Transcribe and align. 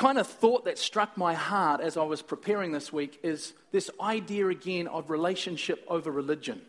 kind 0.00 0.16
of 0.16 0.26
thought 0.26 0.64
that 0.64 0.78
struck 0.78 1.18
my 1.18 1.34
heart 1.34 1.82
as 1.82 1.98
I 1.98 2.04
was 2.04 2.22
preparing 2.22 2.72
this 2.72 2.90
week 2.90 3.20
is 3.22 3.52
this 3.70 3.90
idea 4.00 4.48
again 4.48 4.86
of 4.86 5.10
relationship 5.10 5.84
over 5.88 6.10
religion. 6.10 6.62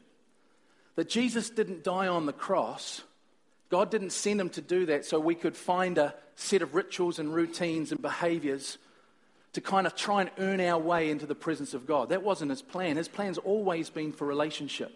That 0.97 1.07
Jesus 1.07 1.49
didn't 1.49 1.81
die 1.81 2.09
on 2.09 2.25
the 2.25 2.33
cross, 2.33 3.04
God 3.70 3.89
didn't 3.89 4.09
send 4.09 4.41
him 4.41 4.49
to 4.49 4.62
do 4.62 4.86
that 4.88 5.05
so 5.05 5.17
we 5.17 5.36
could 5.36 5.55
find 5.55 5.97
a 5.97 6.13
set 6.36 6.62
of 6.62 6.75
rituals 6.75 7.20
and 7.20 7.33
routines 7.33 7.94
and 7.94 8.02
behaviors 8.02 8.78
to 9.54 9.61
kind 9.61 9.88
of 9.88 9.95
try 9.95 10.20
and 10.20 10.32
earn 10.38 10.59
our 10.59 10.77
way 10.77 11.09
into 11.09 11.25
the 11.25 11.34
presence 11.34 11.73
of 11.73 11.88
God. 11.88 12.09
That 12.09 12.23
wasn't 12.23 12.52
his 12.52 12.61
plan. 12.61 12.98
His 12.98 13.07
plan's 13.07 13.38
always 13.38 13.89
been 13.89 14.11
for 14.11 14.27
relationship. 14.27 14.91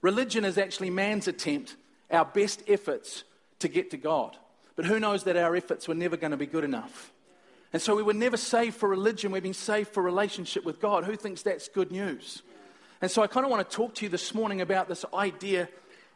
Religion 0.00 0.46
is 0.46 0.56
actually 0.56 0.88
man's 0.88 1.28
attempt, 1.28 1.76
our 2.10 2.24
best 2.24 2.62
efforts 2.68 3.24
to 3.58 3.68
get 3.68 3.90
to 3.90 3.98
God. 3.98 4.34
But 4.76 4.86
who 4.86 4.98
knows 4.98 5.24
that 5.24 5.36
our 5.36 5.54
efforts 5.54 5.86
were 5.86 5.94
never 5.94 6.16
going 6.16 6.30
to 6.30 6.38
be 6.38 6.46
good 6.46 6.64
enough? 6.64 7.12
And 7.76 7.82
so 7.82 7.94
we 7.94 8.02
were 8.02 8.14
never 8.14 8.38
saved 8.38 8.76
for 8.76 8.88
religion, 8.88 9.32
we've 9.32 9.42
been 9.42 9.52
saved 9.52 9.90
for 9.90 10.02
relationship 10.02 10.64
with 10.64 10.80
God. 10.80 11.04
Who 11.04 11.14
thinks 11.14 11.42
that's 11.42 11.68
good 11.68 11.92
news? 11.92 12.40
And 13.02 13.10
so 13.10 13.22
I 13.22 13.26
kind 13.26 13.44
of 13.44 13.50
want 13.50 13.68
to 13.68 13.76
talk 13.76 13.96
to 13.96 14.06
you 14.06 14.08
this 14.08 14.32
morning 14.32 14.62
about 14.62 14.88
this 14.88 15.04
idea 15.12 15.68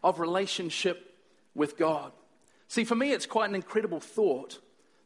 of 0.02 0.20
relationship 0.20 1.14
with 1.54 1.76
God. 1.76 2.12
See, 2.68 2.84
for 2.84 2.94
me, 2.94 3.12
it's 3.12 3.26
quite 3.26 3.50
an 3.50 3.54
incredible 3.54 4.00
thought 4.00 4.58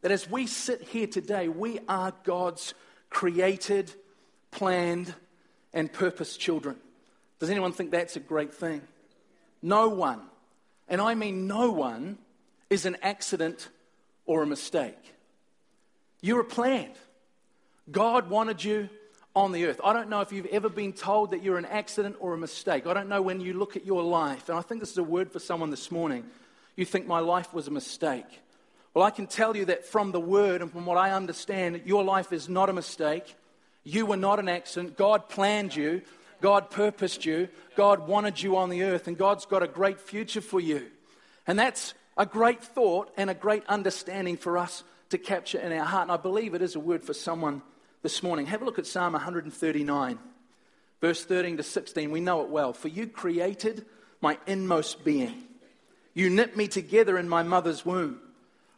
that 0.03 0.13
as 0.13 0.31
we 0.31 0.47
sit 0.47 0.83
here 0.83 1.09
today, 1.09 1.49
we 1.49 1.81
are 1.89 2.13
God's 2.23 2.75
created, 3.11 3.93
planned, 4.53 5.13
and 5.73 5.93
purposed 5.93 6.39
children. 6.39 6.77
Does 7.41 7.51
anyone 7.51 7.73
think 7.73 7.91
that's 7.91 8.15
a 8.15 8.21
great 8.21 8.55
thing? 8.55 8.81
No 9.61 9.89
one, 9.89 10.21
and 10.89 11.01
I 11.01 11.17
mean 11.17 11.49
no 11.49 11.73
one, 11.73 12.17
is 12.71 12.87
an 12.87 12.97
accident 13.03 13.71
or 14.25 14.45
a 14.45 14.47
mistake. 14.47 15.14
You 16.25 16.37
were 16.37 16.45
planned. 16.45 16.95
God 17.91 18.31
wanted 18.31 18.65
you 18.65 18.89
on 19.37 19.53
the 19.53 19.67
earth. 19.67 19.79
I 19.85 19.93
don't 19.93 20.09
know 20.09 20.23
if 20.23 20.33
you've 20.33 20.47
ever 20.47 20.71
been 20.71 20.95
told 20.95 21.33
that 21.33 21.43
you're 21.43 21.59
an 21.59 21.67
accident 21.67 22.17
or 22.19 22.33
a 22.33 22.39
mistake. 22.39 22.87
I 22.87 22.95
don't 22.95 23.11
know 23.11 23.21
when 23.21 23.43
you 23.43 23.53
look 23.53 23.77
at 23.77 23.85
your 23.85 24.03
life, 24.03 24.49
and 24.49 24.57
I 24.57 24.63
think 24.63 24.81
this 24.81 24.91
is 24.91 24.97
a 24.97 25.03
word 25.03 25.31
for 25.31 25.39
someone 25.39 25.69
this 25.69 25.91
morning. 25.91 26.25
You 26.77 26.87
think 26.87 27.07
my 27.07 27.19
life 27.19 27.53
was 27.53 27.69
a 27.69 27.71
mistake. 27.71 28.25
Well, 28.95 29.05
I 29.05 29.11
can 29.11 29.27
tell 29.27 29.55
you 29.55 29.67
that 29.67 29.85
from 29.85 30.13
the 30.13 30.21
word 30.21 30.63
and 30.63 30.73
from 30.73 30.87
what 30.87 30.97
I 30.97 31.11
understand, 31.11 31.83
your 31.85 32.03
life 32.03 32.33
is 32.33 32.49
not 32.49 32.71
a 32.71 32.73
mistake. 32.73 33.37
You 33.83 34.07
were 34.07 34.17
not 34.17 34.39
an 34.39 34.49
accident. 34.49 34.97
God 34.97 35.29
planned 35.29 35.77
you, 35.77 36.01
God 36.41 36.71
purposed 36.71 37.27
you, 37.27 37.51
God 37.77 38.09
wanted 38.09 38.41
you 38.41 38.57
on 38.57 38.71
the 38.71 38.85
earth, 38.85 39.09
and 39.09 39.19
God's 39.19 39.45
got 39.45 39.63
a 39.63 39.69
great 39.69 40.01
future 40.01 40.41
for 40.41 40.59
you. 40.59 40.87
And 41.47 41.59
that's 41.59 41.93
a 42.17 42.25
great 42.25 42.65
thought 42.65 43.13
and 43.19 43.29
a 43.29 43.35
great 43.35 43.67
understanding 43.67 44.39
for 44.39 44.57
us 44.57 44.85
to 45.15 45.19
capture 45.19 45.59
in 45.59 45.73
our 45.73 45.85
heart. 45.85 46.03
And 46.03 46.13
I 46.13 46.17
believe 46.17 46.55
it 46.55 46.63
is 46.63 46.75
a 46.75 46.81
word 46.81 47.05
for 47.05 47.15
someone 47.15 47.63
this 48.03 48.23
morning. 48.23 48.47
Have 48.47 48.63
a 48.63 48.65
look 48.65 48.79
at 48.81 48.87
Psalm 48.87 49.13
139, 49.13 50.19
verse 51.01 51.25
13 51.25 51.57
to 51.57 51.63
16. 51.63 52.11
We 52.11 52.21
know 52.21 52.43
it 52.43 52.49
well. 52.49 52.73
For 52.73 52.89
you 52.89 53.07
created 53.07 53.87
my 54.21 54.39
inmost 54.47 55.05
being, 55.05 55.45
you 56.15 56.31
knit 56.31 56.57
me 56.57 56.67
together 56.69 57.17
in 57.17 57.29
my 57.29 57.43
mother's 57.43 57.87
womb. 57.87 58.21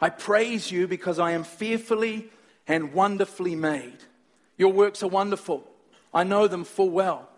I 0.00 0.10
praise 0.10 0.70
you 0.70 0.86
because 0.86 1.18
I 1.18 1.30
am 1.32 1.42
fearfully 1.42 2.28
and 2.68 2.92
wonderfully 2.92 3.56
made. 3.56 3.98
Your 4.58 4.72
works 4.72 5.02
are 5.02 5.08
wonderful. 5.08 5.66
I 6.12 6.24
know 6.24 6.48
them 6.48 6.64
full 6.64 6.90
well. 6.90 7.28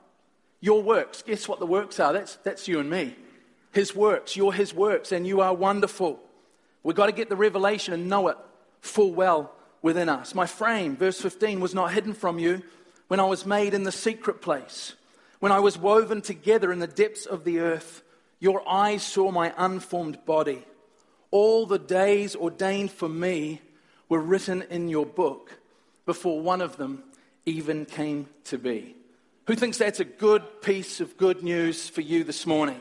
Your 0.60 0.82
works, 0.82 1.22
guess 1.22 1.46
what 1.46 1.60
the 1.60 1.66
works 1.66 2.00
are? 2.00 2.12
That's, 2.12 2.34
that's 2.36 2.66
you 2.66 2.80
and 2.80 2.90
me. 2.90 3.14
His 3.70 3.94
works, 3.94 4.36
you're 4.36 4.52
His 4.52 4.74
works, 4.74 5.12
and 5.12 5.24
you 5.24 5.40
are 5.40 5.54
wonderful. 5.54 6.18
We've 6.82 6.96
got 6.96 7.06
to 7.06 7.12
get 7.12 7.28
the 7.28 7.36
revelation 7.36 7.94
and 7.94 8.08
know 8.08 8.26
it 8.26 8.36
full 8.80 9.12
well 9.12 9.52
within 9.82 10.08
us. 10.08 10.34
My 10.34 10.46
frame, 10.46 10.96
verse 10.96 11.20
15, 11.20 11.60
was 11.60 11.74
not 11.74 11.92
hidden 11.92 12.14
from 12.14 12.38
you 12.38 12.62
when 13.08 13.20
I 13.20 13.24
was 13.24 13.46
made 13.46 13.74
in 13.74 13.84
the 13.84 13.92
secret 13.92 14.40
place, 14.40 14.94
when 15.40 15.52
I 15.52 15.60
was 15.60 15.78
woven 15.78 16.20
together 16.20 16.72
in 16.72 16.78
the 16.78 16.86
depths 16.86 17.26
of 17.26 17.44
the 17.44 17.60
earth. 17.60 18.02
Your 18.40 18.68
eyes 18.68 19.02
saw 19.02 19.30
my 19.30 19.52
unformed 19.56 20.24
body. 20.24 20.64
All 21.30 21.66
the 21.66 21.78
days 21.78 22.36
ordained 22.36 22.90
for 22.90 23.08
me 23.08 23.60
were 24.08 24.20
written 24.20 24.62
in 24.70 24.88
your 24.88 25.06
book 25.06 25.58
before 26.06 26.40
one 26.40 26.60
of 26.60 26.76
them 26.76 27.02
even 27.44 27.84
came 27.84 28.28
to 28.44 28.58
be. 28.58 28.94
Who 29.46 29.54
thinks 29.54 29.78
that's 29.78 30.00
a 30.00 30.04
good 30.04 30.60
piece 30.62 31.00
of 31.00 31.16
good 31.16 31.42
news 31.42 31.88
for 31.88 32.02
you 32.02 32.24
this 32.24 32.46
morning? 32.46 32.80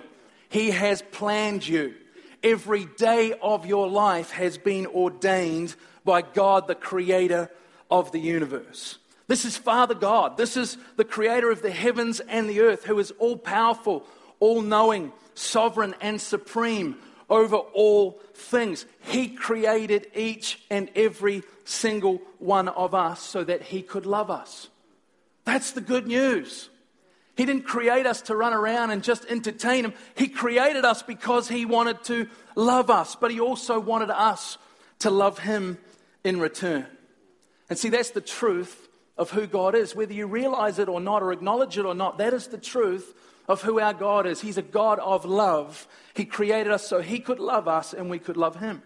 He 0.49 0.71
has 0.71 1.01
planned 1.01 1.67
you. 1.67 1.95
Every 2.43 2.85
day 2.97 3.33
of 3.41 3.65
your 3.65 3.87
life 3.87 4.31
has 4.31 4.57
been 4.57 4.85
ordained 4.87 5.75
by 6.05 6.21
God, 6.21 6.67
the 6.67 6.75
creator 6.75 7.49
of 7.89 8.11
the 8.11 8.19
universe. 8.19 8.97
This 9.27 9.43
is 9.43 9.57
Father 9.57 9.95
God. 9.95 10.37
This 10.37 10.55
is 10.55 10.77
the 10.95 11.03
creator 11.03 11.51
of 11.51 11.61
the 11.61 11.71
heavens 11.71 12.19
and 12.21 12.49
the 12.49 12.61
earth, 12.61 12.85
who 12.85 12.97
is 12.99 13.11
all 13.19 13.37
powerful, 13.37 14.05
all 14.39 14.61
knowing, 14.61 15.11
sovereign, 15.35 15.95
and 15.99 16.21
supreme 16.21 16.97
over 17.29 17.57
all 17.57 18.19
things. 18.33 18.85
He 19.01 19.27
created 19.27 20.07
each 20.15 20.61
and 20.69 20.89
every 20.95 21.43
single 21.65 22.21
one 22.39 22.69
of 22.69 22.95
us 22.95 23.21
so 23.21 23.43
that 23.43 23.63
He 23.63 23.81
could 23.81 24.05
love 24.05 24.31
us. 24.31 24.69
That's 25.43 25.71
the 25.71 25.81
good 25.81 26.07
news. 26.07 26.69
He 27.37 27.45
didn't 27.45 27.65
create 27.65 28.07
us 28.07 28.23
to 28.23 28.35
run 28.35 28.53
around 28.53 28.89
and 28.89 29.03
just 29.03 29.23
entertain 29.25 29.85
Him. 29.85 29.93
He 30.15 30.27
created 30.27 30.83
us 30.83 31.03
because 31.03 31.47
He 31.47 31.65
wanted 31.65 32.03
to 32.05 32.27
love 32.55 32.89
us, 32.89 33.15
but 33.15 33.29
He 33.29 33.39
also 33.39 33.79
wanted 33.79 34.09
us 34.09 34.57
to 34.99 35.11
love 35.11 35.37
Him 35.37 35.77
in 36.23 36.39
return. 36.39 36.87
And 37.69 37.77
see, 37.77 37.89
that's 37.89 38.09
the 38.09 38.21
truth 38.21 38.89
of 39.17 39.29
who 39.29 39.45
God 39.45 39.75
is. 39.75 39.95
Whether 39.95 40.13
you 40.13 40.25
realize 40.25 40.79
it 40.79 40.89
or 40.89 40.99
not, 40.99 41.21
or 41.21 41.31
acknowledge 41.31 41.77
it 41.77 41.85
or 41.85 41.93
not, 41.93 42.17
that 42.17 42.33
is 42.33 42.47
the 42.47 42.57
truth 42.57 43.13
of 43.47 43.61
who 43.61 43.79
our 43.79 43.93
God 43.93 44.25
is. 44.25 44.41
He's 44.41 44.57
a 44.57 44.63
God 44.63 44.97
of 44.99 45.23
love. 45.23 45.87
He 46.15 46.25
created 46.25 46.73
us 46.73 46.87
so 46.87 47.01
He 47.01 47.19
could 47.19 47.39
love 47.39 47.67
us 47.67 47.93
and 47.93 48.09
we 48.09 48.17
could 48.17 48.37
love 48.37 48.55
Him. 48.55 48.81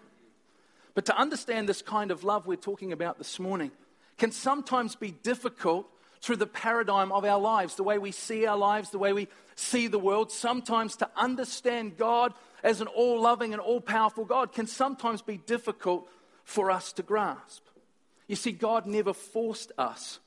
But 0.94 1.06
to 1.06 1.18
understand 1.18 1.70
this 1.70 1.82
kind 1.82 2.12
of 2.12 2.26
love 2.26 2.48
we're 2.48 2.58
talking 2.58 2.92
about 2.92 3.18
this 3.18 3.40
morning 3.40 3.72
can 4.18 4.32
sometimes 4.32 4.96
be 4.96 5.12
difficult 5.12 5.88
through 6.22 6.36
the 6.38 6.48
paradigm 6.48 7.12
of 7.12 7.26
our 7.26 7.40
lives, 7.40 7.76
the 7.76 7.84
way 7.84 7.98
we 7.98 8.12
see 8.12 8.46
our 8.46 8.58
lives, 8.58 8.92
the 8.92 9.00
way 9.00 9.12
we 9.14 9.28
see 9.56 9.88
the 9.88 10.00
world. 10.00 10.32
Sometimes 10.32 10.96
to 10.98 11.10
understand 11.16 11.98
God 11.98 12.34
as 12.64 12.80
an 12.80 12.88
all 12.88 13.20
loving 13.22 13.54
and 13.54 13.62
all 13.62 13.82
powerful 13.82 14.24
God 14.24 14.54
can 14.54 14.68
sometimes 14.68 15.22
be 15.22 15.38
difficult 15.38 16.08
for 16.44 16.70
us 16.70 16.94
to 16.94 17.04
grasp. 17.04 17.64
You 18.28 18.36
see, 18.36 18.52
God 18.52 18.86
never 18.86 19.14
forced 19.14 19.72
us 19.78 20.20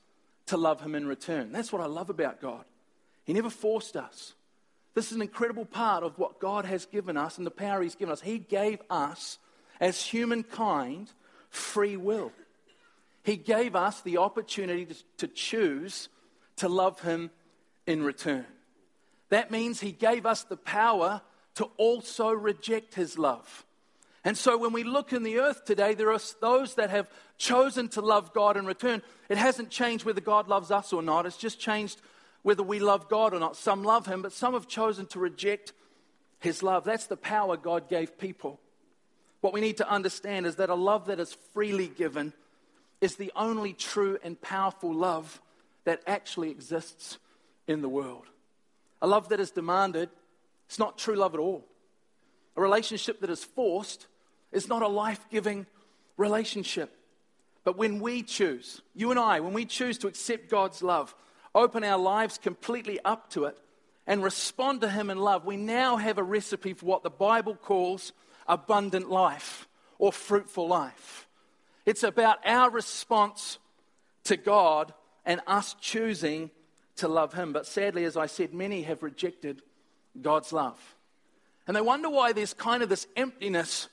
to 0.47 0.57
love 0.57 0.81
Him 0.81 0.95
in 0.95 1.07
return. 1.07 1.51
That's 1.51 1.71
what 1.71 1.81
I 1.81 1.87
love 1.87 2.09
about 2.09 2.41
God. 2.41 2.65
He 3.23 3.33
never 3.33 3.49
forced 3.49 3.95
us. 3.95 4.33
This 4.93 5.07
is 5.07 5.15
an 5.15 5.21
incredible 5.21 5.65
part 5.65 6.03
of 6.03 6.17
what 6.19 6.39
God 6.39 6.65
has 6.65 6.85
given 6.85 7.17
us 7.17 7.37
and 7.37 7.47
the 7.47 7.51
power 7.51 7.81
He's 7.81 7.95
given 7.95 8.13
us. 8.13 8.21
He 8.21 8.37
gave 8.37 8.81
us, 8.89 9.39
as 9.79 10.01
humankind, 10.01 11.11
free 11.49 11.97
will. 11.97 12.31
He 13.25 13.37
gave 13.37 13.75
us 13.75 14.01
the 14.01 14.19
opportunity 14.19 14.85
to, 14.85 14.95
to 15.17 15.27
choose 15.27 16.09
to 16.57 16.69
love 16.69 17.01
Him 17.01 17.31
in 17.87 18.03
return. 18.03 18.45
That 19.29 19.49
means 19.49 19.79
He 19.79 19.91
gave 19.91 20.27
us 20.27 20.43
the 20.43 20.55
power 20.55 21.21
to 21.55 21.65
also 21.77 22.29
reject 22.29 22.93
His 22.93 23.17
love. 23.17 23.65
And 24.23 24.37
so 24.37 24.59
when 24.59 24.73
we 24.73 24.83
look 24.83 25.11
in 25.11 25.23
the 25.23 25.39
earth 25.39 25.65
today, 25.65 25.95
there 25.95 26.11
are 26.11 26.19
those 26.39 26.75
that 26.75 26.91
have 26.91 27.09
chosen 27.39 27.89
to 27.89 28.01
love 28.01 28.31
God 28.31 28.57
in 28.57 28.65
return. 28.67 29.01
It 29.27 29.39
hasn't 29.39 29.71
changed 29.71 30.05
whether 30.05 30.21
God 30.21 30.47
loves 30.47 30.69
us 30.69 30.93
or 30.93 31.01
not, 31.01 31.25
it's 31.25 31.35
just 31.35 31.59
changed 31.59 31.99
whether 32.43 32.61
we 32.61 32.77
love 32.77 33.09
God 33.09 33.33
or 33.33 33.39
not. 33.39 33.55
Some 33.55 33.83
love 33.83 34.05
Him, 34.05 34.21
but 34.21 34.33
some 34.33 34.53
have 34.53 34.67
chosen 34.67 35.07
to 35.07 35.19
reject 35.19 35.73
His 36.39 36.61
love. 36.61 36.83
That's 36.83 37.07
the 37.07 37.17
power 37.17 37.57
God 37.57 37.89
gave 37.89 38.19
people. 38.19 38.59
What 39.41 39.51
we 39.51 39.61
need 39.61 39.77
to 39.77 39.89
understand 39.89 40.45
is 40.45 40.57
that 40.57 40.69
a 40.69 40.75
love 40.75 41.07
that 41.07 41.19
is 41.19 41.35
freely 41.53 41.87
given 41.87 42.31
is 43.01 43.15
the 43.15 43.31
only 43.35 43.73
true 43.73 44.17
and 44.23 44.39
powerful 44.41 44.93
love 44.93 45.41
that 45.83 46.01
actually 46.07 46.49
exists 46.49 47.17
in 47.67 47.81
the 47.81 47.89
world. 47.89 48.25
A 49.01 49.07
love 49.07 49.29
that 49.29 49.39
is 49.39 49.51
demanded, 49.51 50.09
it's 50.67 50.79
not 50.79 50.97
true 50.97 51.15
love 51.15 51.33
at 51.33 51.39
all. 51.39 51.65
A 52.55 52.61
relationship 52.61 53.21
that 53.21 53.29
is 53.29 53.43
forced 53.43 54.07
is 54.51 54.67
not 54.67 54.81
a 54.81 54.87
life 54.87 55.25
giving 55.29 55.65
relationship. 56.17 56.97
But 57.63 57.77
when 57.77 57.99
we 57.99 58.23
choose, 58.23 58.81
you 58.93 59.11
and 59.11 59.19
I, 59.19 59.39
when 59.39 59.53
we 59.53 59.65
choose 59.65 59.97
to 59.99 60.07
accept 60.07 60.49
God's 60.49 60.81
love, 60.81 61.13
open 61.53 61.83
our 61.83 61.97
lives 61.97 62.37
completely 62.37 62.99
up 63.03 63.29
to 63.31 63.45
it, 63.45 63.57
and 64.07 64.23
respond 64.23 64.81
to 64.81 64.89
Him 64.89 65.09
in 65.09 65.17
love, 65.17 65.45
we 65.45 65.57
now 65.57 65.97
have 65.97 66.17
a 66.17 66.23
recipe 66.23 66.73
for 66.73 66.85
what 66.85 67.03
the 67.03 67.09
Bible 67.09 67.55
calls 67.55 68.13
abundant 68.47 69.09
life 69.09 69.67
or 69.97 70.13
fruitful 70.13 70.67
life. 70.67 71.24
It's 71.85 72.03
about 72.03 72.39
our 72.45 72.69
response 72.69 73.59
to 74.25 74.37
God 74.37 74.93
and 75.25 75.41
us 75.47 75.75
choosing 75.79 76.49
to 76.97 77.07
love 77.07 77.33
Him. 77.33 77.53
But 77.53 77.65
sadly, 77.65 78.05
as 78.05 78.17
I 78.17 78.25
said, 78.25 78.53
many 78.53 78.83
have 78.83 79.03
rejected 79.03 79.61
God's 80.21 80.53
love. 80.53 80.79
And 81.67 81.75
they 81.75 81.81
wonder 81.81 82.09
why 82.09 82.33
there's 82.33 82.53
kind 82.53 82.83
of 82.83 82.89
this 82.89 83.07
emptiness 83.15 83.87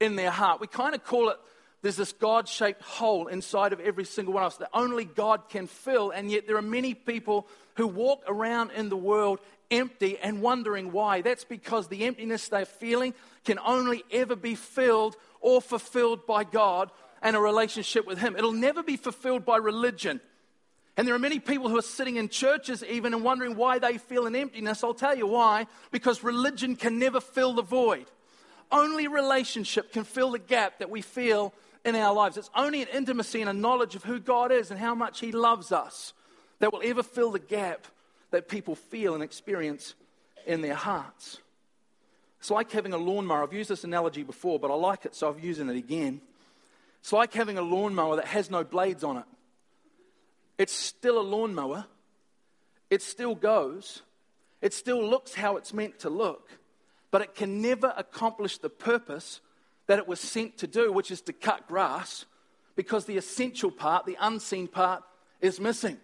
in 0.00 0.16
their 0.16 0.30
heart. 0.30 0.60
We 0.60 0.66
kind 0.66 0.94
of 0.94 1.04
call 1.04 1.30
it 1.30 1.36
there's 1.82 1.96
this 1.96 2.12
God 2.12 2.48
shaped 2.48 2.80
hole 2.80 3.26
inside 3.26 3.72
of 3.72 3.80
every 3.80 4.04
single 4.04 4.34
one 4.34 4.44
of 4.44 4.52
us 4.52 4.58
that 4.58 4.70
only 4.72 5.04
God 5.04 5.48
can 5.48 5.66
fill. 5.66 6.10
And 6.10 6.30
yet, 6.30 6.46
there 6.46 6.56
are 6.56 6.62
many 6.62 6.94
people 6.94 7.48
who 7.76 7.88
walk 7.88 8.22
around 8.28 8.70
in 8.70 8.88
the 8.88 8.96
world 8.96 9.40
empty 9.68 10.16
and 10.18 10.40
wondering 10.40 10.92
why. 10.92 11.22
That's 11.22 11.44
because 11.44 11.88
the 11.88 12.04
emptiness 12.04 12.48
they're 12.48 12.66
feeling 12.66 13.14
can 13.44 13.58
only 13.58 14.04
ever 14.12 14.36
be 14.36 14.54
filled 14.54 15.16
or 15.40 15.60
fulfilled 15.60 16.24
by 16.24 16.44
God 16.44 16.92
and 17.22 17.36
a 17.36 17.40
relationship 17.40 18.06
with 18.06 18.18
Him. 18.18 18.36
It'll 18.36 18.52
never 18.52 18.82
be 18.82 18.96
fulfilled 18.96 19.44
by 19.44 19.56
religion. 19.56 20.20
And 20.96 21.08
there 21.08 21.14
are 21.14 21.20
many 21.20 21.38
people 21.38 21.70
who 21.70 21.78
are 21.78 21.82
sitting 21.82 22.16
in 22.16 22.28
churches 22.28 22.84
even 22.84 23.14
and 23.14 23.24
wondering 23.24 23.56
why 23.56 23.78
they 23.78 23.96
feel 23.96 24.26
an 24.26 24.36
emptiness. 24.36 24.84
I'll 24.84 24.92
tell 24.92 25.16
you 25.16 25.26
why. 25.26 25.66
Because 25.90 26.22
religion 26.22 26.76
can 26.76 26.98
never 26.98 27.20
fill 27.20 27.54
the 27.54 27.62
void. 27.62 28.06
Only 28.70 29.06
relationship 29.06 29.92
can 29.92 30.04
fill 30.04 30.32
the 30.32 30.38
gap 30.38 30.80
that 30.80 30.90
we 30.90 31.00
feel 31.00 31.54
in 31.84 31.96
our 31.96 32.12
lives. 32.12 32.36
It's 32.36 32.50
only 32.54 32.82
an 32.82 32.88
intimacy 32.92 33.40
and 33.40 33.48
a 33.48 33.54
knowledge 33.54 33.94
of 33.94 34.04
who 34.04 34.20
God 34.20 34.52
is 34.52 34.70
and 34.70 34.78
how 34.78 34.94
much 34.94 35.20
He 35.20 35.32
loves 35.32 35.72
us 35.72 36.12
that 36.58 36.72
will 36.72 36.82
ever 36.84 37.02
fill 37.02 37.30
the 37.30 37.38
gap 37.38 37.86
that 38.30 38.48
people 38.48 38.74
feel 38.74 39.14
and 39.14 39.22
experience 39.22 39.94
in 40.46 40.60
their 40.60 40.74
hearts. 40.74 41.38
It's 42.38 42.50
like 42.50 42.70
having 42.72 42.92
a 42.92 42.98
lawnmower. 42.98 43.44
I've 43.44 43.52
used 43.52 43.70
this 43.70 43.84
analogy 43.84 44.24
before, 44.24 44.58
but 44.58 44.70
I 44.70 44.74
like 44.74 45.06
it, 45.06 45.14
so 45.14 45.28
I've 45.28 45.42
using 45.42 45.68
it 45.68 45.76
again. 45.76 46.20
It's 47.02 47.12
like 47.12 47.34
having 47.34 47.58
a 47.58 47.62
lawnmower 47.62 48.16
that 48.16 48.26
has 48.26 48.48
no 48.48 48.62
blades 48.62 49.02
on 49.02 49.16
it. 49.16 49.24
It's 50.56 50.72
still 50.72 51.20
a 51.20 51.22
lawnmower. 51.22 51.86
It 52.90 53.02
still 53.02 53.34
goes. 53.34 54.02
It 54.60 54.72
still 54.72 55.04
looks 55.04 55.34
how 55.34 55.56
it's 55.56 55.74
meant 55.74 55.98
to 56.00 56.10
look, 56.10 56.48
but 57.10 57.20
it 57.20 57.34
can 57.34 57.60
never 57.60 57.92
accomplish 57.96 58.58
the 58.58 58.70
purpose 58.70 59.40
that 59.88 59.98
it 59.98 60.06
was 60.06 60.20
sent 60.20 60.58
to 60.58 60.68
do, 60.68 60.92
which 60.92 61.10
is 61.10 61.20
to 61.22 61.32
cut 61.32 61.66
grass, 61.66 62.24
because 62.76 63.04
the 63.06 63.16
essential 63.16 63.72
part, 63.72 64.06
the 64.06 64.16
unseen 64.20 64.68
part, 64.68 65.02
is 65.40 65.58
missing. 65.58 65.98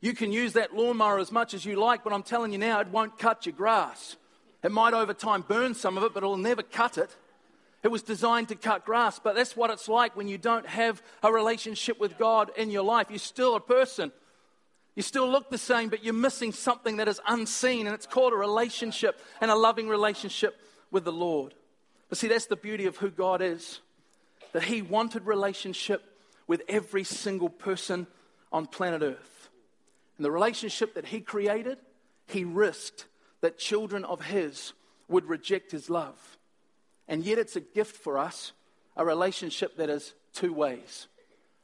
You 0.00 0.12
can 0.12 0.32
use 0.32 0.54
that 0.54 0.74
lawnmower 0.74 1.20
as 1.20 1.30
much 1.30 1.54
as 1.54 1.64
you 1.64 1.76
like, 1.76 2.02
but 2.02 2.12
I'm 2.12 2.24
telling 2.24 2.50
you 2.50 2.58
now, 2.58 2.80
it 2.80 2.88
won't 2.88 3.16
cut 3.16 3.46
your 3.46 3.54
grass. 3.54 4.16
It 4.64 4.72
might 4.72 4.92
over 4.92 5.14
time 5.14 5.44
burn 5.46 5.74
some 5.74 5.96
of 5.96 6.02
it, 6.02 6.12
but 6.12 6.24
it'll 6.24 6.36
never 6.36 6.64
cut 6.64 6.98
it. 6.98 7.16
It 7.82 7.88
was 7.88 8.02
designed 8.02 8.48
to 8.48 8.56
cut 8.56 8.84
grass, 8.84 9.18
but 9.18 9.34
that's 9.34 9.56
what 9.56 9.70
it's 9.70 9.88
like 9.88 10.16
when 10.16 10.28
you 10.28 10.38
don't 10.38 10.66
have 10.66 11.02
a 11.22 11.32
relationship 11.32 12.00
with 12.00 12.18
God 12.18 12.50
in 12.56 12.70
your 12.70 12.82
life. 12.82 13.06
You're 13.10 13.18
still 13.18 13.54
a 13.54 13.60
person. 13.60 14.10
You 14.96 15.02
still 15.02 15.28
look 15.30 15.50
the 15.50 15.58
same, 15.58 15.90
but 15.90 16.02
you're 16.02 16.14
missing 16.14 16.52
something 16.52 16.96
that 16.96 17.06
is 17.06 17.20
unseen, 17.28 17.86
and 17.86 17.94
it's 17.94 18.06
called 18.06 18.32
a 18.32 18.36
relationship 18.36 19.20
and 19.40 19.50
a 19.50 19.54
loving 19.54 19.88
relationship 19.88 20.58
with 20.90 21.04
the 21.04 21.12
Lord. 21.12 21.54
But 22.08 22.18
see, 22.18 22.28
that's 22.28 22.46
the 22.46 22.56
beauty 22.56 22.86
of 22.86 22.96
who 22.96 23.10
God 23.10 23.42
is 23.42 23.80
that 24.52 24.64
He 24.64 24.80
wanted 24.80 25.26
relationship 25.26 26.02
with 26.46 26.62
every 26.68 27.04
single 27.04 27.50
person 27.50 28.06
on 28.50 28.66
planet 28.66 29.02
Earth. 29.02 29.50
And 30.16 30.24
the 30.24 30.30
relationship 30.30 30.94
that 30.94 31.06
He 31.06 31.20
created, 31.20 31.78
He 32.26 32.44
risked 32.44 33.06
that 33.42 33.58
children 33.58 34.04
of 34.04 34.22
His 34.22 34.72
would 35.08 35.26
reject 35.26 35.72
His 35.72 35.90
love. 35.90 36.35
And 37.08 37.24
yet, 37.24 37.38
it's 37.38 37.56
a 37.56 37.60
gift 37.60 37.96
for 37.96 38.18
us, 38.18 38.52
a 38.96 39.04
relationship 39.04 39.76
that 39.76 39.90
is 39.90 40.14
two 40.32 40.52
ways. 40.52 41.06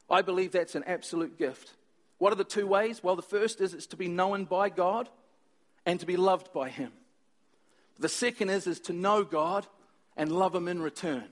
I 0.09 0.21
believe 0.21 0.51
that's 0.51 0.75
an 0.75 0.83
absolute 0.85 1.37
gift. 1.37 1.71
What 2.17 2.31
are 2.31 2.37
the 2.37 2.43
two 2.43 2.67
ways? 2.67 3.03
Well, 3.03 3.15
the 3.15 3.21
first 3.21 3.59
is 3.61 3.73
it's 3.73 3.87
to 3.87 3.97
be 3.97 4.07
known 4.07 4.45
by 4.45 4.69
God 4.69 5.09
and 5.85 5.99
to 5.99 6.05
be 6.05 6.17
loved 6.17 6.53
by 6.53 6.69
Him. 6.69 6.91
The 7.99 8.09
second 8.09 8.49
is, 8.49 8.67
is 8.67 8.79
to 8.81 8.93
know 8.93 9.23
God 9.23 9.67
and 10.15 10.31
love 10.31 10.55
Him 10.55 10.67
in 10.67 10.81
return. 10.81 11.25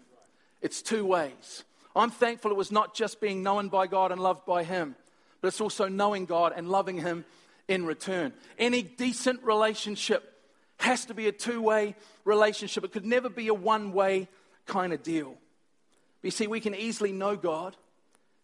It's 0.61 0.81
two 0.81 1.05
ways. 1.05 1.63
I'm 1.95 2.11
thankful 2.11 2.51
it 2.51 2.57
was 2.57 2.71
not 2.71 2.93
just 2.93 3.19
being 3.19 3.43
known 3.43 3.69
by 3.69 3.87
God 3.87 4.11
and 4.11 4.21
loved 4.21 4.45
by 4.45 4.63
Him, 4.63 4.95
but 5.39 5.49
it's 5.49 5.61
also 5.61 5.87
knowing 5.87 6.25
God 6.25 6.53
and 6.55 6.69
loving 6.69 6.97
Him 6.97 7.25
in 7.67 7.85
return. 7.85 8.33
Any 8.57 8.81
decent 8.83 9.43
relationship 9.43 10.30
has 10.81 11.05
to 11.05 11.13
be 11.13 11.27
a 11.27 11.31
two 11.31 11.61
way 11.61 11.95
relationship. 12.25 12.83
It 12.83 12.91
could 12.91 13.05
never 13.05 13.29
be 13.29 13.47
a 13.47 13.53
one 13.53 13.93
way 13.93 14.27
kind 14.65 14.93
of 14.93 15.03
deal. 15.03 15.35
But 16.21 16.27
you 16.27 16.31
see, 16.31 16.47
we 16.47 16.59
can 16.59 16.75
easily 16.75 17.11
know 17.11 17.35
God, 17.35 17.75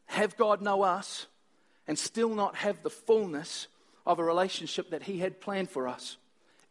have 0.06 0.38
God 0.38 0.62
know 0.62 0.82
us, 0.84 1.28
and 1.88 1.98
still 1.98 2.34
not 2.34 2.56
have 2.56 2.84
the 2.84 2.90
fullness 2.90 3.68
of 4.06 4.20
a 4.20 4.24
relationship 4.24 4.92
that 4.92 5.04
He 5.04 5.20
had 5.20 5.40
planned 5.40 5.70
for 5.70 5.88
us 5.88 6.18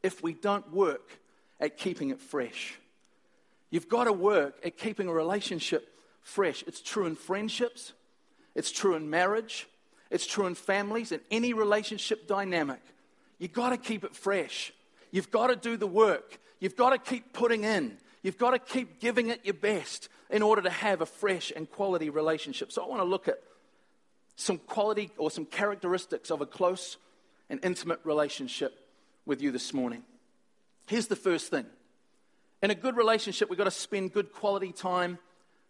if 0.02 0.22
we 0.22 0.34
don't 0.34 0.72
work 0.72 1.18
at 1.60 1.76
keeping 1.76 2.10
it 2.10 2.20
fresh. 2.20 2.78
You've 3.70 3.88
got 3.88 4.04
to 4.04 4.12
work 4.12 4.54
at 4.64 4.76
keeping 4.76 5.08
a 5.08 5.12
relationship 5.12 5.92
fresh. 6.22 6.64
It's 6.66 6.80
true 6.80 7.06
in 7.06 7.16
friendships, 7.16 7.92
it's 8.54 8.70
true 8.70 8.94
in 8.94 9.10
marriage, 9.10 9.68
it's 10.10 10.26
true 10.26 10.46
in 10.46 10.54
families, 10.54 11.12
in 11.12 11.20
any 11.30 11.52
relationship 11.52 12.26
dynamic. 12.26 12.80
You've 13.38 13.52
got 13.52 13.70
to 13.70 13.76
keep 13.76 14.04
it 14.04 14.14
fresh. 14.14 14.72
You've 15.10 15.30
got 15.30 15.48
to 15.48 15.56
do 15.56 15.76
the 15.76 15.86
work. 15.86 16.38
You've 16.60 16.76
got 16.76 16.90
to 16.90 16.98
keep 16.98 17.32
putting 17.32 17.64
in. 17.64 17.98
You've 18.22 18.38
got 18.38 18.50
to 18.50 18.58
keep 18.58 19.00
giving 19.00 19.28
it 19.28 19.40
your 19.44 19.54
best 19.54 20.08
in 20.30 20.42
order 20.42 20.62
to 20.62 20.70
have 20.70 21.00
a 21.00 21.06
fresh 21.06 21.52
and 21.54 21.70
quality 21.70 22.10
relationship. 22.10 22.72
So 22.72 22.82
I 22.82 22.88
want 22.88 23.00
to 23.00 23.04
look 23.04 23.28
at 23.28 23.38
some 24.36 24.58
quality 24.58 25.10
or 25.16 25.30
some 25.30 25.46
characteristics 25.46 26.30
of 26.30 26.40
a 26.40 26.46
close 26.46 26.96
and 27.48 27.60
intimate 27.62 28.00
relationship 28.04 28.74
with 29.24 29.40
you 29.40 29.50
this 29.50 29.72
morning. 29.72 30.02
Here's 30.86 31.06
the 31.06 31.16
first 31.16 31.50
thing 31.50 31.66
in 32.62 32.70
a 32.70 32.74
good 32.74 32.96
relationship, 32.96 33.50
we've 33.50 33.58
got 33.58 33.64
to 33.64 33.70
spend 33.70 34.12
good 34.12 34.32
quality 34.32 34.72
time 34.72 35.18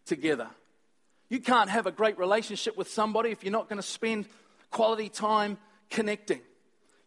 together. 0.04 0.48
You 1.28 1.40
can't 1.40 1.68
have 1.68 1.86
a 1.86 1.92
great 1.92 2.16
relationship 2.18 2.76
with 2.76 2.88
somebody 2.88 3.30
if 3.30 3.42
you're 3.42 3.52
not 3.52 3.68
going 3.68 3.80
to 3.80 3.86
spend 3.86 4.26
quality 4.70 5.08
time 5.08 5.58
connecting. 5.90 6.40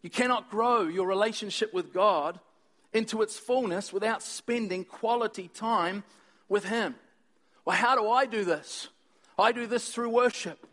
You 0.02 0.10
cannot 0.10 0.50
grow 0.50 0.82
your 0.82 1.06
relationship 1.06 1.74
with 1.74 1.92
God 1.92 2.40
into 2.92 3.22
its 3.22 3.38
fullness 3.38 3.92
without 3.92 4.22
spending 4.22 4.84
quality 4.84 5.48
time 5.48 6.04
with 6.48 6.64
Him. 6.64 6.94
Well, 7.64 7.76
how 7.76 7.94
do 7.96 8.08
I 8.08 8.26
do 8.26 8.44
this? 8.44 8.88
I 9.38 9.52
do 9.52 9.66
this 9.66 9.92
through 9.92 10.10
worship. 10.10 10.66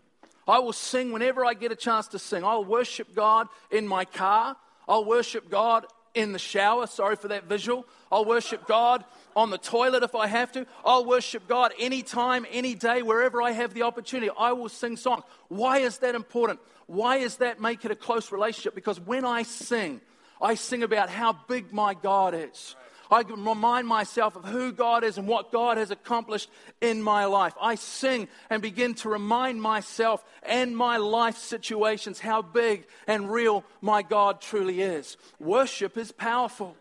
I 0.48 0.60
will 0.60 0.74
sing 0.74 1.12
whenever 1.12 1.46
I 1.46 1.54
get 1.54 1.72
a 1.72 1.76
chance 1.76 2.08
to 2.10 2.20
sing. 2.20 2.44
I'll 2.44 2.64
worship 2.64 3.14
God 3.14 3.48
in 3.70 3.88
my 3.88 4.06
car. 4.06 4.56
I'll 4.88 5.06
worship 5.06 5.50
God 5.50 5.86
in 6.18 6.34
the 6.34 6.40
shower. 6.40 6.88
Sorry 6.88 7.16
for 7.16 7.28
that 7.28 7.44
visual. 7.44 7.86
I'll 8.12 8.26
worship 8.26 8.66
God 8.68 9.06
on 9.36 9.52
the 9.52 9.60
toilet 9.60 10.02
if 10.02 10.16
I 10.16 10.26
have 10.26 10.52
to. 10.54 10.66
I'll 10.84 11.06
worship 11.06 11.48
God 11.48 11.72
anytime, 11.80 12.46
any 12.52 12.74
day, 12.74 13.04
wherever 13.04 13.42
I 13.42 13.52
have 13.52 13.74
the 13.76 13.84
opportunity. 13.84 14.32
I 14.38 14.54
will 14.54 14.70
sing 14.70 14.98
songs. 14.98 15.24
Why 15.48 15.80
is 15.80 16.00
that 16.00 16.16
important? 16.16 16.60
Why 16.88 17.18
is 17.18 17.38
that 17.38 17.62
make 17.62 17.86
it 17.86 17.92
a 17.92 17.96
close 17.96 18.32
relationship? 18.32 18.74
Because 18.74 19.00
when 19.00 19.26
I 19.26 19.44
sing, 19.44 20.02
I 20.42 20.56
sing 20.56 20.82
about 20.82 21.10
how 21.10 21.34
big 21.48 21.72
my 21.72 21.94
God 21.94 22.34
is. 22.34 22.76
I 23.10 23.22
remind 23.22 23.88
myself 23.88 24.36
of 24.36 24.46
who 24.46 24.72
God 24.72 25.04
is 25.04 25.18
and 25.18 25.28
what 25.28 25.52
God 25.52 25.78
has 25.78 25.92
accomplished 25.92 26.50
in 26.82 27.02
my 27.02 27.26
life. 27.26 27.54
I 27.62 27.76
sing 27.76 28.28
and 28.50 28.62
begin 28.62 28.94
to 28.96 29.10
remind 29.10 29.62
myself 29.62 30.24
and 30.44 30.76
my 30.76 30.98
life 30.98 31.38
situations 31.38 32.20
how 32.20 32.42
big 32.42 32.86
and 33.08 33.32
real 33.32 33.64
my 33.82 34.02
God 34.02 34.42
truly 34.42 34.82
is. 34.82 35.18
Worship 35.40 35.98
is 35.98 36.12
powerful, 36.12 36.76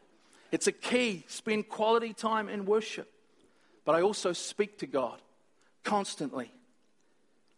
it's 0.52 0.66
a 0.66 0.72
key. 0.72 1.24
Spend 1.28 1.68
quality 1.68 2.12
time 2.12 2.48
in 2.48 2.66
worship. 2.66 3.10
But 3.84 3.94
I 3.94 4.02
also 4.02 4.32
speak 4.32 4.78
to 4.78 4.86
God 4.86 5.20
constantly. 5.84 6.50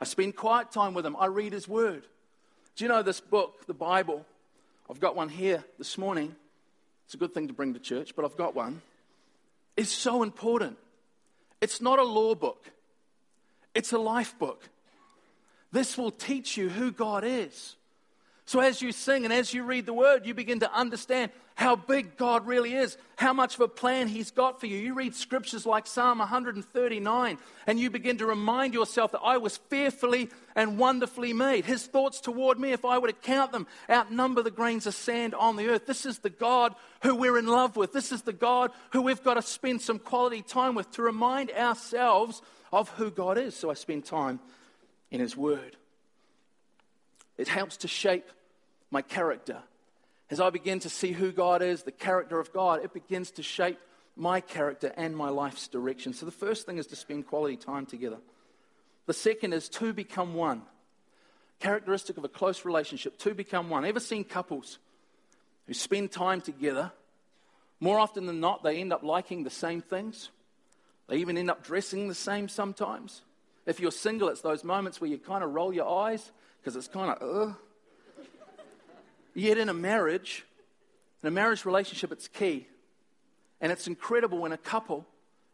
I 0.01 0.05
spend 0.05 0.37
quiet 0.37 0.71
time 0.71 0.95
with 0.95 1.07
Him, 1.07 1.17
I 1.19 1.27
read 1.27 1.53
His 1.53 1.67
Word. 1.67 2.07
Do 2.77 2.85
you 2.85 2.89
know 2.89 3.03
this 3.03 3.21
book, 3.21 3.67
the 3.67 3.75
Bible? 3.75 4.25
I've 4.89 5.01
got 5.01 5.17
one 5.17 5.29
here 5.29 5.65
this 5.79 5.99
morning. 5.99 6.37
It's 7.09 7.15
a 7.15 7.17
good 7.17 7.33
thing 7.33 7.49
to 7.49 7.55
bring 7.55 7.73
to 7.73 7.81
church, 7.81 8.15
but 8.15 8.27
I've 8.27 8.37
got 8.37 8.55
one. 8.55 8.83
It's 9.79 9.91
so 9.91 10.23
important. 10.23 10.77
It's 11.59 11.81
not 11.81 11.99
a 11.99 12.05
law 12.05 12.35
book, 12.35 12.71
it's 13.75 13.93
a 13.93 13.99
life 13.99 14.39
book. 14.39 14.69
This 15.73 15.97
will 15.97 16.11
teach 16.11 16.59
you 16.59 16.69
who 16.69 16.93
God 16.93 17.25
is. 17.25 17.77
So, 18.49 18.61
as 18.61 18.81
you 18.81 18.93
sing 18.93 19.27
and 19.27 19.33
as 19.35 19.53
you 19.53 19.63
read 19.63 19.85
the 19.85 19.93
word, 19.93 20.25
you 20.25 20.33
begin 20.33 20.61
to 20.61 20.73
understand 20.73 21.33
how 21.55 21.77
big 21.77 22.17
God 22.17 22.47
really 22.47 22.73
is, 22.73 22.97
how 23.17 23.35
much 23.35 23.57
of 23.57 23.61
a 23.61 23.69
plan 23.69 24.09
He's 24.09 24.31
got 24.31 24.59
for 24.59 24.65
you. 24.65 24.79
You 24.79 24.95
read 24.95 25.15
scriptures 25.15 25.67
like 25.67 25.87
Psalm 25.87 26.19
139, 26.19 27.39
and 27.67 27.79
you 27.79 27.91
begin 27.91 28.17
to 28.17 28.25
remind 28.25 28.73
yourself 28.73 29.13
that 29.13 29.21
I 29.23 29.37
was 29.37 29.59
fearfully 29.69 30.31
and 30.57 30.79
wonderfully 30.79 31.35
made. 31.35 31.67
His 31.67 31.87
thoughts 31.87 32.23
toward 32.23 32.59
me, 32.59 32.73
if 32.73 32.87
I 32.87 32.97
were 32.97 33.09
to 33.09 33.13
count 33.13 33.53
them, 33.53 33.67
outnumber 33.91 34.43
the 34.43 34.51
grains 34.51 34.87
of 34.87 34.95
sand 34.95 35.35
on 35.35 35.57
the 35.57 35.69
earth. 35.69 35.85
This 35.85 36.07
is 36.07 36.21
the 36.21 36.31
God 36.31 36.75
who 37.03 37.17
we're 37.17 37.37
in 37.37 37.49
love 37.49 37.77
with. 37.77 37.93
This 37.93 38.13
is 38.13 38.23
the 38.23 38.33
God 38.33 38.71
who 38.93 39.03
we've 39.03 39.23
got 39.23 39.35
to 39.35 39.43
spend 39.43 39.83
some 39.83 39.99
quality 39.99 40.41
time 40.41 40.75
with 40.75 40.91
to 40.93 41.03
remind 41.03 41.51
ourselves 41.51 42.41
of 42.73 42.89
who 42.93 43.11
God 43.11 43.37
is. 43.37 43.55
So, 43.55 43.71
I 43.71 43.75
spend 43.75 44.07
time 44.07 44.41
in 45.11 45.21
His 45.21 45.37
Word. 45.37 45.77
It 47.37 47.47
helps 47.47 47.77
to 47.79 47.89
shape 47.89 48.25
my 48.91 49.03
character. 49.03 49.59
As 50.31 50.41
I 50.41 50.51
begin 50.51 50.81
to 50.81 50.89
see 50.89 51.13
who 51.13 51.33
God 51.33 51.63
is, 51.63 51.83
the 51.83 51.93
character 51.93 52.39
of 52.39 52.53
God, 52.53 52.85
it 52.85 52.93
begins 52.93 53.31
to 53.33 53.43
shape 53.43 53.79
my 54.15 54.41
character 54.41 54.93
and 54.97 55.17
my 55.17 55.29
life's 55.29 55.69
direction. 55.69 56.13
So 56.13 56.27
the 56.27 56.33
first 56.33 56.67
thing 56.67 56.79
is 56.79 56.87
to 56.89 56.97
spend 56.97 57.27
quality 57.27 57.57
time 57.57 57.87
together. 57.87 58.19
The 59.07 59.15
second 59.15 59.55
is 59.55 59.69
two 59.69 59.93
become 59.93 60.35
one. 60.35 60.63
Characteristic 61.61 62.19
of 62.19 62.25
a 62.25 62.29
close 62.29 62.65
relationship, 62.65 63.19
two 63.19 63.35
become 63.35 63.71
one. 63.71 63.85
Ever 63.85 64.01
seen 64.01 64.25
couples 64.25 64.79
who 65.67 65.75
spend 65.75 66.13
time 66.13 66.41
together? 66.41 66.93
More 67.81 67.99
often 67.99 68.27
than 68.27 68.41
not, 68.41 68.63
they 68.63 68.79
end 68.79 68.93
up 68.93 69.03
liking 69.03 69.45
the 69.45 69.51
same 69.51 69.81
things. 69.81 70.31
They 71.09 71.17
even 71.17 71.39
end 71.39 71.51
up 71.51 71.65
dressing 71.65 72.09
the 72.09 72.15
same 72.15 72.49
sometimes. 72.49 73.23
If 73.67 73.81
you're 73.81 73.91
single, 73.93 74.29
it's 74.29 74.41
those 74.41 74.65
moments 74.65 75.01
where 75.01 75.11
you 75.11 75.19
kind 75.19 75.43
of 75.43 75.55
roll 75.55 75.73
your 75.73 75.89
eyes 75.89 76.31
because 76.61 76.77
it's 76.77 76.89
kind 76.89 77.11
of, 77.11 77.23
ugh. 77.23 77.57
Yet 79.39 79.57
in 79.57 79.69
a 79.69 79.75
marriage, 79.75 80.45
in 81.23 81.29
a 81.29 81.31
marriage 81.31 81.65
relationship, 81.65 82.11
it's 82.11 82.27
key. 82.27 82.67
And 83.61 83.71
it's 83.71 83.87
incredible 83.87 84.39
when 84.39 84.51
a 84.51 84.59
couple 84.59 85.07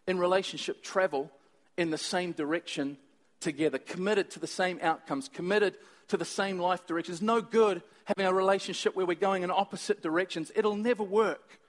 in 0.06 0.18
relationship 0.18 0.82
travel 0.82 1.30
in 1.76 1.90
the 1.90 1.98
same 1.98 2.32
direction 2.32 2.96
together, 3.40 3.76
committed 3.76 4.30
to 4.30 4.40
the 4.40 4.46
same 4.46 4.78
outcomes, 4.80 5.28
committed 5.28 5.76
to 6.08 6.16
the 6.16 6.24
same 6.24 6.58
life 6.58 6.86
directions. 6.86 7.20
No 7.20 7.42
good 7.42 7.82
having 8.06 8.24
a 8.24 8.32
relationship 8.32 8.96
where 8.96 9.04
we're 9.04 9.14
going 9.14 9.42
in 9.42 9.50
opposite 9.50 10.02
directions. 10.02 10.50
It'll 10.54 10.76
never 10.76 11.02
work. 11.02 11.60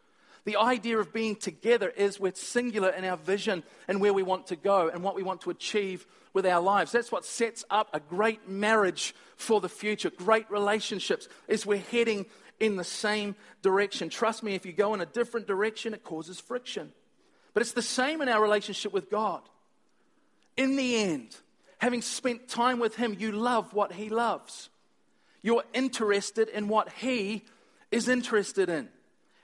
The 0.45 0.57
idea 0.57 0.99
of 0.99 1.11
being 1.11 1.35
together 1.35 1.89
is 1.89 2.19
we're 2.19 2.35
singular 2.35 2.89
in 2.89 3.03
our 3.03 3.17
vision 3.17 3.63
and 3.87 3.99
where 3.99 4.13
we 4.13 4.23
want 4.23 4.47
to 4.47 4.55
go 4.55 4.89
and 4.89 5.03
what 5.03 5.15
we 5.15 5.23
want 5.23 5.41
to 5.41 5.49
achieve 5.49 6.05
with 6.33 6.45
our 6.45 6.61
lives. 6.61 6.91
That's 6.91 7.11
what 7.11 7.25
sets 7.25 7.65
up 7.69 7.89
a 7.93 7.99
great 7.99 8.47
marriage 8.47 9.15
for 9.37 9.59
the 9.59 9.69
future. 9.69 10.11
Great 10.11 10.49
relationships 10.51 11.27
is 11.47 11.65
we're 11.65 11.79
heading 11.79 12.27
in 12.59 12.75
the 12.75 12.83
same 12.83 13.35
direction. 13.63 14.09
Trust 14.09 14.43
me, 14.43 14.53
if 14.53 14.65
you 14.65 14.71
go 14.71 14.93
in 14.93 15.01
a 15.01 15.05
different 15.05 15.47
direction, 15.47 15.95
it 15.95 16.03
causes 16.03 16.39
friction. 16.39 16.91
But 17.53 17.61
it's 17.61 17.73
the 17.73 17.81
same 17.81 18.21
in 18.21 18.29
our 18.29 18.41
relationship 18.41 18.93
with 18.93 19.09
God. 19.09 19.41
In 20.57 20.75
the 20.75 20.95
end, 20.97 21.35
having 21.79 22.01
spent 22.01 22.47
time 22.47 22.79
with 22.79 22.95
Him, 22.95 23.15
you 23.17 23.31
love 23.31 23.73
what 23.73 23.93
He 23.93 24.09
loves. 24.09 24.69
You're 25.41 25.63
interested 25.73 26.49
in 26.49 26.67
what 26.67 26.91
He 26.91 27.45
is 27.91 28.07
interested 28.07 28.69
in. 28.69 28.89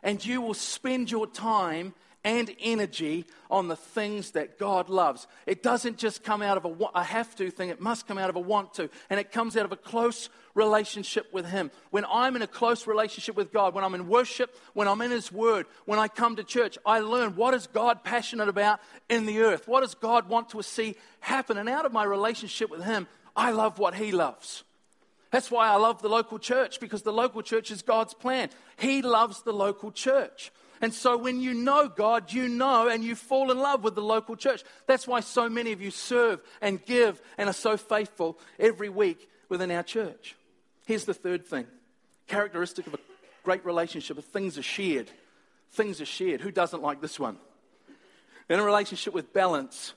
And 0.03 0.23
you 0.25 0.41
will 0.41 0.53
spend 0.53 1.11
your 1.11 1.27
time 1.27 1.93
and 2.23 2.53
energy 2.59 3.25
on 3.49 3.67
the 3.67 3.75
things 3.75 4.31
that 4.31 4.59
God 4.59 4.89
loves. 4.89 5.27
It 5.47 5.63
doesn't 5.63 5.97
just 5.97 6.23
come 6.23 6.41
out 6.41 6.57
of 6.57 6.65
a, 6.65 6.89
a, 6.93 7.03
have 7.03 7.35
to 7.37 7.49
thing, 7.49 7.69
it 7.69 7.81
must 7.81 8.07
come 8.07 8.17
out 8.17 8.29
of 8.29 8.35
a 8.35 8.39
want 8.39 8.75
to. 8.75 8.89
And 9.09 9.19
it 9.19 9.31
comes 9.31 9.57
out 9.57 9.65
of 9.65 9.71
a 9.71 9.77
close 9.77 10.29
relationship 10.53 11.33
with 11.33 11.45
Him. 11.45 11.71
When 11.89 12.05
I'm 12.05 12.35
in 12.35 12.41
a 12.41 12.47
close 12.47 12.85
relationship 12.85 13.35
with 13.35 13.51
God, 13.51 13.73
when 13.73 13.83
I'm 13.83 13.95
in 13.95 14.07
worship, 14.07 14.55
when 14.73 14.87
I'm 14.87 15.01
in 15.01 15.11
His 15.11 15.31
Word, 15.31 15.65
when 15.85 15.97
I 15.97 16.07
come 16.07 16.35
to 16.35 16.43
church, 16.43 16.77
I 16.85 16.99
learn 16.99 17.35
what 17.35 17.53
is 17.53 17.67
God 17.67 18.03
passionate 18.03 18.49
about 18.49 18.79
in 19.09 19.25
the 19.25 19.41
earth? 19.41 19.67
What 19.67 19.81
does 19.81 19.95
God 19.95 20.29
want 20.29 20.49
to 20.49 20.61
see 20.61 20.95
happen? 21.21 21.57
And 21.57 21.69
out 21.69 21.85
of 21.85 21.91
my 21.91 22.03
relationship 22.03 22.69
with 22.69 22.83
Him, 22.83 23.07
I 23.35 23.51
love 23.51 23.79
what 23.79 23.95
He 23.95 24.11
loves. 24.11 24.63
That's 25.31 25.49
why 25.49 25.69
I 25.69 25.77
love 25.77 26.01
the 26.01 26.09
local 26.09 26.39
church, 26.39 26.79
because 26.79 27.01
the 27.01 27.13
local 27.13 27.41
church 27.41 27.71
is 27.71 27.81
God's 27.81 28.13
plan. 28.13 28.49
He 28.77 29.01
loves 29.01 29.41
the 29.43 29.53
local 29.53 29.91
church. 29.91 30.51
And 30.81 30.93
so 30.93 31.15
when 31.15 31.39
you 31.39 31.53
know 31.53 31.87
God, 31.87 32.33
you 32.33 32.49
know 32.49 32.89
and 32.89 33.03
you 33.03 33.15
fall 33.15 33.51
in 33.51 33.59
love 33.59 33.83
with 33.83 33.95
the 33.95 34.01
local 34.01 34.35
church. 34.35 34.63
That's 34.87 35.07
why 35.07 35.19
so 35.19 35.47
many 35.47 35.71
of 35.71 35.81
you 35.81 35.91
serve 35.91 36.41
and 36.59 36.83
give 36.85 37.21
and 37.37 37.47
are 37.47 37.53
so 37.53 37.77
faithful 37.77 38.39
every 38.59 38.89
week 38.89 39.29
within 39.47 39.71
our 39.71 39.83
church. 39.83 40.35
Here's 40.85 41.05
the 41.05 41.13
third 41.13 41.45
thing 41.45 41.67
characteristic 42.27 42.87
of 42.87 42.93
a 42.93 42.99
great 43.43 43.63
relationship 43.65 44.17
if 44.17 44.25
things 44.25 44.57
are 44.57 44.63
shared. 44.63 45.09
Things 45.73 46.01
are 46.01 46.05
shared. 46.05 46.41
Who 46.41 46.51
doesn't 46.51 46.81
like 46.81 46.99
this 46.99 47.19
one? 47.19 47.37
In 48.49 48.59
a 48.59 48.63
relationship 48.63 49.13
with 49.13 49.31
balance, 49.31 49.93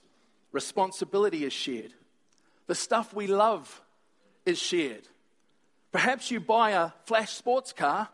responsibility 0.52 1.44
is 1.44 1.52
shared. 1.52 1.92
The 2.66 2.74
stuff 2.74 3.12
we 3.12 3.26
love 3.26 3.82
is 4.46 4.58
shared. 4.58 5.08
Perhaps 5.94 6.32
you 6.32 6.40
buy 6.40 6.72
a 6.72 6.90
flash 7.04 7.30
sports 7.30 7.72
car 7.72 8.08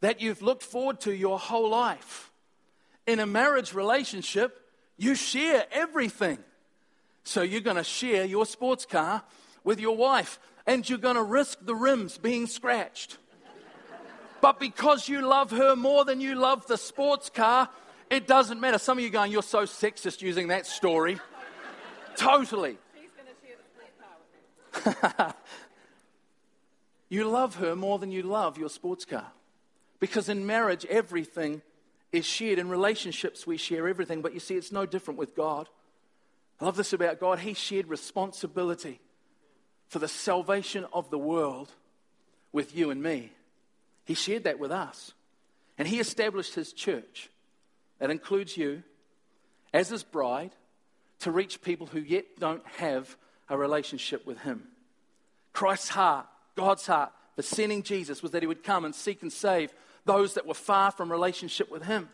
that 0.00 0.20
you've 0.20 0.42
looked 0.42 0.64
forward 0.64 0.98
to 1.02 1.14
your 1.14 1.38
whole 1.38 1.70
life. 1.70 2.32
In 3.06 3.20
a 3.20 3.26
marriage 3.26 3.72
relationship, 3.72 4.60
you 4.96 5.14
share 5.14 5.66
everything. 5.70 6.36
So 7.22 7.42
you're 7.42 7.60
going 7.60 7.76
to 7.76 7.84
share 7.84 8.24
your 8.24 8.44
sports 8.44 8.84
car 8.84 9.22
with 9.62 9.78
your 9.78 9.96
wife, 9.96 10.40
and 10.66 10.88
you're 10.90 10.98
going 10.98 11.14
to 11.14 11.22
risk 11.22 11.58
the 11.62 11.76
rims 11.76 12.18
being 12.18 12.48
scratched. 12.48 13.18
but 14.40 14.58
because 14.58 15.08
you 15.08 15.20
love 15.20 15.52
her 15.52 15.76
more 15.76 16.04
than 16.04 16.20
you 16.20 16.34
love 16.34 16.66
the 16.66 16.76
sports 16.76 17.30
car, 17.30 17.68
it 18.10 18.26
doesn't 18.26 18.58
matter. 18.58 18.78
Some 18.78 18.98
of 18.98 19.04
you 19.04 19.10
going, 19.10 19.30
You're 19.30 19.44
so 19.44 19.62
sexist 19.62 20.22
using 20.22 20.48
that 20.48 20.66
story. 20.66 21.20
totally. 22.16 22.78
you 27.08 27.28
love 27.28 27.56
her 27.56 27.76
more 27.76 27.98
than 27.98 28.10
you 28.10 28.22
love 28.22 28.58
your 28.58 28.68
sports 28.68 29.04
car. 29.04 29.26
Because 30.00 30.28
in 30.28 30.46
marriage, 30.46 30.84
everything 30.86 31.62
is 32.12 32.26
shared. 32.26 32.58
In 32.58 32.68
relationships, 32.68 33.46
we 33.46 33.56
share 33.56 33.88
everything. 33.88 34.22
But 34.22 34.34
you 34.34 34.40
see, 34.40 34.54
it's 34.54 34.72
no 34.72 34.86
different 34.86 35.18
with 35.18 35.34
God. 35.34 35.68
I 36.60 36.64
love 36.64 36.76
this 36.76 36.92
about 36.92 37.20
God. 37.20 37.38
He 37.38 37.54
shared 37.54 37.88
responsibility 37.88 39.00
for 39.88 39.98
the 39.98 40.08
salvation 40.08 40.86
of 40.92 41.10
the 41.10 41.18
world 41.18 41.70
with 42.52 42.76
you 42.76 42.90
and 42.90 43.02
me. 43.02 43.32
He 44.04 44.14
shared 44.14 44.44
that 44.44 44.58
with 44.58 44.72
us. 44.72 45.12
And 45.78 45.86
He 45.86 46.00
established 46.00 46.54
His 46.54 46.72
church, 46.72 47.30
that 47.98 48.10
includes 48.10 48.56
you, 48.56 48.82
as 49.72 49.88
His 49.88 50.02
bride, 50.02 50.52
to 51.20 51.30
reach 51.30 51.62
people 51.62 51.86
who 51.86 52.00
yet 52.00 52.24
don't 52.38 52.66
have 52.78 53.16
a 53.48 53.56
relationship 53.56 54.26
with 54.26 54.38
Him. 54.38 54.64
Christ's 55.52 55.90
heart, 55.90 56.26
God's 56.56 56.86
heart, 56.86 57.12
for 57.36 57.42
sending 57.42 57.82
Jesus 57.82 58.22
was 58.22 58.32
that 58.32 58.42
He 58.42 58.46
would 58.46 58.64
come 58.64 58.84
and 58.84 58.94
seek 58.94 59.22
and 59.22 59.32
save 59.32 59.72
those 60.04 60.34
that 60.34 60.46
were 60.46 60.54
far 60.54 60.90
from 60.90 61.12
relationship 61.12 61.70
with 61.70 61.84
Him. 61.84 62.08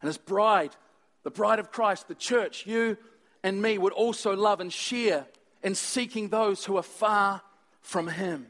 And 0.00 0.08
His 0.08 0.18
bride, 0.18 0.76
the 1.22 1.30
bride 1.30 1.58
of 1.58 1.70
Christ, 1.70 2.08
the 2.08 2.14
church, 2.14 2.66
you 2.66 2.98
and 3.42 3.62
me, 3.62 3.78
would 3.78 3.92
also 3.92 4.36
love 4.36 4.60
and 4.60 4.72
share 4.72 5.26
in 5.62 5.74
seeking 5.74 6.28
those 6.28 6.64
who 6.64 6.76
are 6.76 6.82
far 6.82 7.40
from 7.80 8.08
Him. 8.08 8.48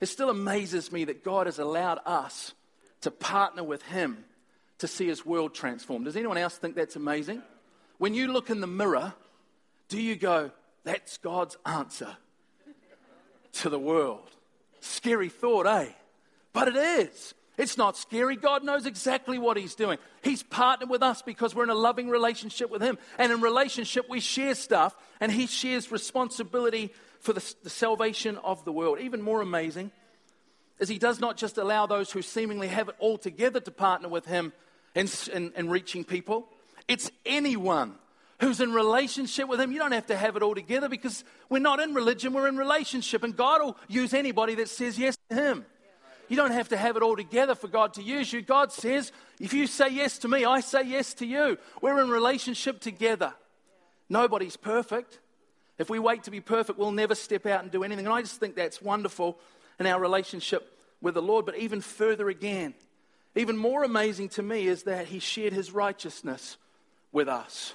It 0.00 0.06
still 0.06 0.30
amazes 0.30 0.92
me 0.92 1.04
that 1.04 1.24
God 1.24 1.46
has 1.46 1.58
allowed 1.58 1.98
us 2.06 2.54
to 3.00 3.10
partner 3.10 3.64
with 3.64 3.82
Him 3.82 4.24
to 4.78 4.86
see 4.86 5.08
His 5.08 5.26
world 5.26 5.54
transformed. 5.54 6.04
Does 6.04 6.16
anyone 6.16 6.38
else 6.38 6.56
think 6.56 6.76
that's 6.76 6.96
amazing? 6.96 7.42
When 7.98 8.14
you 8.14 8.32
look 8.32 8.48
in 8.48 8.60
the 8.60 8.68
mirror, 8.68 9.14
do 9.88 10.00
you 10.00 10.14
go, 10.14 10.52
that's 10.84 11.16
God's 11.16 11.56
answer 11.66 12.16
to 13.54 13.68
the 13.68 13.78
world? 13.78 14.30
Scary 14.80 15.28
thought, 15.28 15.66
eh? 15.66 15.88
But 16.52 16.68
it 16.68 16.76
is. 16.76 17.34
It's 17.56 17.76
not 17.76 17.96
scary. 17.96 18.36
God 18.36 18.62
knows 18.62 18.86
exactly 18.86 19.38
what 19.38 19.56
He's 19.56 19.74
doing. 19.74 19.98
He's 20.22 20.44
partnered 20.44 20.88
with 20.88 21.02
us 21.02 21.22
because 21.22 21.54
we're 21.54 21.64
in 21.64 21.70
a 21.70 21.74
loving 21.74 22.08
relationship 22.08 22.70
with 22.70 22.80
Him. 22.80 22.98
And 23.18 23.32
in 23.32 23.40
relationship, 23.40 24.06
we 24.08 24.20
share 24.20 24.54
stuff, 24.54 24.96
and 25.20 25.32
He 25.32 25.46
shares 25.46 25.90
responsibility 25.90 26.92
for 27.20 27.32
the, 27.32 27.54
the 27.64 27.70
salvation 27.70 28.36
of 28.38 28.64
the 28.64 28.72
world. 28.72 29.00
Even 29.00 29.22
more 29.22 29.40
amazing 29.40 29.90
is 30.78 30.88
He 30.88 30.98
does 30.98 31.18
not 31.18 31.36
just 31.36 31.58
allow 31.58 31.86
those 31.86 32.12
who 32.12 32.22
seemingly 32.22 32.68
have 32.68 32.88
it 32.88 32.94
all 33.00 33.18
together 33.18 33.58
to 33.58 33.72
partner 33.72 34.08
with 34.08 34.26
Him 34.26 34.52
in, 34.94 35.08
in, 35.32 35.52
in 35.56 35.68
reaching 35.68 36.04
people, 36.04 36.48
it's 36.86 37.10
anyone 37.26 37.94
who's 38.40 38.60
in 38.60 38.72
relationship 38.72 39.48
with 39.48 39.60
Him. 39.60 39.72
You 39.72 39.78
don't 39.78 39.92
have 39.92 40.06
to 40.06 40.16
have 40.16 40.36
it 40.36 40.42
all 40.42 40.54
together 40.54 40.88
because 40.88 41.24
we're 41.48 41.58
not 41.58 41.80
in 41.80 41.94
religion, 41.94 42.32
we're 42.32 42.48
in 42.48 42.56
relationship. 42.56 43.22
And 43.22 43.36
God 43.36 43.62
will 43.62 43.76
use 43.88 44.14
anybody 44.14 44.54
that 44.56 44.68
says 44.68 44.98
yes 44.98 45.16
to 45.30 45.36
Him. 45.36 45.66
You 46.28 46.36
don't 46.36 46.52
have 46.52 46.68
to 46.68 46.76
have 46.76 46.96
it 46.96 47.02
all 47.02 47.16
together 47.16 47.54
for 47.54 47.68
God 47.68 47.94
to 47.94 48.02
use 48.02 48.32
you. 48.32 48.42
God 48.42 48.70
says, 48.70 49.12
if 49.40 49.54
you 49.54 49.66
say 49.66 49.88
yes 49.88 50.18
to 50.18 50.28
me, 50.28 50.44
I 50.44 50.60
say 50.60 50.82
yes 50.82 51.14
to 51.14 51.26
you. 51.26 51.56
We're 51.80 52.00
in 52.02 52.10
relationship 52.10 52.80
together. 52.80 53.32
Nobody's 54.10 54.56
perfect. 54.56 55.20
If 55.78 55.88
we 55.88 55.98
wait 55.98 56.24
to 56.24 56.30
be 56.30 56.40
perfect, 56.40 56.78
we'll 56.78 56.90
never 56.90 57.14
step 57.14 57.46
out 57.46 57.62
and 57.62 57.70
do 57.70 57.82
anything. 57.82 58.04
And 58.04 58.14
I 58.14 58.20
just 58.20 58.38
think 58.40 58.56
that's 58.56 58.82
wonderful 58.82 59.38
in 59.80 59.86
our 59.86 59.98
relationship 59.98 60.78
with 61.00 61.14
the 61.14 61.22
Lord. 61.22 61.46
But 61.46 61.56
even 61.56 61.80
further 61.80 62.28
again, 62.28 62.74
even 63.34 63.56
more 63.56 63.82
amazing 63.82 64.28
to 64.30 64.42
me 64.42 64.66
is 64.66 64.82
that 64.82 65.06
He 65.06 65.20
shared 65.20 65.54
His 65.54 65.72
righteousness 65.72 66.58
with 67.10 67.28
us 67.28 67.74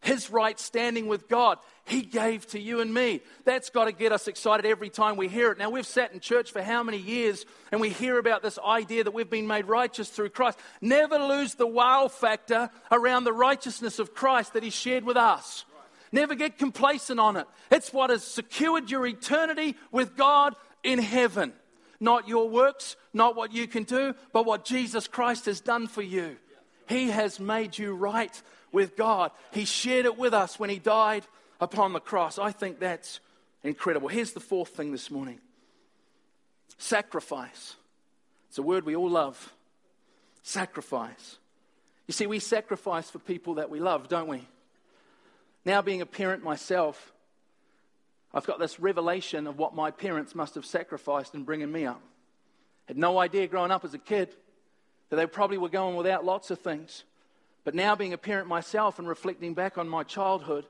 his 0.00 0.30
right 0.30 0.58
standing 0.58 1.06
with 1.06 1.28
God, 1.28 1.58
he 1.84 2.02
gave 2.02 2.46
to 2.48 2.60
you 2.60 2.80
and 2.80 2.92
me. 2.92 3.20
That's 3.44 3.70
got 3.70 3.86
to 3.86 3.92
get 3.92 4.12
us 4.12 4.28
excited 4.28 4.64
every 4.64 4.90
time 4.90 5.16
we 5.16 5.28
hear 5.28 5.50
it. 5.50 5.58
Now, 5.58 5.70
we've 5.70 5.86
sat 5.86 6.12
in 6.12 6.20
church 6.20 6.52
for 6.52 6.62
how 6.62 6.82
many 6.82 6.98
years 6.98 7.44
and 7.72 7.80
we 7.80 7.88
hear 7.88 8.18
about 8.18 8.42
this 8.42 8.58
idea 8.64 9.04
that 9.04 9.14
we've 9.14 9.28
been 9.28 9.46
made 9.46 9.66
righteous 9.66 10.08
through 10.08 10.30
Christ. 10.30 10.58
Never 10.80 11.18
lose 11.18 11.54
the 11.54 11.66
wow 11.66 12.08
factor 12.08 12.70
around 12.92 13.24
the 13.24 13.32
righteousness 13.32 13.98
of 13.98 14.14
Christ 14.14 14.52
that 14.52 14.62
he 14.62 14.70
shared 14.70 15.04
with 15.04 15.16
us. 15.16 15.64
Never 16.12 16.34
get 16.34 16.58
complacent 16.58 17.20
on 17.20 17.36
it. 17.36 17.46
It's 17.70 17.92
what 17.92 18.10
has 18.10 18.24
secured 18.24 18.90
your 18.90 19.06
eternity 19.06 19.76
with 19.90 20.16
God 20.16 20.54
in 20.82 20.98
heaven. 20.98 21.52
Not 22.00 22.28
your 22.28 22.48
works, 22.48 22.96
not 23.12 23.34
what 23.34 23.52
you 23.52 23.66
can 23.66 23.82
do, 23.82 24.14
but 24.32 24.46
what 24.46 24.64
Jesus 24.64 25.08
Christ 25.08 25.46
has 25.46 25.60
done 25.60 25.88
for 25.88 26.02
you. 26.02 26.36
He 26.88 27.10
has 27.10 27.38
made 27.38 27.76
you 27.76 27.94
right 27.94 28.42
with 28.72 28.96
God. 28.96 29.30
He 29.52 29.64
shared 29.64 30.04
it 30.06 30.18
with 30.18 30.34
us 30.34 30.58
when 30.58 30.70
He 30.70 30.78
died 30.78 31.26
upon 31.60 31.92
the 31.92 32.00
cross. 32.00 32.38
I 32.38 32.52
think 32.52 32.80
that's 32.80 33.20
incredible. 33.62 34.08
Here's 34.08 34.32
the 34.32 34.40
fourth 34.40 34.70
thing 34.70 34.92
this 34.92 35.10
morning 35.10 35.40
sacrifice. 36.78 37.74
It's 38.48 38.58
a 38.58 38.62
word 38.62 38.84
we 38.84 38.96
all 38.96 39.10
love. 39.10 39.52
Sacrifice. 40.42 41.36
You 42.06 42.12
see, 42.12 42.26
we 42.26 42.38
sacrifice 42.38 43.10
for 43.10 43.18
people 43.18 43.54
that 43.54 43.68
we 43.68 43.80
love, 43.80 44.08
don't 44.08 44.28
we? 44.28 44.46
Now, 45.64 45.82
being 45.82 46.00
a 46.00 46.06
parent 46.06 46.42
myself, 46.42 47.12
I've 48.32 48.46
got 48.46 48.58
this 48.58 48.80
revelation 48.80 49.46
of 49.46 49.58
what 49.58 49.74
my 49.74 49.90
parents 49.90 50.34
must 50.34 50.54
have 50.54 50.64
sacrificed 50.64 51.34
in 51.34 51.42
bringing 51.44 51.70
me 51.70 51.84
up. 51.84 52.00
Had 52.86 52.96
no 52.96 53.18
idea 53.18 53.46
growing 53.46 53.70
up 53.70 53.84
as 53.84 53.92
a 53.92 53.98
kid 53.98 54.34
that 55.10 55.16
they 55.16 55.26
probably 55.26 55.58
were 55.58 55.68
going 55.68 55.96
without 55.96 56.24
lots 56.24 56.50
of 56.50 56.58
things. 56.60 57.04
But 57.64 57.74
now, 57.74 57.94
being 57.94 58.12
a 58.12 58.18
parent 58.18 58.48
myself 58.48 58.98
and 58.98 59.08
reflecting 59.08 59.54
back 59.54 59.78
on 59.78 59.88
my 59.88 60.02
childhood, 60.02 60.64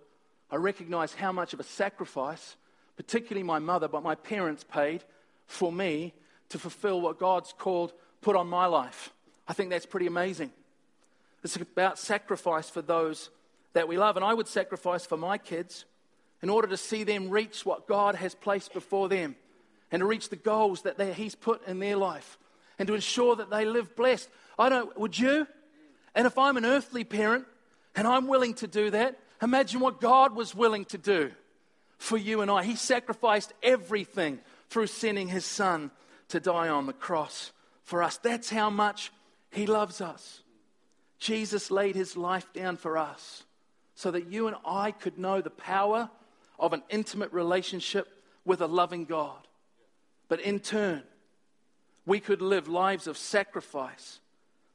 I 0.51 0.57
recognize 0.57 1.15
how 1.15 1.33
much 1.33 1.53
of 1.53 1.61
a 1.61 1.65
sacrifice, 1.65 2.57
particularly 2.97 3.45
my 3.45 3.59
mother, 3.59 3.89
but 3.89 4.03
my 4.03 4.15
parents 4.15 4.65
paid 4.65 5.05
for 5.47 5.71
me 5.71 6.15
to 6.49 6.59
fulfill 6.59 7.01
what 7.01 7.19
God's 7.19 7.53
called, 7.57 7.93
put 8.21 8.37
on 8.37 8.49
my 8.49 8.67
life. 8.67 9.13
I 9.47 9.53
think 9.53 9.71
that's 9.71 9.87
pretty 9.87 10.07
amazing. 10.07 10.51
It's 11.45 11.57
about 11.57 11.99
sacrifice 11.99 12.69
for 12.69 12.83
those 12.83 13.31
that 13.75 13.89
we 13.89 13.97
love. 13.97 14.17
And 14.17 14.25
I 14.25 14.35
would 14.35 14.49
sacrifice 14.49 15.07
for 15.07 15.17
my 15.17 15.39
kids 15.39 15.85
in 16.43 16.51
order 16.51 16.69
to 16.69 16.77
see 16.77 17.05
them 17.05 17.31
reach 17.31 17.65
what 17.65 17.87
God 17.87 18.15
has 18.15 18.35
placed 18.35 18.73
before 18.73 19.09
them 19.09 19.37
and 19.91 20.01
to 20.01 20.07
reach 20.07 20.29
the 20.29 20.37
goals 20.37 20.83
that 20.83 21.01
He's 21.15 21.35
put 21.35 21.67
in 21.67 21.79
their 21.79 21.97
life 21.97 22.39
and 22.79 22.87
to 22.89 22.95
ensure 22.95 23.37
that 23.37 23.51
they 23.51 23.65
live 23.65 23.95
blessed. 23.97 24.29
I 24.59 24.69
don't, 24.69 24.99
would 24.99 25.19
you? 25.19 25.47
And 26.19 26.27
if 26.27 26.37
I'm 26.37 26.57
an 26.57 26.67
earthly 26.67 27.05
parent 27.05 27.45
and 27.95 28.05
I'm 28.05 28.27
willing 28.27 28.55
to 28.55 28.67
do 28.67 28.91
that, 28.91 29.21
imagine 29.41 29.79
what 29.79 30.01
God 30.01 30.35
was 30.35 30.53
willing 30.53 30.85
to 30.87 30.99
do 30.99 31.31
for 31.97 32.17
you 32.17 32.41
and 32.41 32.51
I. 32.51 32.65
He 32.65 32.75
sacrificed 32.75 33.53
everything 33.63 34.41
through 34.69 34.89
sending 34.89 35.29
His 35.29 35.45
Son 35.45 35.93
to 36.31 36.41
die 36.41 36.71
on 36.71 36.87
the 36.87 36.93
cross 36.93 37.53
for 37.85 38.03
us. 38.03 38.17
That's 38.17 38.51
how 38.51 38.69
much 38.69 39.13
He 39.53 39.65
loves 39.65 40.01
us. 40.01 40.43
Jesus 41.21 41.71
laid 41.71 41.95
His 41.95 42.17
life 42.17 42.53
down 42.53 42.79
for 42.79 42.99
us 42.99 43.45
so 43.95 44.11
that 44.11 44.27
you 44.27 44.49
and 44.49 44.57
I 44.67 44.91
could 44.91 45.19
know 45.19 45.41
the 45.41 45.51
power 45.51 46.11
of 46.59 46.73
an 46.73 46.83
intimate 46.91 47.33
relationship 47.33 48.09
with 48.45 48.61
a 48.61 48.67
loving 48.67 49.05
God. 49.05 49.47
But 50.27 50.41
in 50.41 50.59
turn, 50.59 51.05
we 52.07 52.19
could 52.19 52.43
live 52.43 52.67
lives 52.67 53.07
of 53.07 53.17
sacrifice 53.17 54.19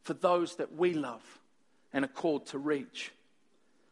for 0.03 0.13
those 0.13 0.57
that 0.57 0.75
we 0.75 0.93
love 0.93 1.23
and 1.91 2.05
are 2.05 2.09
called 2.09 2.45
to 2.47 2.57
reach. 2.57 3.11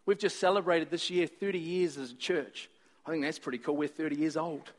We've 0.06 0.18
just 0.18 0.40
celebrated 0.40 0.90
this 0.90 1.10
year 1.10 1.28
30 1.28 1.60
years 1.60 1.98
as 1.98 2.12
a 2.12 2.16
church. 2.16 2.70
I 3.06 3.12
think 3.12 3.24
that's 3.24 3.40
pretty 3.40 3.60
cool. 3.60 3.76
We're 3.76 3.88
30 3.88 4.16
years 4.16 4.38
old. 4.38 4.72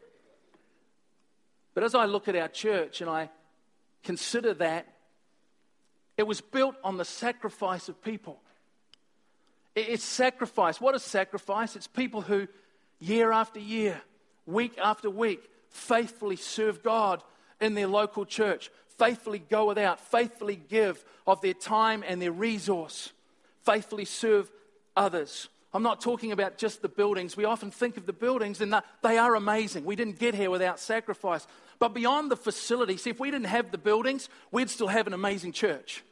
But 1.75 1.85
as 1.85 1.95
I 1.95 2.05
look 2.05 2.29
at 2.29 2.37
our 2.37 2.49
church 2.49 3.01
and 3.01 3.09
I 3.09 3.31
consider 4.03 4.55
that, 4.55 4.87
it 6.17 6.27
was 6.27 6.41
built 6.41 6.77
on 6.85 6.99
the 6.99 7.05
sacrifice 7.05 7.89
of 7.89 8.03
people. 8.03 8.41
It's 9.75 10.05
sacrifice. 10.05 10.81
What 10.81 10.95
is 10.95 11.03
sacrifice? 11.03 11.77
It's 11.77 11.87
people 11.87 12.21
who, 12.21 12.47
year 12.99 13.33
after 13.33 13.59
year, 13.59 14.01
week 14.45 14.77
after 14.79 15.09
week, 15.09 15.49
faithfully 15.71 16.37
serve 16.37 16.83
God 16.83 17.23
in 17.61 17.75
their 17.75 17.87
local 17.87 18.27
church, 18.27 18.71
faithfully 18.99 19.39
go 19.39 19.67
without, 19.67 20.01
faithfully 20.01 20.61
give 20.69 21.05
of 21.27 21.41
their 21.41 21.55
time 21.55 22.05
and 22.07 22.21
their 22.21 22.33
resource, 22.33 23.13
faithfully 23.65 24.05
serve 24.05 24.51
others. 24.97 25.49
I'm 25.75 25.83
not 25.83 26.01
talking 26.01 26.33
about 26.33 26.59
just 26.59 26.83
the 26.83 26.89
buildings. 26.89 27.37
We 27.37 27.47
often 27.47 27.71
think 27.71 27.97
of 27.97 28.05
the 28.05 28.13
buildings 28.13 28.61
and 28.61 28.75
they 29.03 29.17
are 29.17 29.35
amazing. 29.35 29.85
We 29.85 29.97
didn't 29.97 30.19
get 30.19 30.35
here 30.35 30.51
without 30.51 30.79
sacrifice. 30.79 31.47
But 31.79 31.95
beyond 31.95 32.31
the 32.31 32.37
facility, 32.37 32.97
see, 32.97 33.11
if 33.11 33.19
we 33.19 33.31
didn't 33.31 33.47
have 33.47 33.71
the 33.73 33.79
buildings, 33.79 34.29
we'd 34.51 34.71
still 34.71 34.89
have 34.89 35.07
an 35.07 35.15
amazing 35.15 35.53
church. 35.53 36.05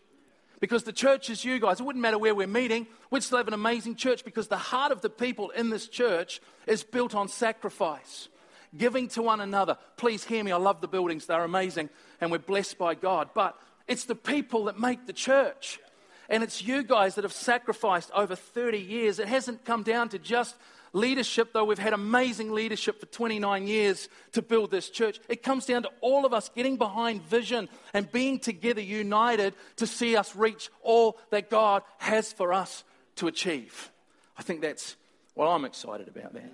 Because 0.61 0.83
the 0.83 0.93
church 0.93 1.31
is 1.31 1.45
you 1.45 1.61
guys. 1.61 1.79
It 1.79 1.85
wouldn't 1.85 2.03
matter 2.03 2.19
where 2.19 2.35
we're 2.35 2.47
meeting, 2.47 2.87
we'd 3.11 3.23
still 3.23 3.39
have 3.39 3.49
an 3.49 3.55
amazing 3.55 3.97
church 3.97 4.25
because 4.25 4.49
the 4.49 4.57
heart 4.57 4.93
of 4.93 5.03
the 5.03 5.11
people 5.11 5.51
in 5.51 5.71
this 5.71 5.89
church 5.89 6.41
is 6.67 6.83
built 6.83 7.15
on 7.15 7.29
sacrifice, 7.29 8.29
giving 8.77 9.09
to 9.09 9.23
one 9.23 9.41
another. 9.41 9.77
Please 9.97 10.25
hear 10.25 10.43
me. 10.45 10.53
I 10.53 10.57
love 10.57 10.81
the 10.81 10.89
buildings, 10.89 11.27
they're 11.27 11.45
amazing, 11.45 11.91
and 12.21 12.31
we're 12.31 12.39
blessed 12.39 12.79
by 12.79 12.95
God. 12.95 13.31
But 13.35 13.59
it's 13.89 14.05
the 14.05 14.15
people 14.15 14.65
that 14.65 14.79
make 14.79 15.07
the 15.07 15.13
church. 15.13 15.81
And 16.29 16.45
it's 16.45 16.63
you 16.63 16.85
guys 16.85 17.17
that 17.17 17.25
have 17.25 17.33
sacrificed 17.33 18.11
over 18.15 18.37
30 18.37 18.79
years. 18.79 19.19
It 19.19 19.27
hasn't 19.27 19.65
come 19.65 19.83
down 19.83 20.11
to 20.11 20.19
just 20.19 20.55
leadership, 20.93 21.53
though 21.53 21.65
we've 21.65 21.79
had 21.79 21.93
amazing 21.93 22.53
leadership 22.53 23.01
for 23.01 23.07
29 23.07 23.67
years 23.67 24.09
to 24.33 24.43
build 24.43 24.71
this 24.71 24.91
church. 24.91 25.21
It 25.29 25.43
comes 25.43 25.67
down 25.67 25.83
to 25.83 25.91
all 26.01 26.25
of 26.25 26.33
us 26.33 26.49
getting 26.55 26.77
behind 26.77 27.23
vision 27.23 27.69
and 27.93 28.11
being 28.11 28.39
together, 28.39 28.81
united 28.81 29.55
to 29.77 29.87
see 29.87 30.17
us 30.17 30.35
reach 30.37 30.71
all 30.83 31.19
that 31.31 31.51
God 31.51 31.83
has 31.99 32.33
for 32.33 32.53
us 32.53 32.85
to 33.17 33.27
achieve. 33.27 33.91
I 34.39 34.43
think 34.43 34.61
that's 34.61 34.97
well, 35.35 35.49
I'm 35.49 35.65
excited 35.65 36.09
about, 36.09 36.35
that. 36.35 36.53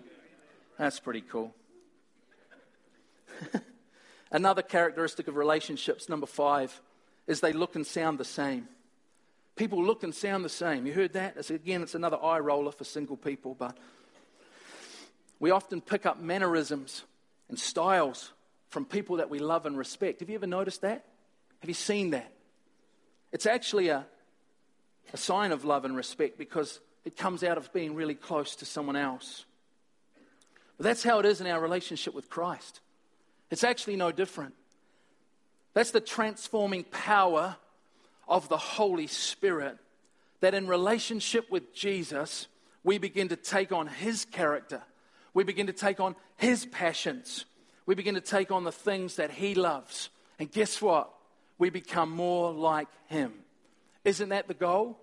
That's 0.78 1.00
pretty 1.00 1.22
cool. 1.22 1.54
Another 4.30 4.62
characteristic 4.62 5.28
of 5.28 5.36
relationships, 5.36 6.08
number 6.08 6.26
five, 6.26 6.80
is 7.26 7.40
they 7.40 7.52
look 7.52 7.74
and 7.74 7.86
sound 7.86 8.18
the 8.18 8.24
same. 8.24 8.68
People 9.56 9.82
look 9.84 10.02
and 10.02 10.14
sound 10.14 10.44
the 10.44 10.50
same. 10.50 10.86
You 10.86 10.92
heard 10.92 11.14
that? 11.14 11.34
It's, 11.36 11.50
again, 11.50 11.82
it's 11.82 11.94
another 11.94 12.22
eye 12.22 12.38
roller 12.38 12.72
for 12.72 12.84
single 12.84 13.16
people, 13.16 13.54
but 13.54 13.76
we 15.40 15.50
often 15.50 15.80
pick 15.80 16.06
up 16.06 16.20
mannerisms 16.20 17.04
and 17.48 17.58
styles 17.58 18.32
from 18.68 18.84
people 18.84 19.16
that 19.16 19.30
we 19.30 19.38
love 19.38 19.66
and 19.66 19.78
respect. 19.78 20.20
Have 20.20 20.28
you 20.28 20.34
ever 20.34 20.46
noticed 20.46 20.82
that? 20.82 21.04
Have 21.60 21.68
you 21.70 21.74
seen 21.74 22.10
that? 22.10 22.32
It's 23.32 23.46
actually 23.46 23.88
a, 23.88 24.06
a 25.12 25.16
sign 25.16 25.52
of 25.52 25.64
love 25.64 25.84
and 25.84 25.96
respect 25.96 26.38
because 26.38 26.80
it 27.04 27.16
comes 27.16 27.42
out 27.42 27.56
of 27.56 27.72
being 27.72 27.94
really 27.94 28.14
close 28.14 28.56
to 28.56 28.64
someone 28.64 28.96
else. 28.96 29.44
But 30.76 30.84
that's 30.84 31.02
how 31.02 31.18
it 31.20 31.26
is 31.26 31.40
in 31.40 31.46
our 31.46 31.60
relationship 31.60 32.14
with 32.14 32.28
Christ. 32.28 32.80
It's 33.50 33.64
actually 33.64 33.96
no 33.96 34.12
different. 34.12 34.54
That's 35.74 35.90
the 35.90 36.00
transforming 36.00 36.84
power 36.84 37.56
of 38.26 38.48
the 38.48 38.56
Holy 38.56 39.06
Spirit 39.06 39.78
that 40.40 40.54
in 40.54 40.66
relationship 40.66 41.50
with 41.50 41.74
Jesus, 41.74 42.48
we 42.82 42.98
begin 42.98 43.28
to 43.28 43.36
take 43.36 43.72
on 43.72 43.86
His 43.86 44.24
character. 44.24 44.82
We 45.34 45.44
begin 45.44 45.66
to 45.66 45.72
take 45.72 46.00
on 46.00 46.16
His 46.36 46.66
passions. 46.66 47.44
We 47.84 47.94
begin 47.94 48.14
to 48.14 48.20
take 48.20 48.50
on 48.50 48.64
the 48.64 48.72
things 48.72 49.16
that 49.16 49.30
He 49.30 49.54
loves. 49.54 50.08
And 50.38 50.50
guess 50.50 50.80
what? 50.82 51.10
We 51.58 51.70
become 51.70 52.10
more 52.10 52.52
like 52.52 52.88
Him. 53.06 53.32
Isn't 54.04 54.30
that 54.30 54.48
the 54.48 54.54
goal? 54.54 54.98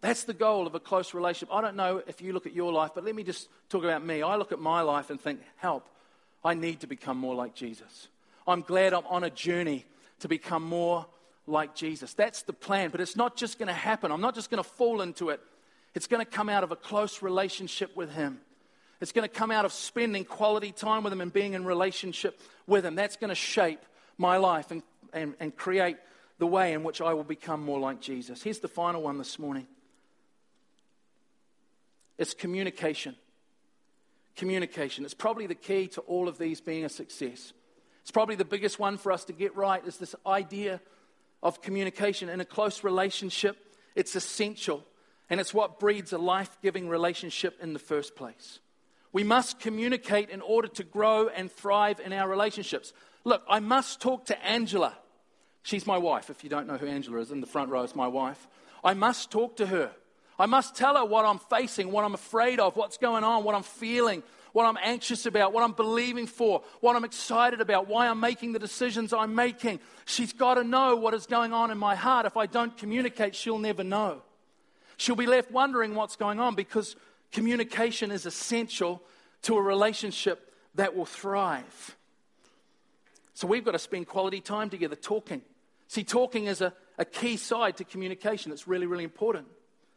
That's 0.00 0.24
the 0.24 0.34
goal 0.34 0.66
of 0.66 0.74
a 0.74 0.80
close 0.80 1.14
relationship. 1.14 1.48
I 1.50 1.62
don't 1.62 1.76
know 1.76 2.02
if 2.06 2.20
you 2.20 2.34
look 2.34 2.46
at 2.46 2.52
your 2.52 2.72
life, 2.72 2.90
but 2.94 3.04
let 3.04 3.14
me 3.14 3.22
just 3.22 3.48
talk 3.70 3.84
about 3.84 4.04
me. 4.04 4.22
I 4.22 4.36
look 4.36 4.52
at 4.52 4.58
my 4.58 4.82
life 4.82 5.08
and 5.08 5.18
think, 5.18 5.40
help, 5.56 5.88
I 6.44 6.54
need 6.54 6.80
to 6.80 6.86
become 6.86 7.16
more 7.16 7.34
like 7.34 7.54
Jesus. 7.54 8.08
I'm 8.46 8.60
glad 8.60 8.92
I'm 8.92 9.06
on 9.06 9.24
a 9.24 9.30
journey 9.30 9.86
to 10.20 10.28
become 10.28 10.62
more 10.62 11.06
like 11.46 11.74
Jesus. 11.74 12.14
That's 12.14 12.42
the 12.42 12.52
plan, 12.52 12.90
but 12.90 13.00
it's 13.00 13.16
not 13.16 13.36
just 13.36 13.58
going 13.58 13.68
to 13.68 13.72
happen. 13.72 14.12
I'm 14.12 14.20
not 14.20 14.34
just 14.34 14.50
going 14.50 14.62
to 14.62 14.68
fall 14.68 15.00
into 15.00 15.30
it. 15.30 15.40
It's 15.94 16.06
going 16.06 16.24
to 16.24 16.30
come 16.30 16.48
out 16.48 16.64
of 16.64 16.72
a 16.72 16.76
close 16.76 17.22
relationship 17.22 17.96
with 17.96 18.12
Him. 18.12 18.40
It's 19.00 19.12
going 19.12 19.28
to 19.28 19.34
come 19.34 19.50
out 19.50 19.64
of 19.64 19.72
spending 19.72 20.24
quality 20.24 20.72
time 20.72 21.02
with 21.04 21.12
Him 21.12 21.20
and 21.20 21.32
being 21.32 21.54
in 21.54 21.64
relationship 21.64 22.40
with 22.66 22.84
Him. 22.84 22.94
That's 22.94 23.16
going 23.16 23.28
to 23.28 23.34
shape 23.34 23.80
my 24.18 24.36
life 24.36 24.70
and, 24.70 24.82
and, 25.12 25.34
and 25.40 25.54
create 25.54 25.96
the 26.38 26.46
way 26.46 26.72
in 26.72 26.82
which 26.82 27.00
I 27.00 27.14
will 27.14 27.24
become 27.24 27.62
more 27.62 27.78
like 27.78 28.00
Jesus. 28.00 28.42
Here's 28.42 28.58
the 28.58 28.68
final 28.68 29.02
one 29.02 29.18
this 29.18 29.38
morning 29.38 29.66
it's 32.18 32.34
communication. 32.34 33.16
Communication. 34.36 35.04
It's 35.04 35.14
probably 35.14 35.46
the 35.46 35.54
key 35.54 35.88
to 35.88 36.00
all 36.02 36.28
of 36.28 36.38
these 36.38 36.60
being 36.60 36.84
a 36.84 36.88
success. 36.88 37.52
It's 38.02 38.10
probably 38.10 38.36
the 38.36 38.44
biggest 38.44 38.78
one 38.78 38.98
for 38.98 39.12
us 39.12 39.24
to 39.26 39.32
get 39.32 39.56
right 39.56 39.84
is 39.86 39.96
this 39.96 40.14
idea 40.26 40.80
of 41.42 41.62
communication 41.62 42.28
in 42.28 42.40
a 42.40 42.44
close 42.44 42.84
relationship. 42.84 43.56
It's 43.94 44.16
essential, 44.16 44.84
and 45.30 45.40
it's 45.40 45.54
what 45.54 45.78
breeds 45.78 46.12
a 46.12 46.18
life 46.18 46.58
giving 46.62 46.88
relationship 46.88 47.58
in 47.62 47.72
the 47.72 47.78
first 47.78 48.16
place. 48.16 48.58
We 49.12 49.22
must 49.22 49.60
communicate 49.60 50.30
in 50.30 50.40
order 50.40 50.68
to 50.68 50.82
grow 50.82 51.28
and 51.28 51.50
thrive 51.50 52.00
in 52.00 52.12
our 52.12 52.28
relationships. 52.28 52.92
Look, 53.22 53.42
I 53.48 53.60
must 53.60 54.00
talk 54.00 54.26
to 54.26 54.44
Angela. 54.44 54.94
She's 55.62 55.86
my 55.86 55.96
wife. 55.96 56.28
If 56.28 56.42
you 56.42 56.50
don't 56.50 56.66
know 56.66 56.76
who 56.76 56.86
Angela 56.86 57.20
is, 57.20 57.30
in 57.30 57.40
the 57.40 57.46
front 57.46 57.70
row 57.70 57.84
is 57.84 57.94
my 57.94 58.08
wife. 58.08 58.48
I 58.82 58.94
must 58.94 59.30
talk 59.30 59.56
to 59.56 59.66
her. 59.66 59.92
I 60.38 60.46
must 60.46 60.74
tell 60.74 60.96
her 60.96 61.04
what 61.04 61.24
I'm 61.24 61.38
facing, 61.38 61.90
what 61.92 62.04
I'm 62.04 62.14
afraid 62.14 62.60
of, 62.60 62.76
what's 62.76 62.98
going 62.98 63.24
on, 63.24 63.44
what 63.44 63.54
I'm 63.54 63.62
feeling, 63.62 64.22
what 64.52 64.66
I'm 64.66 64.78
anxious 64.82 65.26
about, 65.26 65.52
what 65.52 65.62
I'm 65.62 65.72
believing 65.72 66.26
for, 66.26 66.62
what 66.80 66.96
I'm 66.96 67.04
excited 67.04 67.60
about, 67.60 67.88
why 67.88 68.08
I'm 68.08 68.20
making 68.20 68.52
the 68.52 68.58
decisions 68.58 69.12
I'm 69.12 69.34
making. 69.34 69.80
She's 70.04 70.32
got 70.32 70.54
to 70.54 70.64
know 70.64 70.96
what 70.96 71.14
is 71.14 71.26
going 71.26 71.52
on 71.52 71.70
in 71.70 71.78
my 71.78 71.94
heart. 71.94 72.26
If 72.26 72.36
I 72.36 72.46
don't 72.46 72.76
communicate, 72.76 73.34
she'll 73.34 73.58
never 73.58 73.84
know. 73.84 74.22
She'll 74.96 75.16
be 75.16 75.26
left 75.26 75.50
wondering 75.50 75.94
what's 75.94 76.16
going 76.16 76.40
on 76.40 76.54
because 76.54 76.94
Communication 77.34 78.12
is 78.12 78.26
essential 78.26 79.02
to 79.42 79.56
a 79.56 79.60
relationship 79.60 80.54
that 80.76 80.94
will 80.94 81.04
thrive. 81.04 81.96
So 83.34 83.48
we've 83.48 83.64
got 83.64 83.72
to 83.72 83.78
spend 83.80 84.06
quality 84.06 84.40
time 84.40 84.70
together 84.70 84.94
talking. 84.94 85.42
See, 85.88 86.04
talking 86.04 86.46
is 86.46 86.60
a, 86.60 86.72
a 86.96 87.04
key 87.04 87.36
side 87.36 87.76
to 87.78 87.84
communication. 87.84 88.52
It's 88.52 88.68
really, 88.68 88.86
really 88.86 89.02
important. 89.02 89.48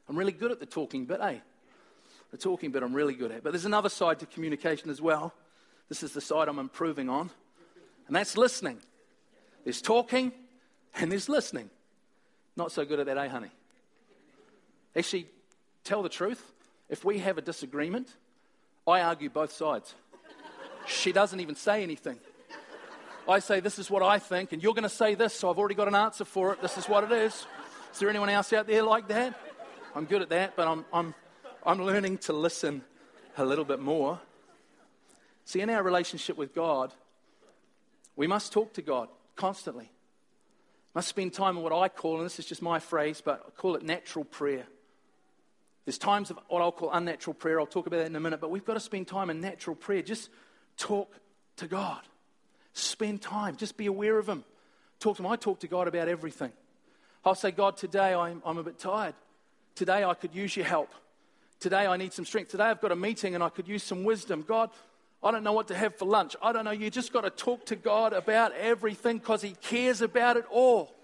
I'm 0.09 0.17
really 0.17 0.31
good 0.31 0.51
at 0.51 0.59
the 0.59 0.65
talking 0.65 1.05
bit, 1.05 1.19
eh? 1.21 1.39
The 2.31 2.37
talking 2.37 2.71
bit 2.71 2.83
I'm 2.83 2.93
really 2.93 3.13
good 3.13 3.31
at. 3.31 3.43
But 3.43 3.53
there's 3.53 3.65
another 3.65 3.89
side 3.89 4.19
to 4.19 4.25
communication 4.25 4.89
as 4.89 5.01
well. 5.01 5.33
This 5.89 6.03
is 6.03 6.13
the 6.13 6.21
side 6.21 6.47
I'm 6.47 6.59
improving 6.59 7.09
on, 7.09 7.29
and 8.07 8.15
that's 8.15 8.37
listening. 8.37 8.79
There's 9.63 9.81
talking 9.81 10.31
and 10.95 11.11
there's 11.11 11.29
listening. 11.29 11.69
Not 12.55 12.71
so 12.71 12.85
good 12.85 12.99
at 12.99 13.05
that, 13.05 13.17
eh, 13.17 13.27
honey? 13.27 13.51
Actually, 14.95 15.27
tell 15.83 16.01
the 16.01 16.09
truth. 16.09 16.43
If 16.89 17.05
we 17.05 17.19
have 17.19 17.37
a 17.37 17.41
disagreement, 17.41 18.09
I 18.87 19.01
argue 19.01 19.29
both 19.29 19.51
sides. 19.51 19.93
she 20.87 21.11
doesn't 21.11 21.39
even 21.39 21.55
say 21.55 21.83
anything. 21.83 22.17
I 23.27 23.39
say, 23.39 23.59
This 23.59 23.77
is 23.77 23.91
what 23.91 24.03
I 24.03 24.19
think, 24.19 24.53
and 24.53 24.63
you're 24.63 24.73
going 24.73 24.83
to 24.83 24.89
say 24.89 25.15
this, 25.15 25.33
so 25.33 25.49
I've 25.49 25.57
already 25.57 25.75
got 25.75 25.87
an 25.87 25.95
answer 25.95 26.25
for 26.25 26.53
it. 26.53 26.61
This 26.61 26.77
is 26.77 26.85
what 26.87 27.03
it 27.03 27.11
is. 27.11 27.45
Is 27.93 27.99
there 27.99 28.09
anyone 28.09 28.29
else 28.29 28.53
out 28.53 28.67
there 28.67 28.83
like 28.83 29.07
that? 29.09 29.37
I'm 29.97 30.05
good 30.05 30.21
at 30.21 30.29
that, 30.29 30.55
but 30.55 30.67
I'm, 30.67 30.85
I'm, 30.93 31.15
I'm 31.65 31.81
learning 31.81 32.19
to 32.19 32.33
listen 32.33 32.83
a 33.35 33.43
little 33.43 33.65
bit 33.65 33.79
more. 33.79 34.19
See, 35.43 35.59
in 35.59 35.71
our 35.71 35.81
relationship 35.81 36.37
with 36.37 36.53
God, 36.53 36.93
we 38.15 38.27
must 38.27 38.53
talk 38.53 38.73
to 38.73 38.83
God 38.83 39.09
constantly. 39.35 39.91
Must 40.93 41.07
spend 41.07 41.33
time 41.33 41.57
in 41.57 41.63
what 41.63 41.73
I 41.73 41.89
call, 41.89 42.17
and 42.17 42.25
this 42.27 42.37
is 42.37 42.45
just 42.45 42.61
my 42.61 42.77
phrase, 42.77 43.23
but 43.25 43.43
I 43.47 43.49
call 43.59 43.75
it 43.75 43.81
natural 43.81 44.23
prayer. 44.23 44.67
There's 45.85 45.97
times 45.97 46.29
of 46.29 46.37
what 46.47 46.61
I'll 46.61 46.71
call 46.71 46.91
unnatural 46.91 47.33
prayer. 47.33 47.59
I'll 47.59 47.65
talk 47.65 47.87
about 47.87 47.97
that 47.97 48.05
in 48.05 48.15
a 48.15 48.19
minute, 48.19 48.39
but 48.39 48.51
we've 48.51 48.65
got 48.65 48.75
to 48.75 48.79
spend 48.79 49.07
time 49.07 49.31
in 49.31 49.41
natural 49.41 49.75
prayer. 49.75 50.03
Just 50.03 50.29
talk 50.77 51.11
to 51.55 51.67
God. 51.67 52.03
Spend 52.73 53.23
time. 53.23 53.55
Just 53.55 53.77
be 53.77 53.87
aware 53.87 54.19
of 54.19 54.29
Him. 54.29 54.43
Talk 54.99 55.17
to 55.17 55.23
Him. 55.23 55.31
I 55.31 55.37
talk 55.37 55.61
to 55.61 55.67
God 55.67 55.87
about 55.87 56.07
everything. 56.07 56.51
I'll 57.25 57.33
say, 57.33 57.49
God, 57.49 57.77
today 57.77 58.13
I'm, 58.13 58.43
I'm 58.45 58.59
a 58.59 58.63
bit 58.63 58.77
tired. 58.77 59.15
Today 59.77 60.03
I 60.03 60.15
could 60.15 60.33
use 60.33 60.57
your 60.57 60.65
help. 60.65 60.89
Today 61.59 61.85
I 61.85 61.97
need 61.97 62.11
some 62.11 62.25
strength. 62.25 62.49
Today 62.49 62.63
I've 62.63 62.81
got 62.81 62.91
a 62.91 62.95
meeting 62.95 63.35
and 63.35 63.43
I 63.43 63.49
could 63.49 63.67
use 63.67 63.83
some 63.83 64.03
wisdom. 64.03 64.43
God, 64.45 64.71
I 65.21 65.29
don't 65.29 65.43
know 65.43 65.53
what 65.53 65.67
to 65.67 65.75
have 65.75 65.95
for 65.95 66.05
lunch. 66.05 66.35
I 66.41 66.51
don't 66.51 66.65
know. 66.65 66.71
You 66.71 66.89
just 66.89 67.13
got 67.13 67.21
to 67.21 67.29
talk 67.29 67.63
to 67.67 67.75
God 67.75 68.11
about 68.11 68.53
everything 68.53 69.19
because 69.19 69.43
He 69.43 69.51
cares 69.61 70.01
about 70.01 70.35
it 70.35 70.45
all. 70.49 70.95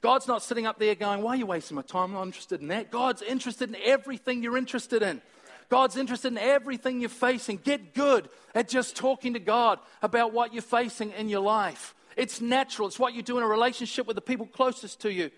God's 0.00 0.28
not 0.28 0.44
sitting 0.44 0.64
up 0.64 0.78
there 0.78 0.94
going, 0.94 1.22
Why 1.22 1.32
are 1.32 1.36
you 1.36 1.46
wasting 1.46 1.74
my 1.74 1.82
time? 1.82 2.10
I'm 2.10 2.12
not 2.12 2.26
interested 2.26 2.60
in 2.60 2.68
that. 2.68 2.92
God's 2.92 3.20
interested 3.20 3.70
in 3.70 3.76
everything 3.84 4.44
you're 4.44 4.56
interested 4.56 5.02
in. 5.02 5.20
God's 5.68 5.96
interested 5.96 6.30
in 6.30 6.38
everything 6.38 7.00
you're 7.00 7.08
facing. 7.08 7.56
Get 7.56 7.94
good 7.94 8.28
at 8.54 8.68
just 8.68 8.94
talking 8.94 9.34
to 9.34 9.40
God 9.40 9.80
about 10.02 10.32
what 10.32 10.52
you're 10.52 10.62
facing 10.62 11.10
in 11.12 11.28
your 11.28 11.40
life. 11.40 11.96
It's 12.16 12.40
natural, 12.40 12.86
it's 12.86 12.98
what 12.98 13.12
you 13.12 13.22
do 13.22 13.38
in 13.38 13.42
a 13.42 13.48
relationship 13.48 14.06
with 14.06 14.14
the 14.14 14.22
people 14.22 14.46
closest 14.46 15.00
to 15.00 15.12
you. 15.12 15.32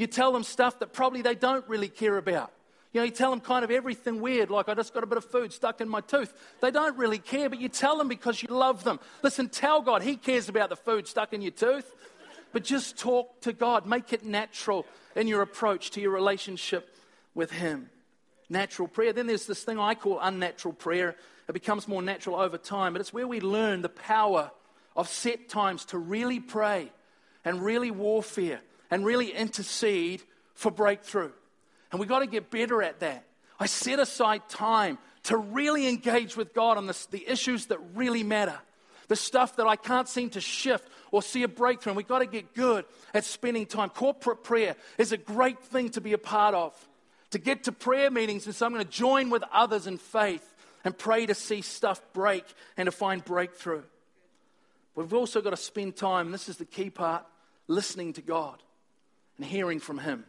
You 0.00 0.06
tell 0.06 0.32
them 0.32 0.42
stuff 0.42 0.80
that 0.80 0.92
probably 0.92 1.22
they 1.22 1.34
don't 1.34 1.66
really 1.68 1.88
care 1.88 2.16
about. 2.16 2.50
You 2.92 3.00
know, 3.00 3.04
you 3.04 3.12
tell 3.12 3.30
them 3.30 3.40
kind 3.40 3.64
of 3.64 3.70
everything 3.70 4.20
weird, 4.20 4.50
like 4.50 4.68
I 4.68 4.74
just 4.74 4.92
got 4.92 5.04
a 5.04 5.06
bit 5.06 5.18
of 5.18 5.24
food 5.24 5.52
stuck 5.52 5.80
in 5.80 5.88
my 5.88 6.00
tooth. 6.00 6.32
They 6.60 6.72
don't 6.72 6.96
really 6.96 7.18
care, 7.18 7.48
but 7.48 7.60
you 7.60 7.68
tell 7.68 7.96
them 7.96 8.08
because 8.08 8.42
you 8.42 8.48
love 8.48 8.82
them. 8.82 8.98
Listen, 9.22 9.48
tell 9.48 9.80
God 9.80 10.02
He 10.02 10.16
cares 10.16 10.48
about 10.48 10.70
the 10.70 10.76
food 10.76 11.06
stuck 11.06 11.32
in 11.32 11.40
your 11.42 11.52
tooth 11.52 11.94
but 12.52 12.64
just 12.64 12.98
talk 12.98 13.40
to 13.42 13.52
God. 13.52 13.86
Make 13.86 14.12
it 14.12 14.24
natural 14.24 14.86
in 15.14 15.26
your 15.26 15.42
approach 15.42 15.90
to 15.92 16.00
your 16.00 16.10
relationship 16.10 16.96
with 17.34 17.50
Him. 17.50 17.90
Natural 18.48 18.88
prayer. 18.88 19.12
Then 19.12 19.26
there's 19.26 19.46
this 19.46 19.62
thing 19.62 19.78
I 19.78 19.94
call 19.94 20.18
unnatural 20.20 20.74
prayer. 20.74 21.16
It 21.48 21.52
becomes 21.52 21.86
more 21.86 22.02
natural 22.02 22.36
over 22.36 22.58
time, 22.58 22.92
but 22.92 23.00
it's 23.00 23.12
where 23.12 23.26
we 23.26 23.40
learn 23.40 23.82
the 23.82 23.88
power 23.88 24.50
of 24.96 25.08
set 25.08 25.48
times 25.48 25.84
to 25.86 25.98
really 25.98 26.40
pray 26.40 26.90
and 27.44 27.62
really 27.62 27.90
warfare 27.90 28.60
and 28.90 29.04
really 29.04 29.30
intercede 29.30 30.22
for 30.54 30.70
breakthrough. 30.70 31.32
And 31.90 32.00
we've 32.00 32.08
got 32.08 32.20
to 32.20 32.26
get 32.26 32.50
better 32.50 32.82
at 32.82 33.00
that. 33.00 33.24
I 33.58 33.66
set 33.66 33.98
aside 33.98 34.48
time 34.48 34.98
to 35.24 35.36
really 35.36 35.86
engage 35.86 36.36
with 36.36 36.54
God 36.54 36.76
on 36.76 36.86
the 36.86 37.24
issues 37.26 37.66
that 37.66 37.78
really 37.94 38.22
matter 38.22 38.58
the 39.10 39.16
stuff 39.16 39.56
that 39.56 39.66
I 39.66 39.74
can't 39.74 40.08
seem 40.08 40.30
to 40.30 40.40
shift 40.40 40.88
or 41.10 41.20
see 41.20 41.42
a 41.42 41.48
breakthrough. 41.48 41.90
And 41.90 41.96
we've 41.96 42.06
got 42.06 42.20
to 42.20 42.26
get 42.26 42.54
good 42.54 42.84
at 43.12 43.24
spending 43.24 43.66
time. 43.66 43.88
Corporate 43.88 44.44
prayer 44.44 44.76
is 44.98 45.10
a 45.10 45.16
great 45.16 45.58
thing 45.58 45.90
to 45.90 46.00
be 46.00 46.12
a 46.12 46.18
part 46.18 46.54
of. 46.54 46.72
To 47.32 47.38
get 47.38 47.64
to 47.64 47.72
prayer 47.72 48.08
meetings, 48.08 48.46
and 48.46 48.54
so 48.54 48.66
I'm 48.66 48.72
going 48.72 48.84
to 48.84 48.90
join 48.90 49.28
with 49.28 49.42
others 49.52 49.88
in 49.88 49.98
faith 49.98 50.54
and 50.84 50.96
pray 50.96 51.26
to 51.26 51.34
see 51.34 51.60
stuff 51.60 52.00
break 52.12 52.44
and 52.76 52.86
to 52.86 52.92
find 52.92 53.24
breakthrough. 53.24 53.82
We've 54.94 55.12
also 55.12 55.40
got 55.40 55.50
to 55.50 55.56
spend 55.56 55.96
time, 55.96 56.30
this 56.30 56.48
is 56.48 56.58
the 56.58 56.64
key 56.64 56.90
part, 56.90 57.24
listening 57.66 58.12
to 58.12 58.22
God 58.22 58.62
and 59.40 59.48
hearing 59.48 59.80
from 59.80 59.96
Him. 59.96 60.26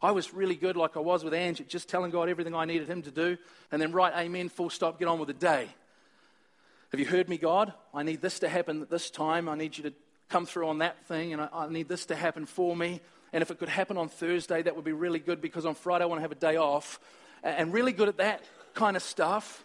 I 0.00 0.12
was 0.12 0.32
really 0.32 0.54
good, 0.54 0.76
like 0.76 0.96
I 0.96 1.00
was 1.00 1.24
with 1.24 1.34
Ange, 1.34 1.60
at 1.60 1.68
just 1.68 1.88
telling 1.88 2.12
God 2.12 2.28
everything 2.28 2.54
I 2.54 2.66
needed 2.66 2.88
Him 2.88 3.02
to 3.02 3.10
do, 3.10 3.36
and 3.72 3.82
then 3.82 3.90
write 3.90 4.12
amen, 4.16 4.48
full 4.48 4.70
stop, 4.70 5.00
get 5.00 5.08
on 5.08 5.18
with 5.18 5.26
the 5.26 5.34
day. 5.34 5.66
Have 6.92 7.00
you 7.00 7.06
heard 7.06 7.28
me, 7.28 7.36
God? 7.36 7.72
I 7.92 8.04
need 8.04 8.22
this 8.22 8.38
to 8.38 8.48
happen 8.48 8.80
at 8.80 8.90
this 8.90 9.10
time. 9.10 9.48
I 9.48 9.56
need 9.56 9.76
you 9.76 9.82
to 9.84 9.92
come 10.28 10.46
through 10.46 10.68
on 10.68 10.78
that 10.78 11.04
thing, 11.06 11.32
and 11.32 11.42
I, 11.42 11.48
I 11.52 11.68
need 11.68 11.88
this 11.88 12.06
to 12.06 12.14
happen 12.14 12.46
for 12.46 12.76
me. 12.76 13.00
And 13.32 13.42
if 13.42 13.50
it 13.50 13.58
could 13.58 13.68
happen 13.68 13.96
on 13.96 14.08
Thursday, 14.08 14.62
that 14.62 14.76
would 14.76 14.84
be 14.84 14.92
really 14.92 15.18
good 15.18 15.40
because 15.40 15.66
on 15.66 15.74
Friday 15.74 16.04
I 16.04 16.06
want 16.06 16.18
to 16.18 16.22
have 16.22 16.30
a 16.30 16.36
day 16.36 16.56
off. 16.56 17.00
And 17.42 17.72
really 17.72 17.90
good 17.90 18.08
at 18.08 18.18
that 18.18 18.44
kind 18.74 18.96
of 18.96 19.02
stuff. 19.02 19.64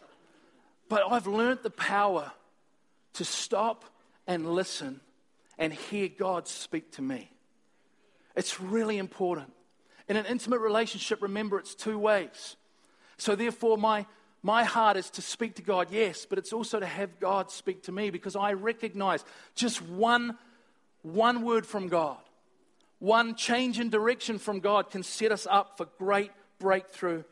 But 0.89 1.03
I've 1.07 1.27
learned 1.27 1.59
the 1.61 1.69
power 1.69 2.31
to 3.13 3.23
stop 3.23 3.85
and 4.25 4.51
listen 4.51 5.01
and 5.59 5.71
hear 5.71 6.07
God 6.07 6.47
speak 6.47 6.93
to 6.93 7.03
me. 7.03 7.29
It's 8.39 8.61
really 8.61 8.97
important. 8.97 9.51
In 10.07 10.15
an 10.15 10.25
intimate 10.25 10.61
relationship, 10.61 11.21
remember 11.21 11.59
it's 11.59 11.75
two 11.75 11.99
ways. 11.99 12.55
So, 13.17 13.35
therefore, 13.35 13.77
my 13.77 14.05
my 14.41 14.63
heart 14.63 14.95
is 14.95 15.09
to 15.11 15.21
speak 15.21 15.55
to 15.55 15.61
God, 15.61 15.89
yes, 15.91 16.25
but 16.25 16.37
it's 16.39 16.53
also 16.53 16.79
to 16.79 16.85
have 16.85 17.19
God 17.19 17.51
speak 17.51 17.83
to 17.83 17.91
me 17.91 18.11
because 18.11 18.37
I 18.37 18.53
recognize 18.53 19.25
just 19.55 19.81
one, 19.81 20.37
one 21.01 21.41
word 21.41 21.65
from 21.65 21.89
God, 21.89 22.19
one 22.99 23.35
change 23.35 23.77
in 23.77 23.89
direction 23.89 24.39
from 24.39 24.61
God 24.61 24.89
can 24.89 25.03
set 25.03 25.33
us 25.33 25.45
up 25.45 25.75
for 25.75 25.89
great 25.97 26.31
breakthrough 26.59 27.23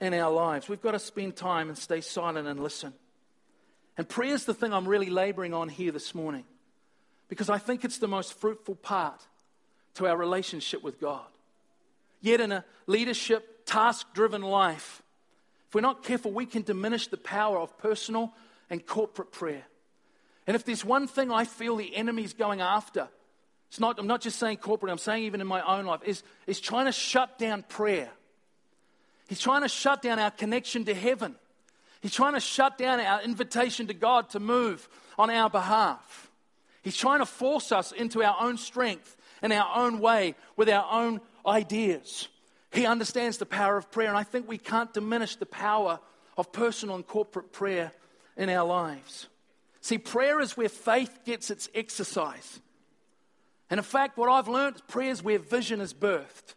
in 0.00 0.14
our 0.14 0.32
lives. 0.32 0.68
We've 0.68 0.82
got 0.82 0.92
to 0.92 0.98
spend 0.98 1.36
time 1.36 1.68
and 1.68 1.78
stay 1.78 2.00
silent 2.00 2.48
and 2.48 2.58
listen. 2.58 2.92
And 3.96 4.08
prayer 4.08 4.34
is 4.34 4.46
the 4.46 4.54
thing 4.54 4.72
I'm 4.72 4.88
really 4.88 5.10
laboring 5.10 5.54
on 5.54 5.68
here 5.68 5.92
this 5.92 6.12
morning 6.12 6.44
because 7.28 7.48
I 7.48 7.58
think 7.58 7.84
it's 7.84 7.98
the 7.98 8.08
most 8.08 8.34
fruitful 8.34 8.74
part 8.74 9.24
to 9.96 10.06
our 10.06 10.16
relationship 10.16 10.82
with 10.82 11.00
God. 11.00 11.26
Yet, 12.20 12.40
in 12.40 12.52
a 12.52 12.64
leadership, 12.86 13.66
task 13.66 14.06
driven 14.14 14.42
life, 14.42 15.02
if 15.68 15.74
we're 15.74 15.80
not 15.80 16.02
careful, 16.02 16.32
we 16.32 16.46
can 16.46 16.62
diminish 16.62 17.08
the 17.08 17.16
power 17.16 17.58
of 17.58 17.76
personal 17.78 18.32
and 18.70 18.84
corporate 18.84 19.32
prayer. 19.32 19.64
And 20.46 20.54
if 20.54 20.64
there's 20.64 20.84
one 20.84 21.08
thing 21.08 21.30
I 21.30 21.44
feel 21.44 21.76
the 21.76 21.94
enemy's 21.94 22.32
going 22.32 22.60
after, 22.60 23.08
it's 23.68 23.80
not, 23.80 23.98
I'm 23.98 24.06
not 24.06 24.20
just 24.20 24.38
saying 24.38 24.58
corporate, 24.58 24.92
I'm 24.92 24.98
saying 24.98 25.24
even 25.24 25.40
in 25.40 25.46
my 25.46 25.60
own 25.62 25.86
life, 25.86 26.00
is, 26.04 26.22
is 26.46 26.60
trying 26.60 26.86
to 26.86 26.92
shut 26.92 27.38
down 27.38 27.64
prayer. 27.68 28.10
He's 29.28 29.40
trying 29.40 29.62
to 29.62 29.68
shut 29.68 30.02
down 30.02 30.18
our 30.18 30.30
connection 30.30 30.84
to 30.84 30.94
heaven. 30.94 31.34
He's 32.00 32.14
trying 32.14 32.34
to 32.34 32.40
shut 32.40 32.78
down 32.78 33.00
our 33.00 33.22
invitation 33.22 33.88
to 33.88 33.94
God 33.94 34.30
to 34.30 34.40
move 34.40 34.88
on 35.18 35.30
our 35.30 35.50
behalf. 35.50 36.30
He's 36.82 36.96
trying 36.96 37.18
to 37.18 37.26
force 37.26 37.72
us 37.72 37.90
into 37.90 38.22
our 38.22 38.36
own 38.38 38.58
strength 38.58 39.15
and 39.42 39.52
our 39.52 39.76
own 39.76 40.00
way 40.00 40.34
with 40.56 40.68
our 40.68 40.86
own 40.90 41.20
ideas. 41.46 42.28
He 42.72 42.86
understands 42.86 43.38
the 43.38 43.46
power 43.46 43.76
of 43.76 43.90
prayer, 43.90 44.08
and 44.08 44.16
I 44.16 44.22
think 44.22 44.48
we 44.48 44.58
can't 44.58 44.92
diminish 44.92 45.36
the 45.36 45.46
power 45.46 46.00
of 46.36 46.52
personal 46.52 46.96
and 46.96 47.06
corporate 47.06 47.52
prayer 47.52 47.92
in 48.36 48.50
our 48.50 48.66
lives. 48.66 49.28
See, 49.80 49.98
prayer 49.98 50.40
is 50.40 50.56
where 50.56 50.68
faith 50.68 51.20
gets 51.24 51.50
its 51.50 51.68
exercise. 51.74 52.60
And 53.70 53.78
in 53.78 53.84
fact, 53.84 54.18
what 54.18 54.28
I've 54.28 54.48
learned, 54.48 54.76
is 54.76 54.82
prayer 54.82 55.10
is 55.10 55.22
where 55.22 55.38
vision 55.38 55.80
is 55.80 55.94
birthed. 55.94 56.54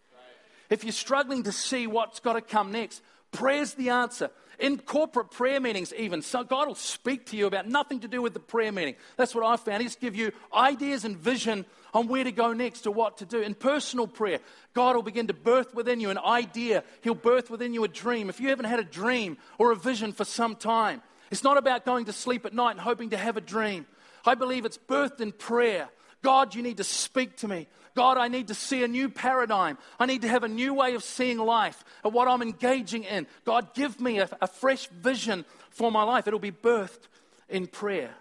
If 0.69 0.83
you're 0.83 0.91
struggling 0.91 1.43
to 1.43 1.51
see 1.51 1.87
what's 1.87 2.19
got 2.19 2.33
to 2.33 2.41
come 2.41 2.71
next, 2.71 3.01
prayer's 3.31 3.73
the 3.73 3.89
answer. 3.89 4.29
In 4.59 4.77
corporate 4.77 5.31
prayer 5.31 5.61
meetings, 5.61 5.93
even, 5.97 6.21
so 6.21 6.43
God 6.43 6.67
will 6.67 6.75
speak 6.75 7.27
to 7.27 7.37
you 7.37 7.47
about 7.47 7.67
nothing 7.67 8.01
to 8.01 8.09
do 8.09 8.21
with 8.21 8.33
the 8.33 8.41
prayer 8.41 8.73
meeting. 8.73 8.95
That's 9.15 9.33
what 9.33 9.45
I 9.45 9.55
found. 9.55 9.81
He 9.81 9.87
just 9.87 10.01
give 10.01 10.15
you 10.15 10.33
ideas 10.53 11.05
and 11.05 11.15
vision 11.17 11.65
on 11.93 12.07
where 12.07 12.25
to 12.25 12.31
go 12.31 12.51
next 12.51 12.85
or 12.85 12.91
what 12.91 13.19
to 13.19 13.25
do. 13.25 13.39
In 13.39 13.55
personal 13.55 14.05
prayer, 14.05 14.39
God 14.73 14.95
will 14.95 15.03
begin 15.03 15.27
to 15.27 15.33
birth 15.33 15.73
within 15.73 16.01
you 16.01 16.09
an 16.09 16.17
idea. 16.17 16.83
He'll 17.01 17.15
birth 17.15 17.49
within 17.49 17.73
you 17.73 17.85
a 17.85 17.87
dream. 17.87 18.29
If 18.29 18.41
you 18.41 18.49
haven't 18.49 18.65
had 18.65 18.79
a 18.79 18.83
dream 18.83 19.37
or 19.57 19.71
a 19.71 19.75
vision 19.77 20.11
for 20.11 20.25
some 20.25 20.57
time, 20.57 21.01
it's 21.31 21.43
not 21.43 21.57
about 21.57 21.85
going 21.85 22.05
to 22.05 22.13
sleep 22.13 22.45
at 22.45 22.53
night 22.53 22.71
and 22.71 22.81
hoping 22.81 23.11
to 23.11 23.17
have 23.17 23.37
a 23.37 23.41
dream. 23.41 23.85
I 24.25 24.35
believe 24.35 24.65
it's 24.65 24.77
birthed 24.77 25.21
in 25.21 25.31
prayer. 25.31 25.87
God, 26.21 26.53
you 26.53 26.61
need 26.61 26.77
to 26.77 26.83
speak 26.83 27.37
to 27.37 27.47
me. 27.47 27.67
God, 27.99 28.17
I 28.17 28.29
need 28.29 28.47
to 28.47 28.53
see 28.53 28.81
a 28.85 28.87
new 28.87 29.09
paradigm. 29.09 29.77
I 29.99 30.05
need 30.05 30.21
to 30.21 30.29
have 30.29 30.45
a 30.45 30.47
new 30.47 30.73
way 30.73 30.95
of 30.95 31.03
seeing 31.03 31.37
life 31.37 31.83
and 32.01 32.13
what 32.13 32.29
I'm 32.29 32.41
engaging 32.41 33.03
in. 33.03 33.27
God, 33.43 33.73
give 33.73 33.99
me 33.99 34.19
a, 34.19 34.29
a 34.41 34.47
fresh 34.47 34.87
vision 34.87 35.43
for 35.69 35.91
my 35.91 36.03
life. 36.03 36.25
It'll 36.25 36.39
be 36.39 36.49
birthed 36.49 37.09
in 37.49 37.67
prayer. 37.67 38.11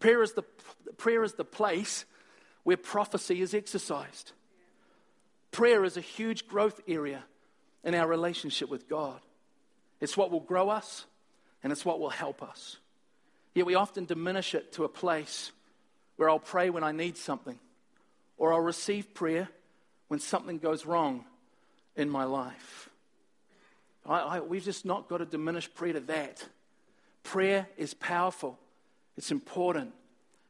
Prayer 0.00 0.24
is, 0.24 0.32
the, 0.32 0.42
prayer 0.96 1.22
is 1.22 1.34
the 1.34 1.44
place 1.44 2.04
where 2.64 2.76
prophecy 2.76 3.40
is 3.40 3.54
exercised. 3.54 4.32
Prayer 5.52 5.84
is 5.84 5.96
a 5.96 6.00
huge 6.00 6.48
growth 6.48 6.80
area 6.88 7.22
in 7.84 7.94
our 7.94 8.08
relationship 8.08 8.68
with 8.68 8.88
God. 8.88 9.20
It's 10.00 10.16
what 10.16 10.32
will 10.32 10.40
grow 10.40 10.68
us 10.68 11.04
and 11.62 11.70
it's 11.70 11.84
what 11.84 12.00
will 12.00 12.10
help 12.10 12.42
us. 12.42 12.78
Yet 13.54 13.66
we 13.66 13.76
often 13.76 14.04
diminish 14.04 14.52
it 14.56 14.72
to 14.72 14.82
a 14.82 14.88
place 14.88 15.52
where 16.16 16.28
I'll 16.28 16.40
pray 16.40 16.70
when 16.70 16.82
I 16.82 16.90
need 16.90 17.16
something, 17.16 17.60
or 18.36 18.52
I'll 18.52 18.60
receive 18.60 19.14
prayer 19.14 19.48
when 20.08 20.20
something 20.20 20.58
goes 20.58 20.84
wrong 20.84 21.24
in 21.96 22.08
my 22.10 22.24
life. 22.24 22.90
I, 24.06 24.18
I, 24.18 24.40
we've 24.40 24.64
just 24.64 24.84
not 24.84 25.08
got 25.08 25.18
to 25.18 25.26
diminish 25.26 25.72
prayer 25.72 25.94
to 25.94 26.00
that. 26.00 26.46
Prayer 27.22 27.66
is 27.76 27.94
powerful, 27.94 28.58
it's 29.16 29.30
important. 29.30 29.92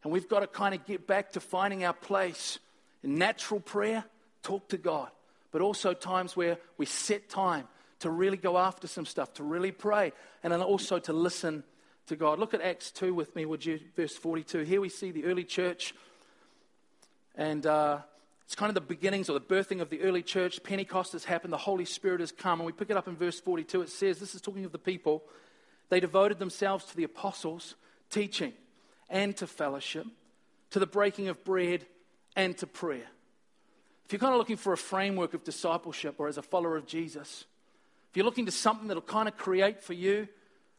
And 0.02 0.12
we've 0.12 0.28
got 0.28 0.40
to 0.40 0.48
kind 0.48 0.74
of 0.74 0.84
get 0.84 1.06
back 1.06 1.32
to 1.32 1.40
finding 1.40 1.84
our 1.84 1.92
place 1.92 2.58
in 3.04 3.16
natural 3.16 3.60
prayer, 3.60 4.04
talk 4.42 4.68
to 4.70 4.76
God, 4.76 5.10
but 5.52 5.60
also 5.60 5.94
times 5.94 6.36
where 6.36 6.58
we 6.76 6.86
set 6.86 7.28
time 7.28 7.68
to 8.00 8.10
really 8.10 8.36
go 8.36 8.58
after 8.58 8.88
some 8.88 9.06
stuff, 9.06 9.32
to 9.34 9.44
really 9.44 9.70
pray, 9.70 10.12
and 10.42 10.52
then 10.52 10.60
also 10.60 10.98
to 10.98 11.12
listen 11.12 11.62
to 12.06 12.16
God. 12.16 12.40
Look 12.40 12.52
at 12.52 12.60
Acts 12.60 12.90
2 12.90 13.14
with 13.14 13.36
me, 13.36 13.46
would 13.46 13.64
you? 13.64 13.78
Verse 13.94 14.16
42. 14.16 14.60
Here 14.60 14.80
we 14.80 14.88
see 14.88 15.12
the 15.12 15.24
early 15.24 15.44
church, 15.44 15.94
and 17.34 17.66
uh, 17.66 17.98
it's 18.44 18.54
kind 18.54 18.68
of 18.68 18.74
the 18.74 18.80
beginnings 18.80 19.30
or 19.30 19.32
the 19.32 19.40
birthing 19.40 19.80
of 19.80 19.88
the 19.88 20.02
early 20.02 20.22
church. 20.22 20.62
Pentecost 20.62 21.12
has 21.12 21.24
happened, 21.24 21.52
the 21.52 21.58
Holy 21.58 21.84
Spirit 21.84 22.20
has 22.20 22.32
come, 22.32 22.60
and 22.60 22.66
we 22.66 22.72
pick 22.72 22.90
it 22.90 22.96
up 22.96 23.08
in 23.08 23.16
verse 23.16 23.40
42. 23.40 23.82
It 23.82 23.88
says, 23.88 24.18
This 24.18 24.34
is 24.34 24.40
talking 24.40 24.64
of 24.64 24.72
the 24.72 24.78
people. 24.78 25.22
They 25.88 26.00
devoted 26.00 26.38
themselves 26.38 26.84
to 26.86 26.96
the 26.96 27.04
apostles' 27.04 27.74
teaching 28.10 28.52
and 29.08 29.36
to 29.36 29.46
fellowship, 29.46 30.06
to 30.70 30.78
the 30.78 30.86
breaking 30.86 31.28
of 31.28 31.44
bread 31.44 31.86
and 32.36 32.56
to 32.58 32.66
prayer. 32.66 33.08
If 34.04 34.12
you're 34.12 34.20
kind 34.20 34.34
of 34.34 34.38
looking 34.38 34.56
for 34.56 34.72
a 34.72 34.78
framework 34.78 35.34
of 35.34 35.44
discipleship 35.44 36.16
or 36.18 36.28
as 36.28 36.38
a 36.38 36.42
follower 36.42 36.76
of 36.76 36.86
Jesus, 36.86 37.44
if 38.10 38.16
you're 38.16 38.26
looking 38.26 38.46
to 38.46 38.52
something 38.52 38.88
that'll 38.88 39.02
kind 39.02 39.28
of 39.28 39.36
create 39.36 39.82
for 39.82 39.94
you 39.94 40.28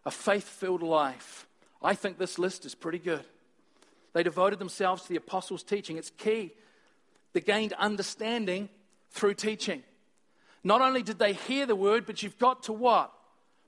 a 0.05 0.11
faith 0.11 0.43
filled 0.43 0.83
life. 0.83 1.47
I 1.81 1.95
think 1.95 2.17
this 2.17 2.37
list 2.37 2.65
is 2.65 2.75
pretty 2.75 2.99
good. 2.99 3.23
They 4.13 4.23
devoted 4.23 4.60
themselves 4.60 5.04
to 5.04 5.10
the 5.10 5.15
apostles' 5.15 5.63
teaching. 5.63 5.97
It's 5.97 6.12
key. 6.12 6.54
They 7.34 7.41
gained 7.41 7.73
understanding 7.73 8.69
through 9.12 9.34
teaching. 9.34 9.84
Not 10.63 10.82
only 10.82 11.04
did 11.04 11.19
they 11.19 11.34
hear 11.34 11.65
the 11.65 11.76
word, 11.76 12.06
but 12.06 12.23
you've 12.23 12.39
got 12.39 12.63
to 12.63 12.73
what? 12.73 13.12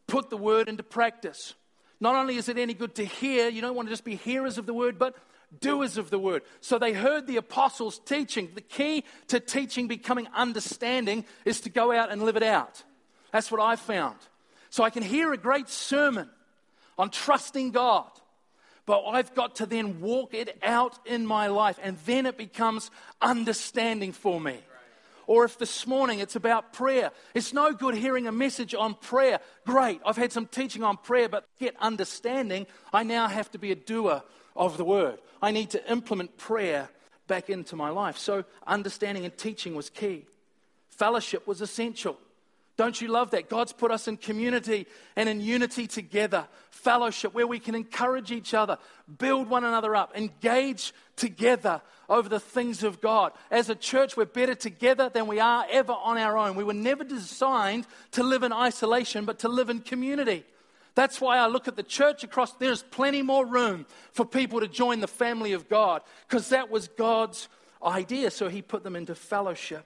Put 0.08 0.30
the 0.30 0.38
word 0.38 0.70
into 0.70 0.84
practice. 0.84 1.56
Not 2.00 2.16
only 2.16 2.38
is 2.38 2.48
it 2.48 2.58
any 2.58 2.74
good 2.74 2.96
to 2.96 3.06
hear, 3.06 3.50
you 3.50 3.62
don't 3.62 3.76
want 3.76 3.88
to 3.88 3.92
just 3.92 4.04
be 4.04 4.16
hearers 4.16 4.58
of 4.58 4.66
the 4.66 4.74
word, 4.74 5.00
but 5.00 5.16
doers 5.60 5.98
of 5.98 6.10
the 6.10 6.20
word. 6.20 6.44
So 6.62 6.78
they 6.78 6.94
heard 6.94 7.28
the 7.28 7.38
apostles' 7.38 8.00
teaching. 8.00 8.52
The 8.54 8.62
key 8.62 9.04
to 9.28 9.40
teaching 9.40 9.88
becoming 9.88 10.28
understanding 10.36 11.26
is 11.44 11.62
to 11.62 11.70
go 11.70 11.92
out 11.92 12.12
and 12.12 12.24
live 12.24 12.36
it 12.36 12.44
out. 12.44 12.84
That's 13.32 13.52
what 13.52 13.62
I 13.62 13.76
found. 13.76 14.18
So 14.70 14.84
I 14.84 14.90
can 14.90 15.04
hear 15.04 15.34
a 15.34 15.38
great 15.38 15.70
sermon 15.70 16.30
on 16.98 17.10
trusting 17.10 17.72
God, 17.72 18.10
but 18.86 19.04
I've 19.06 19.34
got 19.34 19.56
to 19.58 19.66
then 19.66 20.02
walk 20.02 20.34
it 20.34 20.58
out 20.64 21.00
in 21.06 21.26
my 21.26 21.48
life, 21.48 21.80
and 21.82 21.98
then 22.06 22.26
it 22.26 22.38
becomes 22.38 22.92
understanding 23.22 24.12
for 24.12 24.40
me. 24.40 24.60
Or 25.28 25.44
if 25.44 25.58
this 25.58 25.88
morning 25.88 26.20
it's 26.20 26.36
about 26.36 26.74
prayer, 26.74 27.12
it's 27.34 27.52
no 27.52 27.74
good 27.74 27.96
hearing 27.96 28.28
a 28.28 28.32
message 28.32 28.76
on 28.76 28.94
prayer. 28.94 29.40
Great, 29.66 30.00
I've 30.06 30.18
had 30.18 30.32
some 30.32 30.46
teaching 30.46 30.84
on 30.84 30.98
prayer, 30.98 31.28
but 31.28 31.48
get 31.60 31.76
understanding, 31.80 32.68
I 32.94 33.04
now 33.04 33.28
have 33.28 33.52
to 33.52 33.58
be 33.58 33.72
a 33.72 33.76
doer 33.76 34.22
of 34.56 34.78
the 34.78 34.86
word. 34.86 35.20
I 35.42 35.52
need 35.52 35.72
to 35.72 35.92
implement 35.92 36.38
prayer 36.38 36.90
back 37.28 37.50
into 37.50 37.76
my 37.76 37.90
life. 37.90 38.18
So, 38.18 38.46
understanding 38.68 39.26
and 39.26 39.36
teaching 39.36 39.74
was 39.76 39.90
key. 39.90 40.26
Fellowship 40.90 41.48
was 41.48 41.62
essential. 41.62 42.18
Don't 42.78 43.00
you 43.00 43.08
love 43.08 43.32
that? 43.32 43.50
God's 43.50 43.72
put 43.72 43.92
us 43.92 44.08
in 44.08 44.18
community 44.18 44.86
and 45.16 45.30
in 45.30 45.40
unity 45.40 45.88
together, 45.88 46.46
fellowship 46.72 47.34
where 47.34 47.48
we 47.48 47.58
can 47.58 47.74
encourage 47.74 48.32
each 48.32 48.54
other, 48.54 48.78
build 49.18 49.50
one 49.50 49.64
another 49.64 49.96
up, 49.96 50.16
engage 50.16 50.94
together 51.16 51.82
over 52.10 52.28
the 52.28 52.40
things 52.40 52.84
of 52.84 53.00
God. 53.00 53.32
As 53.50 53.70
a 53.70 53.76
church, 53.76 54.18
we're 54.18 54.26
better 54.26 54.56
together 54.56 55.10
than 55.10 55.28
we 55.28 55.40
are 55.40 55.66
ever 55.72 55.94
on 55.94 56.18
our 56.18 56.38
own. 56.38 56.56
We 56.56 56.66
were 56.66 56.74
never 56.74 57.06
designed 57.06 57.88
to 58.12 58.24
live 58.24 58.44
in 58.44 58.52
isolation, 58.52 59.24
but 59.24 59.40
to 59.40 59.48
live 59.48 59.70
in 59.70 59.80
community. 59.80 60.44
That's 60.96 61.22
why 61.22 61.38
I 61.38 61.48
look 61.48 61.70
at 61.70 61.78
the 61.78 61.84
church 61.84 62.26
across, 62.26 62.54
there's 62.54 62.84
plenty 62.84 63.22
more 63.22 63.46
room 63.46 63.86
for 64.12 64.26
people 64.26 64.60
to 64.60 64.68
join 64.68 65.00
the 65.00 65.08
family 65.08 65.54
of 65.54 65.70
God, 65.70 66.02
because 66.28 66.50
that 66.50 66.70
was 66.70 66.90
God's 66.90 67.48
idea. 67.82 68.32
So 68.32 68.50
he 68.50 68.62
put 68.62 68.84
them 68.84 68.98
into 68.98 69.16
fellowship. 69.16 69.86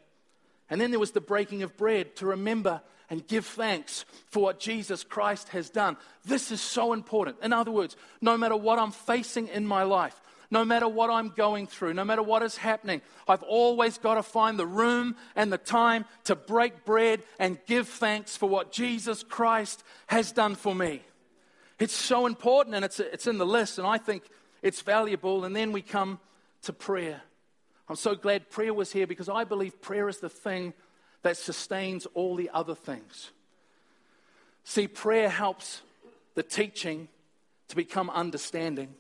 And 0.70 0.80
then 0.80 0.92
there 0.92 1.00
was 1.00 1.12
the 1.12 1.22
breaking 1.22 1.64
of 1.64 1.78
bread 1.78 2.16
to 2.18 2.28
remember 2.28 2.82
and 3.10 3.26
give 3.26 3.46
thanks 3.46 4.06
for 4.28 4.44
what 4.44 4.60
Jesus 4.60 5.04
Christ 5.04 5.50
has 5.50 5.70
done. 5.70 5.98
This 6.26 6.52
is 6.52 6.62
so 6.62 6.94
important. 6.94 7.38
In 7.42 7.54
other 7.54 7.72
words, 7.72 7.96
no 8.22 8.38
matter 8.38 8.56
what 8.56 8.78
I'm 8.78 8.92
facing 8.92 9.48
in 9.48 9.66
my 9.66 9.84
life, 9.84 10.20
no 10.52 10.66
matter 10.66 10.88
what 10.88 11.10
I'm 11.10 11.30
going 11.30 11.68
through, 11.68 11.94
no 11.94 12.04
matter 12.04 12.24
what 12.24 12.42
is 12.42 12.58
happening, 12.58 13.02
I've 13.28 13.44
always 13.44 13.98
got 13.98 14.16
to 14.16 14.24
find 14.24 14.58
the 14.58 14.66
room 14.66 15.16
and 15.36 15.52
the 15.52 15.58
time 15.58 16.06
to 16.26 16.36
break 16.36 16.86
bread 16.86 17.24
and 17.38 17.60
give 17.68 17.88
thanks 17.88 18.36
for 18.36 18.50
what 18.50 18.72
Jesus 18.72 19.24
Christ 19.24 19.84
has 20.08 20.32
done 20.32 20.56
for 20.56 20.74
me. 20.74 21.02
It's 21.78 21.96
so 21.96 22.26
important 22.26 22.76
and 22.76 22.84
it's, 22.84 23.00
it's 23.00 23.28
in 23.28 23.38
the 23.38 23.46
list, 23.46 23.78
and 23.78 23.88
I 23.88 23.98
think 23.98 24.24
it's 24.62 24.82
valuable. 24.82 25.46
And 25.46 25.56
then 25.56 25.72
we 25.72 25.82
come 25.82 26.20
to 26.64 26.74
prayer. 26.74 27.22
I'm 27.90 27.96
so 27.96 28.14
glad 28.16 28.50
prayer 28.50 28.74
was 28.74 28.92
here 28.92 29.08
because 29.08 29.30
I 29.30 29.44
believe 29.44 29.82
prayer 29.82 30.08
is 30.08 30.20
the 30.20 30.30
thing 30.30 30.74
that 31.24 31.38
sustains 31.38 32.06
all 32.14 32.36
the 32.36 32.50
other 32.54 32.76
things. 32.76 33.32
See, 34.64 34.88
prayer 34.88 35.30
helps 35.30 35.82
the 36.36 36.44
teaching 36.44 37.08
to 37.70 37.76
become 37.76 38.10
understanding. 38.10 38.94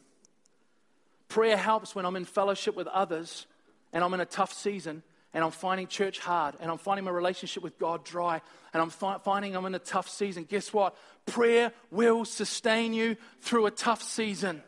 Prayer 1.27 1.57
helps 1.57 1.93
when 1.93 2.05
I'm 2.05 2.15
in 2.15 2.25
fellowship 2.25 2.75
with 2.75 2.87
others 2.87 3.45
and 3.93 4.03
I'm 4.03 4.13
in 4.15 4.19
a 4.19 4.25
tough 4.25 4.51
season 4.51 5.03
and 5.33 5.43
I'm 5.43 5.51
finding 5.51 5.85
church 5.85 6.17
hard 6.17 6.55
and 6.59 6.71
I'm 6.71 6.79
finding 6.79 7.05
my 7.05 7.11
relationship 7.11 7.61
with 7.61 7.77
God 7.77 8.03
dry 8.03 8.41
and 8.73 8.81
I'm 8.81 8.89
fi- 8.89 9.19
finding 9.19 9.55
I'm 9.55 9.65
in 9.65 9.75
a 9.75 9.79
tough 9.79 10.09
season. 10.09 10.45
Guess 10.45 10.73
what? 10.73 10.95
Prayer 11.27 11.71
will 11.91 12.25
sustain 12.25 12.93
you 12.93 13.15
through 13.41 13.67
a 13.67 13.71
tough 13.71 14.01
season. 14.01 14.63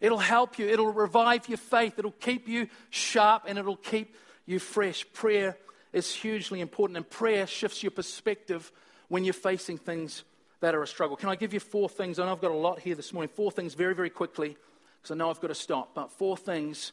It'll 0.00 0.18
help 0.18 0.58
you, 0.58 0.68
it'll 0.68 0.92
revive 0.92 1.48
your 1.48 1.58
faith, 1.58 1.98
it'll 1.98 2.10
keep 2.10 2.48
you 2.48 2.68
sharp, 2.90 3.44
and 3.46 3.58
it'll 3.58 3.76
keep 3.76 4.14
you 4.44 4.58
fresh. 4.58 5.06
Prayer 5.12 5.56
is 5.92 6.12
hugely 6.12 6.60
important, 6.60 6.96
and 6.98 7.08
prayer 7.08 7.46
shifts 7.46 7.82
your 7.82 7.90
perspective 7.90 8.70
when 9.08 9.24
you're 9.24 9.34
facing 9.34 9.78
things 9.78 10.24
that 10.60 10.74
are 10.74 10.82
a 10.82 10.86
struggle. 10.86 11.16
Can 11.16 11.28
I 11.28 11.36
give 11.36 11.54
you 11.54 11.60
four 11.60 11.88
things? 11.88 12.18
I 12.18 12.26
know 12.26 12.32
I've 12.32 12.40
got 12.40 12.50
a 12.50 12.54
lot 12.54 12.80
here 12.80 12.94
this 12.94 13.12
morning. 13.12 13.30
Four 13.34 13.50
things 13.50 13.74
very, 13.74 13.94
very 13.94 14.10
quickly, 14.10 14.56
because 15.00 15.10
I 15.10 15.14
know 15.14 15.30
I've 15.30 15.40
got 15.40 15.48
to 15.48 15.54
stop. 15.54 15.94
But 15.94 16.12
four 16.12 16.36
things 16.36 16.92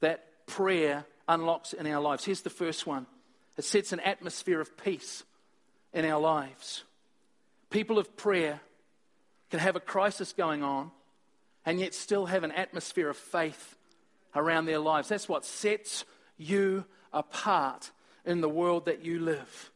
that 0.00 0.46
prayer 0.46 1.04
unlocks 1.28 1.72
in 1.72 1.86
our 1.86 2.00
lives. 2.00 2.24
Here's 2.24 2.42
the 2.42 2.50
first 2.50 2.86
one 2.86 3.06
it 3.56 3.64
sets 3.64 3.92
an 3.92 4.00
atmosphere 4.00 4.60
of 4.60 4.76
peace 4.76 5.24
in 5.92 6.04
our 6.04 6.20
lives. 6.20 6.84
People 7.70 7.98
of 7.98 8.16
prayer 8.16 8.60
can 9.50 9.60
have 9.60 9.76
a 9.76 9.80
crisis 9.80 10.32
going 10.32 10.62
on 10.62 10.90
and 11.64 11.80
yet 11.80 11.94
still 11.94 12.26
have 12.26 12.44
an 12.44 12.52
atmosphere 12.52 13.08
of 13.08 13.16
faith 13.16 13.76
around 14.34 14.66
their 14.66 14.78
lives. 14.78 15.08
That's 15.08 15.28
what 15.28 15.44
sets 15.44 16.04
you 16.36 16.84
apart 17.12 17.90
in 18.24 18.40
the 18.40 18.48
world 18.48 18.86
that 18.86 19.04
you 19.04 19.20
live. 19.20 19.70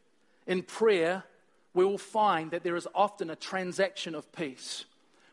In 0.47 0.63
prayer, 0.63 1.23
we 1.73 1.85
will 1.85 1.97
find 1.97 2.51
that 2.51 2.63
there 2.63 2.75
is 2.75 2.87
often 2.95 3.29
a 3.29 3.35
transaction 3.35 4.15
of 4.15 4.31
peace. 4.31 4.85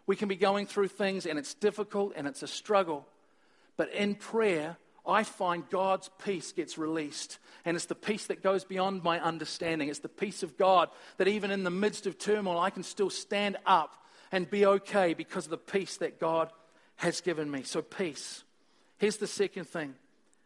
We 0.06 0.16
can 0.16 0.28
be 0.28 0.36
going 0.36 0.66
through 0.66 0.88
things 0.88 1.26
and 1.26 1.38
it's 1.38 1.54
difficult 1.54 2.14
and 2.16 2.26
it's 2.26 2.42
a 2.42 2.48
struggle. 2.48 3.06
But 3.76 3.92
in 3.92 4.14
prayer, 4.16 4.76
I 5.06 5.22
find 5.22 5.68
God's 5.70 6.10
peace 6.24 6.52
gets 6.52 6.78
released. 6.78 7.38
And 7.64 7.76
it's 7.76 7.86
the 7.86 7.94
peace 7.94 8.26
that 8.26 8.42
goes 8.42 8.64
beyond 8.64 9.04
my 9.04 9.20
understanding. 9.20 9.88
It's 9.88 10.00
the 10.00 10.08
peace 10.08 10.42
of 10.42 10.56
God 10.56 10.90
that 11.16 11.28
even 11.28 11.50
in 11.50 11.62
the 11.64 11.70
midst 11.70 12.06
of 12.06 12.18
turmoil, 12.18 12.58
I 12.58 12.70
can 12.70 12.82
still 12.82 13.10
stand 13.10 13.56
up 13.64 13.96
and 14.32 14.50
be 14.50 14.66
okay 14.66 15.14
because 15.14 15.44
of 15.44 15.50
the 15.50 15.58
peace 15.58 15.98
that 15.98 16.18
God 16.18 16.50
has 16.96 17.20
given 17.20 17.50
me. 17.50 17.62
So, 17.62 17.82
peace. 17.82 18.42
Here's 18.98 19.18
the 19.18 19.26
second 19.26 19.66
thing 19.66 19.94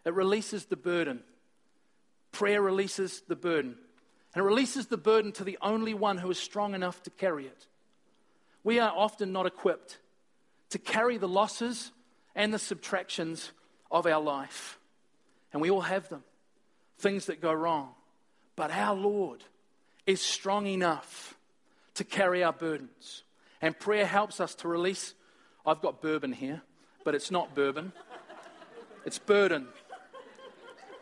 it 0.05 0.13
releases 0.13 0.67
the 0.67 0.77
burden. 0.77 1.23
Prayer 2.33 2.61
releases 2.61 3.23
the 3.29 3.37
burden. 3.37 3.77
And 4.35 4.43
it 4.43 4.47
releases 4.47 4.89
the 4.89 4.99
burden 4.99 5.33
to 5.33 5.45
the 5.45 5.57
only 5.63 5.95
one 5.95 6.19
who 6.19 6.31
is 6.31 6.39
strong 6.39 6.75
enough 6.75 7.03
to 7.05 7.11
carry 7.11 7.47
it. 7.47 7.67
We 8.63 8.79
are 8.79 8.93
often 8.95 9.33
not 9.33 9.47
equipped 9.47 9.99
to 10.71 10.79
carry 10.79 11.17
the 11.17 11.29
losses 11.29 11.93
and 12.35 12.53
the 12.53 12.59
subtractions 12.59 13.53
of 13.91 14.07
our 14.07 14.21
life. 14.21 14.79
And 15.53 15.63
we 15.63 15.71
all 15.71 15.81
have 15.81 16.11
them, 16.11 16.25
things 16.99 17.27
that 17.27 17.41
go 17.41 17.53
wrong. 17.53 17.91
But 18.57 18.71
our 18.71 18.95
Lord 18.95 19.43
is 20.07 20.21
strong 20.21 20.67
enough 20.67 21.39
to 21.95 22.05
carry 22.05 22.45
our 22.45 22.53
burdens. 22.53 23.23
And 23.61 23.79
prayer 23.79 24.07
helps 24.07 24.41
us 24.41 24.55
to 24.57 24.69
release. 24.69 25.15
I've 25.65 25.81
got 25.81 26.01
bourbon 26.01 26.33
here, 26.33 26.63
but 27.05 27.15
it's 27.15 27.31
not 27.31 27.55
bourbon, 27.55 27.93
it's 29.05 29.19
burden. 29.19 29.67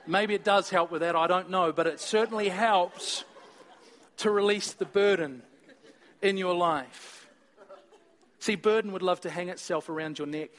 Maybe 0.07 0.35
it 0.35 0.45
does 0.45 0.69
help 0.71 0.91
with 0.91 1.01
that, 1.01 1.17
I 1.17 1.27
don't 1.27 1.51
know, 1.51 1.73
but 1.73 1.87
it 1.87 1.99
certainly 1.99 2.51
helps 2.51 3.25
to 4.19 4.31
release 4.31 4.73
the 4.73 4.85
burden 4.85 5.43
in 6.21 6.37
your 6.37 6.55
life. 6.55 7.27
See, 8.39 8.57
burden 8.57 8.93
would 8.93 9.03
love 9.03 9.23
to 9.23 9.31
hang 9.31 9.49
itself 9.49 9.89
around 9.89 10.19
your 10.19 10.27
neck. 10.27 10.51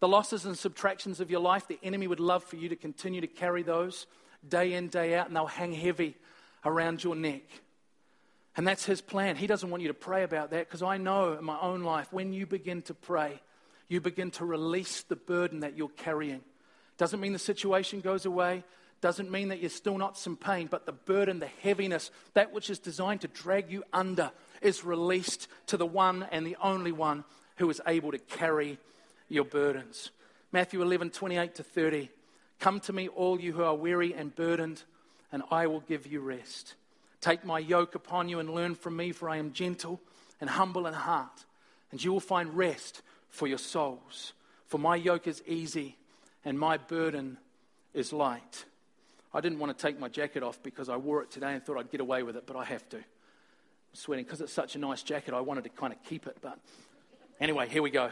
The 0.00 0.08
losses 0.08 0.44
and 0.44 0.56
subtractions 0.56 1.20
of 1.20 1.30
your 1.30 1.40
life, 1.40 1.66
the 1.68 1.78
enemy 1.82 2.06
would 2.06 2.20
love 2.20 2.44
for 2.44 2.56
you 2.56 2.68
to 2.68 2.76
continue 2.76 3.20
to 3.20 3.26
carry 3.26 3.62
those 3.62 4.06
day 4.46 4.74
in, 4.74 4.88
day 4.88 5.14
out, 5.14 5.26
and 5.26 5.36
they'll 5.36 5.46
hang 5.46 5.72
heavy 5.72 6.16
around 6.64 7.04
your 7.04 7.14
neck. 7.14 7.42
And 8.56 8.66
that's 8.66 8.84
his 8.84 9.00
plan. 9.00 9.36
He 9.36 9.46
doesn't 9.46 9.70
want 9.70 9.82
you 9.82 9.88
to 9.88 9.94
pray 9.94 10.22
about 10.24 10.50
that 10.50 10.68
because 10.68 10.82
I 10.82 10.96
know 10.96 11.34
in 11.34 11.44
my 11.44 11.58
own 11.60 11.82
life, 11.82 12.12
when 12.12 12.32
you 12.32 12.46
begin 12.46 12.82
to 12.82 12.94
pray, 12.94 13.40
you 13.88 14.00
begin 14.00 14.30
to 14.32 14.44
release 14.44 15.02
the 15.02 15.16
burden 15.16 15.60
that 15.60 15.76
you're 15.76 15.88
carrying. 15.88 16.40
Doesn't 16.98 17.20
mean 17.20 17.32
the 17.32 17.38
situation 17.38 18.00
goes 18.00 18.26
away, 18.26 18.64
doesn't 19.00 19.30
mean 19.30 19.48
that 19.48 19.60
you're 19.60 19.70
still 19.70 19.96
not 19.96 20.18
some 20.18 20.36
pain, 20.36 20.68
but 20.70 20.84
the 20.84 20.92
burden, 20.92 21.38
the 21.38 21.48
heaviness, 21.62 22.10
that 22.34 22.52
which 22.52 22.70
is 22.70 22.78
designed 22.78 23.22
to 23.22 23.28
drag 23.28 23.70
you 23.70 23.82
under, 23.92 24.30
is 24.60 24.84
released 24.84 25.48
to 25.66 25.76
the 25.76 25.86
one 25.86 26.26
and 26.30 26.46
the 26.46 26.56
only 26.62 26.92
one 26.92 27.24
who 27.56 27.70
is 27.70 27.80
able 27.86 28.10
to 28.10 28.18
carry 28.18 28.78
your 29.28 29.44
burdens. 29.44 30.10
Matthew 30.52 30.82
11, 30.82 31.10
28 31.10 31.54
to 31.54 31.62
30. 31.62 32.10
Come 32.58 32.80
to 32.80 32.92
me, 32.92 33.08
all 33.08 33.40
you 33.40 33.52
who 33.52 33.62
are 33.62 33.74
weary 33.74 34.12
and 34.12 34.34
burdened, 34.34 34.82
and 35.32 35.42
I 35.50 35.66
will 35.66 35.80
give 35.80 36.06
you 36.06 36.20
rest. 36.20 36.74
Take 37.20 37.44
my 37.44 37.58
yoke 37.58 37.94
upon 37.94 38.28
you 38.28 38.38
and 38.38 38.50
learn 38.50 38.74
from 38.74 38.96
me, 38.96 39.12
for 39.12 39.28
I 39.28 39.36
am 39.36 39.52
gentle 39.52 40.00
and 40.40 40.48
humble 40.48 40.86
in 40.86 40.94
heart, 40.94 41.44
and 41.90 42.02
you 42.02 42.12
will 42.12 42.20
find 42.20 42.56
rest 42.56 43.02
for 43.28 43.46
your 43.46 43.58
souls. 43.58 44.32
For 44.66 44.78
my 44.78 44.96
yoke 44.96 45.26
is 45.26 45.42
easy 45.46 45.96
and 46.44 46.58
my 46.58 46.76
burden 46.76 47.38
is 47.92 48.12
light. 48.12 48.64
I 49.32 49.40
didn't 49.40 49.58
want 49.58 49.76
to 49.76 49.80
take 49.80 49.98
my 49.98 50.08
jacket 50.08 50.42
off 50.42 50.62
because 50.62 50.88
I 50.88 50.96
wore 50.96 51.22
it 51.22 51.30
today 51.30 51.54
and 51.54 51.64
thought 51.64 51.78
I'd 51.78 51.90
get 51.90 52.00
away 52.00 52.22
with 52.22 52.36
it, 52.36 52.46
but 52.46 52.56
I 52.56 52.64
have 52.64 52.88
to. 52.90 52.96
I'm 52.96 53.02
sweating 53.94 54.24
because 54.24 54.40
it's 54.40 54.52
such 54.52 54.76
a 54.76 54.78
nice 54.78 55.02
jacket. 55.02 55.34
I 55.34 55.40
wanted 55.40 55.64
to 55.64 55.70
kind 55.70 55.92
of 55.92 56.02
keep 56.04 56.26
it, 56.26 56.38
but 56.40 56.58
anyway, 57.40 57.68
here 57.68 57.82
we 57.82 57.90
go. 57.90 58.10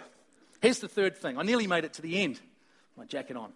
Here's 0.60 0.80
the 0.80 0.88
third 0.88 1.16
thing. 1.16 1.38
I 1.38 1.42
nearly 1.42 1.66
made 1.66 1.84
it 1.84 1.94
to 1.94 2.02
the 2.02 2.22
end. 2.22 2.40
My 2.96 3.04
jacket 3.04 3.36
on. 3.36 3.52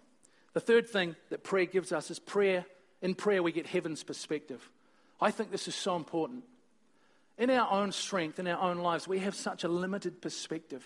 The 0.53 0.61
third 0.61 0.87
thing 0.87 1.15
that 1.29 1.43
prayer 1.43 1.65
gives 1.65 1.91
us 1.91 2.09
is 2.09 2.19
prayer. 2.19 2.65
In 3.01 3.15
prayer, 3.15 3.43
we 3.43 3.51
get 3.51 3.67
heaven's 3.67 4.03
perspective. 4.03 4.69
I 5.23 5.31
think 5.31 5.51
this 5.51 5.67
is 5.67 5.75
so 5.75 5.95
important. 5.95 6.43
In 7.37 7.49
our 7.49 7.71
own 7.71 7.91
strength, 7.91 8.39
in 8.39 8.47
our 8.47 8.59
own 8.59 8.79
lives, 8.79 9.07
we 9.07 9.19
have 9.19 9.35
such 9.35 9.63
a 9.63 9.67
limited 9.67 10.21
perspective. 10.21 10.85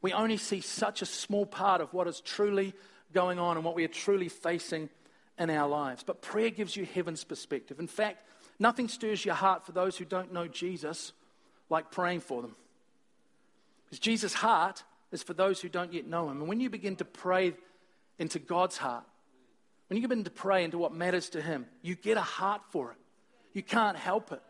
We 0.00 0.12
only 0.12 0.36
see 0.36 0.60
such 0.60 1.02
a 1.02 1.06
small 1.06 1.46
part 1.46 1.80
of 1.80 1.92
what 1.92 2.06
is 2.06 2.20
truly 2.20 2.74
going 3.12 3.40
on 3.40 3.56
and 3.56 3.64
what 3.64 3.74
we 3.74 3.84
are 3.84 3.88
truly 3.88 4.28
facing 4.28 4.88
in 5.36 5.50
our 5.50 5.68
lives. 5.68 6.04
But 6.04 6.22
prayer 6.22 6.50
gives 6.50 6.76
you 6.76 6.86
heaven's 6.86 7.24
perspective. 7.24 7.80
In 7.80 7.88
fact, 7.88 8.24
nothing 8.58 8.88
stirs 8.88 9.24
your 9.24 9.34
heart 9.34 9.66
for 9.66 9.72
those 9.72 9.96
who 9.96 10.04
don't 10.04 10.32
know 10.32 10.46
Jesus 10.46 11.12
like 11.68 11.90
praying 11.90 12.20
for 12.20 12.40
them. 12.40 12.54
Because 13.84 13.98
Jesus' 13.98 14.32
heart 14.32 14.84
is 15.10 15.24
for 15.24 15.34
those 15.34 15.60
who 15.60 15.68
don't 15.68 15.92
yet 15.92 16.06
know 16.06 16.30
him. 16.30 16.38
And 16.38 16.48
when 16.48 16.60
you 16.60 16.70
begin 16.70 16.96
to 16.96 17.04
pray 17.04 17.54
into 18.18 18.38
God's 18.38 18.76
heart, 18.76 19.04
when 19.88 20.00
you 20.00 20.06
begin 20.06 20.24
to 20.24 20.30
pray 20.30 20.62
into 20.64 20.78
what 20.78 20.94
matters 20.94 21.30
to 21.30 21.42
him, 21.42 21.66
you 21.82 21.96
get 21.96 22.16
a 22.16 22.22
heart 22.22 22.62
for 22.70 22.92
it. 22.92 22.98
You 23.52 23.62
can't 23.62 23.96
help 23.96 24.32
it. 24.32 24.42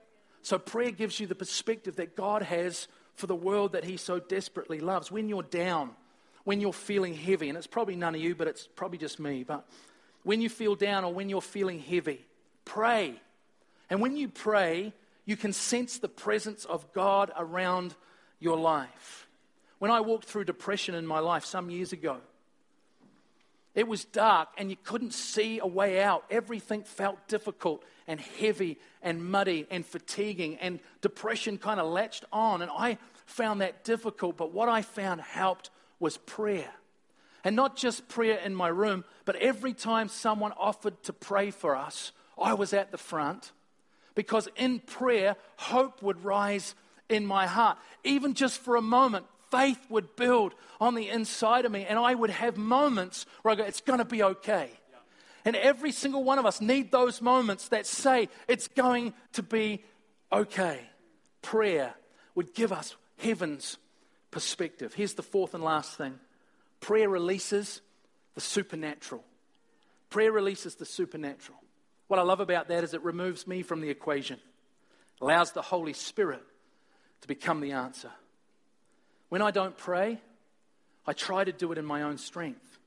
So 0.43 0.59
prayer 0.59 0.91
gives 0.91 1.21
you 1.21 1.27
the 1.27 1.35
perspective 1.35 1.97
that 1.97 2.17
God 2.17 2.43
has 2.43 2.89
for 3.15 3.27
the 3.27 3.35
world 3.35 3.73
that 3.73 3.85
he 3.85 3.97
so 3.97 4.19
desperately 4.19 4.81
loves. 4.81 5.11
When 5.11 5.29
you're 5.29 5.43
down, 5.43 5.91
when 6.45 6.61
you're 6.61 6.73
feeling 6.73 7.15
heavy, 7.15 7.49
and 7.49 7.57
it's 7.57 7.67
probably 7.67 7.97
none 7.97 8.15
of 8.15 8.21
you, 8.21 8.35
but 8.35 8.49
it's 8.49 8.69
probably 8.75 8.99
just 8.99 9.21
me, 9.21 9.45
but 9.45 9.67
when 10.25 10.41
you 10.41 10.49
feel 10.49 10.75
down 10.75 11.05
or 11.05 11.13
when 11.13 11.29
you're 11.29 11.41
feeling 11.41 11.81
heavy, 11.81 12.25
pray. 12.65 13.21
And 13.91 14.01
when 14.01 14.17
you 14.17 14.29
pray, 14.29 14.93
you 15.25 15.37
can 15.37 15.53
sense 15.53 15.99
the 15.99 16.09
presence 16.09 16.65
of 16.65 16.93
God 16.93 17.31
around 17.37 17.95
your 18.41 18.57
life. 18.57 19.29
When 19.79 19.91
I 19.91 20.01
walked 20.01 20.27
through 20.27 20.45
depression 20.45 20.95
in 20.95 21.07
my 21.07 21.19
life 21.19 21.45
some 21.45 21.71
years 21.71 21.93
ago, 21.93 22.19
it 23.75 23.89
was 23.89 24.05
dark 24.05 24.49
and 24.59 24.71
you 24.71 24.77
couldn't 24.83 25.15
see 25.15 25.59
a 25.59 25.67
way 25.67 26.03
out. 26.03 26.25
Everything 26.31 26.83
felt 26.83 27.27
difficult 27.29 27.83
and 28.07 28.21
heavy 28.21 28.79
and 29.01 29.25
muddy 29.25 29.67
and 29.71 29.87
fatiguing, 29.87 30.57
and 30.57 30.81
depression 31.01 31.59
kind 31.59 31.81
of 31.81 31.91
latched 31.91 32.25
on. 32.33 32.63
And 32.63 32.71
I 32.71 32.99
found 33.25 33.61
that 33.61 33.85
difficult, 33.85 34.37
but 34.37 34.53
what 34.53 34.69
I 34.69 34.83
found 34.83 35.21
helped 35.21 35.71
was 35.99 36.19
prayer. 36.19 36.71
And 37.45 37.57
not 37.57 37.77
just 37.77 38.09
prayer 38.09 38.39
in 38.39 38.55
my 38.55 38.69
room, 38.69 39.05
but 39.25 39.37
every 39.37 39.73
time 39.73 40.09
someone 40.09 40.53
offered 40.53 41.03
to 41.05 41.13
pray 41.13 41.51
for 41.51 41.75
us, 41.75 42.13
I 42.41 42.55
was 42.55 42.73
at 42.73 42.93
the 42.93 42.99
front 42.99 43.53
because 44.15 44.49
in 44.57 44.81
prayer, 44.81 45.37
hope 45.57 46.03
would 46.03 46.25
rise 46.25 46.75
in 47.09 47.27
my 47.27 47.47
heart. 47.47 47.79
Even 48.05 48.35
just 48.35 48.61
for 48.61 48.77
a 48.77 48.83
moment, 48.83 49.27
faith 49.53 49.79
would 49.89 50.17
build 50.17 50.55
on 50.81 50.97
the 50.97 51.09
inside 51.09 51.65
of 51.65 51.71
me, 51.71 51.85
and 51.85 51.99
I 51.99 52.15
would 52.15 52.31
have 52.31 52.57
moments 52.57 53.27
where 53.43 53.53
I 53.53 53.57
go, 53.57 53.65
It's 53.65 53.81
going 53.81 54.01
to 54.01 54.05
be 54.05 54.23
okay. 54.23 54.71
And 55.45 55.57
every 55.57 55.93
single 55.93 56.25
one 56.25 56.39
of 56.39 56.47
us 56.47 56.61
need 56.61 56.91
those 56.91 57.21
moments 57.21 57.69
that 57.69 57.87
say 57.87 58.29
it's 58.47 58.69
going 58.69 59.13
to 59.33 59.43
be 59.43 59.85
okay. 60.31 60.81
Prayer 61.43 61.95
would 62.35 62.55
give 62.55 62.73
us 62.73 62.95
heaven's 63.19 63.77
perspective. 64.31 64.95
Here's 64.95 65.15
the 65.15 65.23
fourth 65.23 65.55
and 65.55 65.63
last 65.63 65.97
thing 65.97 66.19
prayer 66.81 67.09
releases 67.09 67.81
the 68.35 68.41
supernatural. 68.41 69.25
Prayer 70.11 70.33
releases 70.33 70.77
the 70.77 70.87
supernatural. 70.87 71.59
What 72.07 72.21
I 72.21 72.23
love 72.23 72.41
about 72.41 72.69
that 72.69 72.85
is 72.85 72.95
it 72.95 73.03
removes 73.03 73.47
me 73.47 73.63
from 73.63 73.81
the 73.81 73.91
equation, 73.91 74.39
allows 75.21 75.53
the 75.53 75.63
Holy 75.63 75.93
Spirit 75.93 76.43
to 77.23 77.29
become 77.29 77.61
the 77.61 77.73
answer. 77.73 78.11
When 79.33 79.41
I 79.41 79.51
don't 79.51 79.75
pray, 79.75 80.19
I 81.07 81.15
try 81.15 81.43
to 81.43 81.53
do 81.53 81.73
it 81.73 81.79
in 81.79 81.87
my 81.87 82.03
own 82.03 82.19
strength. 82.19 82.79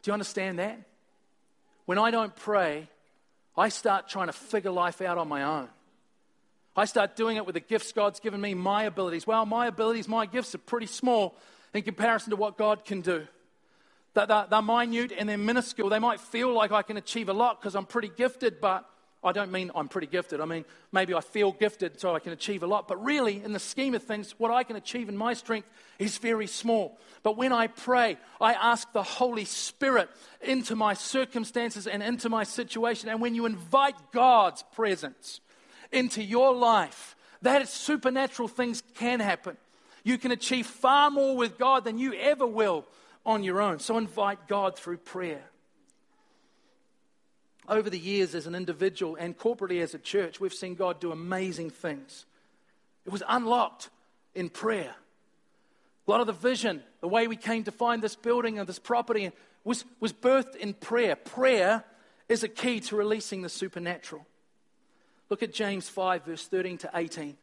Do 0.00 0.08
you 0.08 0.14
understand 0.14 0.58
that? 0.60 0.80
When 1.84 1.98
I 1.98 2.10
don't 2.10 2.34
pray, 2.34 2.88
I 3.54 3.68
start 3.68 4.08
trying 4.08 4.28
to 4.28 4.32
figure 4.32 4.70
life 4.70 5.02
out 5.02 5.18
on 5.18 5.28
my 5.28 5.42
own. 5.42 5.68
I 6.74 6.86
start 6.86 7.16
doing 7.16 7.36
it 7.36 7.44
with 7.44 7.52
the 7.52 7.60
gifts 7.60 7.92
God's 7.92 8.18
given 8.18 8.40
me, 8.40 8.54
my 8.54 8.84
abilities. 8.84 9.26
Well, 9.26 9.44
my 9.44 9.66
abilities, 9.66 10.08
my 10.08 10.24
gifts 10.24 10.54
are 10.54 10.58
pretty 10.58 10.86
small 10.86 11.36
in 11.74 11.82
comparison 11.82 12.30
to 12.30 12.36
what 12.36 12.56
God 12.56 12.86
can 12.86 13.02
do. 13.02 13.26
They're, 14.14 14.24
they're, 14.26 14.62
minute 14.62 15.12
and 15.18 15.28
they're 15.28 15.36
minuscule. 15.36 15.90
They 15.90 15.98
might 15.98 16.20
feel 16.20 16.50
like 16.54 16.72
I 16.72 16.80
can 16.80 16.96
achieve 16.96 17.28
a 17.28 17.34
lot 17.34 17.60
because 17.60 17.74
I'm 17.74 17.84
pretty 17.84 18.08
gifted, 18.08 18.58
but 18.58 18.89
I 19.22 19.32
don't 19.32 19.52
mean 19.52 19.70
I'm 19.74 19.88
pretty 19.88 20.06
gifted. 20.06 20.40
I 20.40 20.46
mean, 20.46 20.64
maybe 20.92 21.12
I 21.12 21.20
feel 21.20 21.52
gifted 21.52 22.00
so 22.00 22.14
I 22.14 22.20
can 22.20 22.32
achieve 22.32 22.62
a 22.62 22.66
lot. 22.66 22.88
But 22.88 23.04
really, 23.04 23.42
in 23.44 23.52
the 23.52 23.58
scheme 23.58 23.94
of 23.94 24.02
things, 24.02 24.34
what 24.38 24.50
I 24.50 24.62
can 24.62 24.76
achieve 24.76 25.10
in 25.10 25.16
my 25.16 25.34
strength 25.34 25.68
is 25.98 26.16
very 26.16 26.46
small. 26.46 26.98
But 27.22 27.36
when 27.36 27.52
I 27.52 27.66
pray, 27.66 28.16
I 28.40 28.54
ask 28.54 28.90
the 28.92 29.02
Holy 29.02 29.44
Spirit 29.44 30.08
into 30.40 30.74
my 30.74 30.94
circumstances 30.94 31.86
and 31.86 32.02
into 32.02 32.30
my 32.30 32.44
situation. 32.44 33.10
And 33.10 33.20
when 33.20 33.34
you 33.34 33.44
invite 33.44 33.96
God's 34.10 34.64
presence 34.72 35.40
into 35.92 36.22
your 36.22 36.54
life, 36.54 37.14
that 37.42 37.68
supernatural 37.68 38.48
things 38.48 38.82
can 38.94 39.20
happen. 39.20 39.58
You 40.02 40.16
can 40.16 40.30
achieve 40.30 40.66
far 40.66 41.10
more 41.10 41.36
with 41.36 41.58
God 41.58 41.84
than 41.84 41.98
you 41.98 42.14
ever 42.14 42.46
will 42.46 42.86
on 43.26 43.44
your 43.44 43.60
own. 43.60 43.80
So 43.80 43.98
invite 43.98 44.48
God 44.48 44.78
through 44.78 44.98
prayer. 44.98 45.42
Over 47.70 47.88
the 47.88 47.98
years, 47.98 48.34
as 48.34 48.48
an 48.48 48.56
individual 48.56 49.14
and 49.14 49.38
corporately 49.38 49.80
as 49.80 49.94
a 49.94 49.98
church, 49.98 50.40
we've 50.40 50.52
seen 50.52 50.74
God 50.74 51.00
do 51.00 51.12
amazing 51.12 51.70
things. 51.70 52.26
It 53.06 53.12
was 53.12 53.22
unlocked 53.28 53.90
in 54.34 54.48
prayer. 54.48 54.92
A 56.06 56.10
lot 56.10 56.20
of 56.20 56.26
the 56.26 56.32
vision, 56.32 56.82
the 57.00 57.06
way 57.06 57.28
we 57.28 57.36
came 57.36 57.62
to 57.64 57.70
find 57.70 58.02
this 58.02 58.16
building 58.16 58.58
and 58.58 58.68
this 58.68 58.80
property, 58.80 59.30
was, 59.62 59.84
was 60.00 60.12
birthed 60.12 60.56
in 60.56 60.74
prayer. 60.74 61.14
Prayer 61.14 61.84
is 62.28 62.42
a 62.42 62.48
key 62.48 62.80
to 62.80 62.96
releasing 62.96 63.42
the 63.42 63.48
supernatural. 63.48 64.26
Look 65.28 65.44
at 65.44 65.52
James 65.52 65.88
5, 65.88 66.24
verse 66.24 66.48
13 66.48 66.78
to 66.78 66.90
18. 66.92 67.36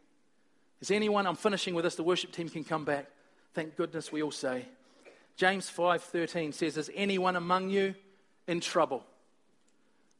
Is 0.81 0.91
anyone, 0.91 1.25
I'm 1.25 1.37
finishing 1.37 1.73
with 1.73 1.85
this, 1.85 1.95
the 1.95 2.03
worship 2.03 2.33
team 2.33 2.49
can 2.49 2.65
come 2.65 2.83
back. 2.83 3.07
Thank 3.53 3.77
goodness 3.77 4.11
we 4.11 4.21
all 4.21 4.31
say. 4.31 4.65
James 5.37 5.71
5:13 5.71 6.53
says, 6.53 6.77
Is 6.77 6.91
anyone 6.93 7.35
among 7.35 7.69
you 7.69 7.95
in 8.47 8.59
trouble? 8.59 9.05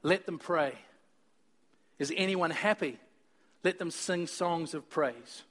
Let 0.04 0.26
them 0.26 0.40
pray. 0.40 0.74
Is 2.00 2.14
anyone 2.16 2.52
happy? 2.52 3.00
Let 3.64 3.80
them 3.80 3.92
sing 3.92 4.28
songs 4.28 4.74
of 4.74 4.90
praise. 4.90 5.44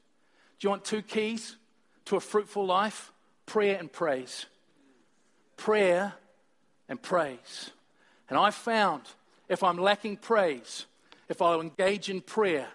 Do 0.58 0.66
you 0.66 0.70
want 0.70 0.84
two 0.84 1.02
keys 1.02 1.56
to 2.06 2.16
a 2.16 2.20
fruitful 2.20 2.64
life? 2.64 3.12
Prayer 3.44 3.76
and 3.78 3.92
praise. 3.92 4.46
Prayer 5.56 6.14
and 6.88 7.00
praise. 7.00 7.70
And 8.28 8.38
I 8.38 8.50
found 8.50 9.02
if 9.48 9.62
I'm 9.62 9.78
lacking 9.78 10.16
praise, 10.16 10.86
if 11.28 11.42
I 11.42 11.54
engage 11.54 12.08
in 12.08 12.20
prayer, 12.20 12.68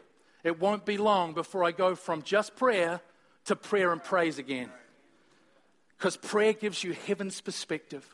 it 0.43 0.59
won't 0.59 0.85
be 0.85 0.97
long 0.97 1.33
before 1.33 1.63
I 1.63 1.71
go 1.71 1.95
from 1.95 2.23
just 2.23 2.55
prayer 2.55 3.01
to 3.45 3.55
prayer 3.55 3.91
and 3.91 4.03
praise 4.03 4.37
again. 4.37 4.69
Because 5.97 6.17
prayer 6.17 6.53
gives 6.53 6.83
you 6.83 6.93
heaven's 6.93 7.41
perspective. 7.41 8.05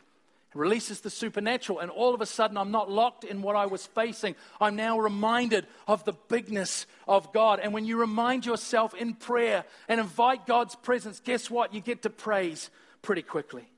Releases 0.54 1.02
the 1.02 1.10
supernatural, 1.10 1.80
and 1.80 1.92
all 1.92 2.16
of 2.16 2.22
a 2.22 2.26
sudden, 2.26 2.58
I'm 2.58 2.72
not 2.72 2.90
locked 2.90 3.24
in 3.24 3.42
what 3.42 3.56
I 3.56 3.66
was 3.66 3.86
facing. 3.86 4.36
I'm 4.60 4.76
now 4.76 4.98
reminded 4.98 5.68
of 5.88 6.04
the 6.04 6.14
bigness 6.14 6.88
of 7.08 7.32
God. 7.34 7.60
And 7.60 7.74
when 7.74 7.86
you 7.86 8.00
remind 8.00 8.46
yourself 8.46 8.96
in 8.96 9.14
prayer 9.14 9.66
and 9.88 10.00
invite 10.00 10.48
God's 10.48 10.76
presence, 10.76 11.20
guess 11.20 11.52
what? 11.52 11.74
You 11.74 11.82
get 11.82 12.04
to 12.04 12.10
praise 12.10 12.70
pretty 13.02 13.22
quickly. 13.22 13.70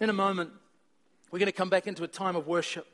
In 0.00 0.10
a 0.10 0.12
moment, 0.12 0.50
we're 1.30 1.38
going 1.38 1.46
to 1.46 1.52
come 1.52 1.70
back 1.70 1.86
into 1.86 2.04
a 2.04 2.08
time 2.08 2.36
of 2.36 2.46
worship. 2.46 2.86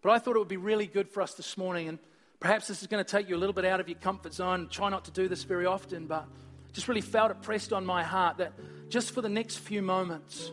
But 0.00 0.12
I 0.12 0.18
thought 0.18 0.36
it 0.36 0.38
would 0.38 0.48
be 0.48 0.56
really 0.56 0.86
good 0.86 1.08
for 1.08 1.22
us 1.22 1.34
this 1.34 1.58
morning, 1.58 1.88
and 1.88 1.98
perhaps 2.40 2.68
this 2.68 2.82
is 2.82 2.86
going 2.86 3.04
to 3.04 3.10
take 3.10 3.28
you 3.28 3.36
a 3.36 3.38
little 3.38 3.52
bit 3.52 3.64
out 3.64 3.80
of 3.80 3.88
your 3.88 3.98
comfort 3.98 4.32
zone. 4.32 4.68
Try 4.70 4.88
not 4.90 5.04
to 5.06 5.10
do 5.10 5.28
this 5.28 5.42
very 5.42 5.66
often, 5.66 6.06
but 6.06 6.24
just 6.72 6.86
really 6.86 7.00
felt 7.00 7.32
it 7.32 7.42
pressed 7.42 7.72
on 7.72 7.84
my 7.84 8.04
heart 8.04 8.38
that 8.38 8.52
just 8.88 9.10
for 9.10 9.20
the 9.22 9.28
next 9.28 9.58
few 9.58 9.82
moments, 9.82 10.52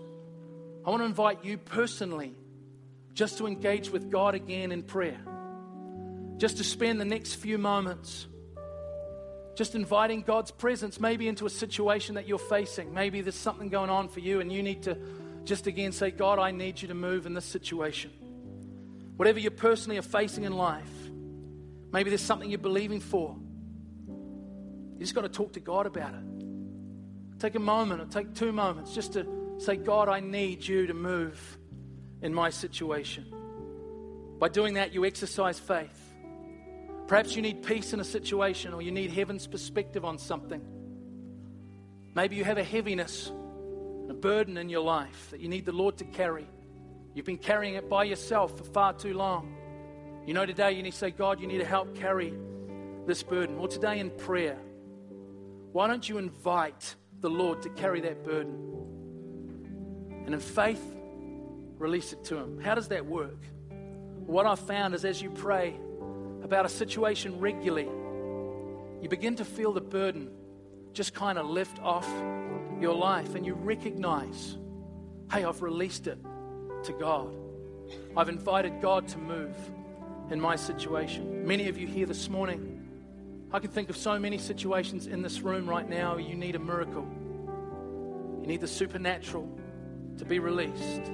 I 0.85 0.89
want 0.91 1.01
to 1.01 1.05
invite 1.05 1.43
you 1.43 1.57
personally 1.57 2.35
just 3.13 3.39
to 3.39 3.47
engage 3.47 3.89
with 3.89 4.11
God 4.11 4.35
again 4.35 4.71
in 4.71 4.83
prayer. 4.83 5.19
Just 6.37 6.57
to 6.57 6.63
spend 6.63 7.01
the 7.01 7.05
next 7.05 7.35
few 7.35 7.57
moments 7.57 8.27
just 9.55 9.73
inviting 9.73 10.21
God's 10.21 10.51
presence 10.51 10.99
maybe 10.99 11.27
into 11.27 11.45
a 11.45 11.49
situation 11.49 12.15
that 12.15 12.27
you're 12.27 12.37
facing. 12.37 12.93
Maybe 12.93 13.21
there's 13.21 13.35
something 13.35 13.69
going 13.69 13.89
on 13.89 14.09
for 14.09 14.19
you 14.19 14.41
and 14.41 14.51
you 14.51 14.61
need 14.61 14.83
to 14.83 14.97
just 15.45 15.65
again 15.65 15.91
say, 15.91 16.11
God, 16.11 16.39
I 16.39 16.51
need 16.51 16.81
you 16.81 16.89
to 16.89 16.93
move 16.93 17.25
in 17.25 17.33
this 17.33 17.45
situation. 17.45 18.11
Whatever 19.15 19.39
you 19.39 19.49
personally 19.49 19.97
are 19.97 20.03
facing 20.03 20.43
in 20.43 20.53
life, 20.53 20.83
maybe 21.91 22.09
there's 22.09 22.21
something 22.21 22.49
you're 22.49 22.59
believing 22.59 22.99
for. 22.99 23.35
You 24.07 24.99
just 24.99 25.15
got 25.15 25.21
to 25.21 25.29
talk 25.29 25.53
to 25.53 25.59
God 25.61 25.85
about 25.87 26.13
it. 26.13 27.39
Take 27.39 27.55
a 27.55 27.59
moment 27.59 28.01
or 28.01 28.05
take 28.05 28.35
two 28.35 28.51
moments 28.51 28.93
just 28.93 29.13
to 29.13 29.44
say, 29.57 29.75
God, 29.75 30.09
I 30.09 30.19
need 30.19 30.65
you 30.65 30.87
to 30.87 30.93
move 30.93 31.57
in 32.21 32.33
my 32.33 32.49
situation. 32.49 33.25
By 34.39 34.49
doing 34.49 34.73
that, 34.75 34.93
you 34.93 35.05
exercise 35.05 35.59
faith. 35.59 36.01
Perhaps 37.07 37.35
you 37.35 37.41
need 37.41 37.63
peace 37.63 37.93
in 37.93 37.99
a 37.99 38.03
situation 38.03 38.73
or 38.73 38.81
you 38.81 38.91
need 38.91 39.11
heaven's 39.11 39.47
perspective 39.47 40.03
on 40.03 40.17
something. 40.17 40.61
Maybe 42.15 42.35
you 42.35 42.43
have 42.43 42.57
a 42.57 42.63
heaviness, 42.63 43.31
a 44.09 44.13
burden 44.13 44.57
in 44.57 44.69
your 44.69 44.81
life 44.81 45.29
that 45.31 45.39
you 45.39 45.47
need 45.47 45.65
the 45.65 45.71
Lord 45.71 45.97
to 45.97 46.05
carry. 46.05 46.47
You've 47.13 47.25
been 47.25 47.37
carrying 47.37 47.75
it 47.75 47.89
by 47.89 48.05
yourself 48.05 48.57
for 48.57 48.63
far 48.63 48.93
too 48.93 49.13
long. 49.13 49.55
You 50.25 50.33
know, 50.33 50.45
today 50.45 50.71
you 50.71 50.81
need 50.81 50.93
to 50.93 50.97
say, 50.97 51.11
God, 51.11 51.39
you 51.39 51.47
need 51.47 51.59
to 51.59 51.65
help 51.65 51.95
carry 51.95 52.33
this 53.05 53.21
burden. 53.21 53.57
Or 53.57 53.67
today 53.67 53.99
in 53.99 54.09
prayer, 54.09 54.57
why 55.71 55.87
don't 55.87 56.07
you 56.07 56.17
invite 56.17 56.95
the 57.19 57.29
Lord 57.29 57.61
to 57.61 57.69
carry 57.69 58.01
that 58.01 58.23
burden? 58.23 58.84
And 60.25 60.33
in 60.33 60.39
faith, 60.39 60.81
release 61.77 62.13
it 62.13 62.23
to 62.25 62.37
Him. 62.37 62.59
How 62.59 62.75
does 62.75 62.87
that 62.89 63.05
work? 63.05 63.37
What 64.25 64.45
I've 64.45 64.59
found 64.59 64.95
is 64.95 65.05
as 65.05 65.21
you 65.21 65.29
pray 65.29 65.75
about 66.43 66.65
a 66.65 66.69
situation 66.69 67.39
regularly, 67.39 67.87
you 69.01 69.09
begin 69.09 69.35
to 69.35 69.45
feel 69.45 69.71
the 69.71 69.81
burden 69.81 70.31
just 70.93 71.13
kind 71.13 71.37
of 71.37 71.45
lift 71.45 71.79
off 71.79 72.07
your 72.79 72.95
life 72.95 73.35
and 73.35 73.45
you 73.45 73.53
recognize, 73.53 74.57
hey, 75.31 75.43
I've 75.43 75.61
released 75.61 76.07
it 76.07 76.17
to 76.83 76.93
God. 76.93 77.35
I've 78.17 78.29
invited 78.29 78.81
God 78.81 79.07
to 79.09 79.17
move 79.17 79.55
in 80.31 80.41
my 80.41 80.55
situation. 80.55 81.45
Many 81.45 81.67
of 81.67 81.77
you 81.77 81.85
here 81.85 82.05
this 82.05 82.29
morning, 82.29 82.81
I 83.51 83.59
can 83.59 83.69
think 83.69 83.89
of 83.89 83.97
so 83.97 84.17
many 84.17 84.37
situations 84.37 85.05
in 85.07 85.21
this 85.21 85.41
room 85.41 85.69
right 85.69 85.87
now 85.87 86.17
you 86.17 86.35
need 86.35 86.55
a 86.55 86.59
miracle. 86.59 87.07
You 88.41 88.47
need 88.47 88.61
the 88.61 88.67
supernatural 88.67 89.47
to 90.17 90.25
be 90.25 90.39
released. 90.39 91.05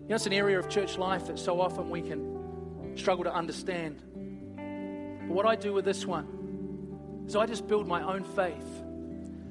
You 0.00 0.06
know, 0.08 0.16
it's 0.16 0.26
an 0.26 0.32
area 0.32 0.58
of 0.58 0.68
church 0.68 0.98
life 0.98 1.26
that 1.26 1.38
so 1.38 1.60
often 1.60 1.88
we 1.88 2.02
can 2.02 2.96
struggle 2.96 3.24
to 3.24 3.34
understand. 3.34 4.02
But 5.28 5.34
what 5.34 5.46
I 5.46 5.56
do 5.56 5.72
with 5.72 5.84
this 5.84 6.04
one 6.04 7.24
is 7.26 7.36
I 7.36 7.46
just 7.46 7.68
build 7.68 7.86
my 7.86 8.02
own 8.02 8.24
faith 8.24 8.66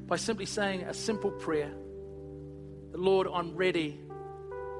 by 0.07 0.17
simply 0.17 0.45
saying 0.45 0.81
a 0.83 0.93
simple 0.93 1.31
prayer 1.31 1.71
Lord, 2.91 3.27
I'm 3.31 3.55
ready 3.55 3.99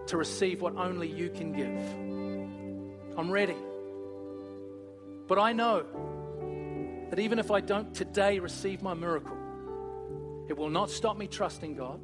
to 0.08 0.18
receive 0.18 0.62
what 0.62 0.76
only 0.76 1.08
you 1.08 1.30
can 1.30 1.54
give. 1.54 3.18
I'm 3.18 3.32
ready. 3.32 3.56
But 5.28 5.38
I 5.38 5.54
know 5.54 5.86
that 7.12 7.20
even 7.20 7.38
if 7.38 7.52
I 7.52 7.62
don't 7.62 7.94
today 7.94 8.40
receive 8.40 8.82
my 8.82 8.96
miracle, 8.96 9.38
it 10.50 10.58
will 10.58 10.70
not 10.70 10.90
stop 10.90 11.18
me 11.18 11.28
trusting 11.28 11.76
God. 11.76 12.02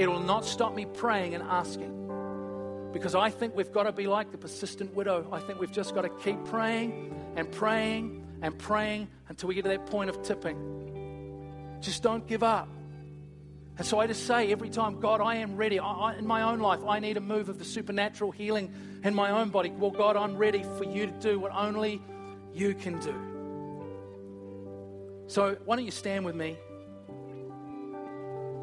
It 0.00 0.08
will 0.08 0.18
not 0.18 0.46
stop 0.46 0.74
me 0.74 0.86
praying 0.86 1.34
and 1.34 1.44
asking. 1.44 2.90
Because 2.90 3.14
I 3.14 3.28
think 3.28 3.54
we've 3.54 3.70
got 3.70 3.82
to 3.82 3.92
be 3.92 4.06
like 4.06 4.32
the 4.32 4.38
persistent 4.38 4.94
widow. 4.94 5.28
I 5.30 5.40
think 5.40 5.60
we've 5.60 5.70
just 5.70 5.94
got 5.94 6.02
to 6.02 6.08
keep 6.08 6.42
praying 6.46 7.14
and 7.36 7.52
praying 7.52 8.26
and 8.40 8.58
praying 8.58 9.08
until 9.28 9.50
we 9.50 9.54
get 9.54 9.64
to 9.64 9.68
that 9.68 9.84
point 9.84 10.08
of 10.08 10.22
tipping. 10.22 11.78
Just 11.82 12.02
don't 12.02 12.26
give 12.26 12.42
up. 12.42 12.70
And 13.76 13.86
so 13.86 14.00
I 14.00 14.06
just 14.06 14.26
say 14.26 14.50
every 14.50 14.70
time, 14.70 15.00
God, 15.00 15.20
I 15.20 15.34
am 15.34 15.58
ready. 15.58 15.78
I, 15.78 15.92
I, 15.92 16.14
in 16.14 16.26
my 16.26 16.42
own 16.44 16.60
life, 16.60 16.80
I 16.88 16.98
need 16.98 17.18
a 17.18 17.20
move 17.20 17.50
of 17.50 17.58
the 17.58 17.64
supernatural 17.66 18.30
healing 18.30 18.72
in 19.04 19.14
my 19.14 19.32
own 19.32 19.50
body. 19.50 19.68
Well, 19.68 19.90
God, 19.90 20.16
I'm 20.16 20.38
ready 20.38 20.62
for 20.78 20.84
you 20.84 21.08
to 21.08 21.12
do 21.12 21.38
what 21.38 21.52
only 21.54 22.00
you 22.54 22.72
can 22.72 22.98
do. 23.00 23.14
So 25.26 25.58
why 25.66 25.76
don't 25.76 25.84
you 25.84 25.90
stand 25.90 26.24
with 26.24 26.36
me? 26.36 26.56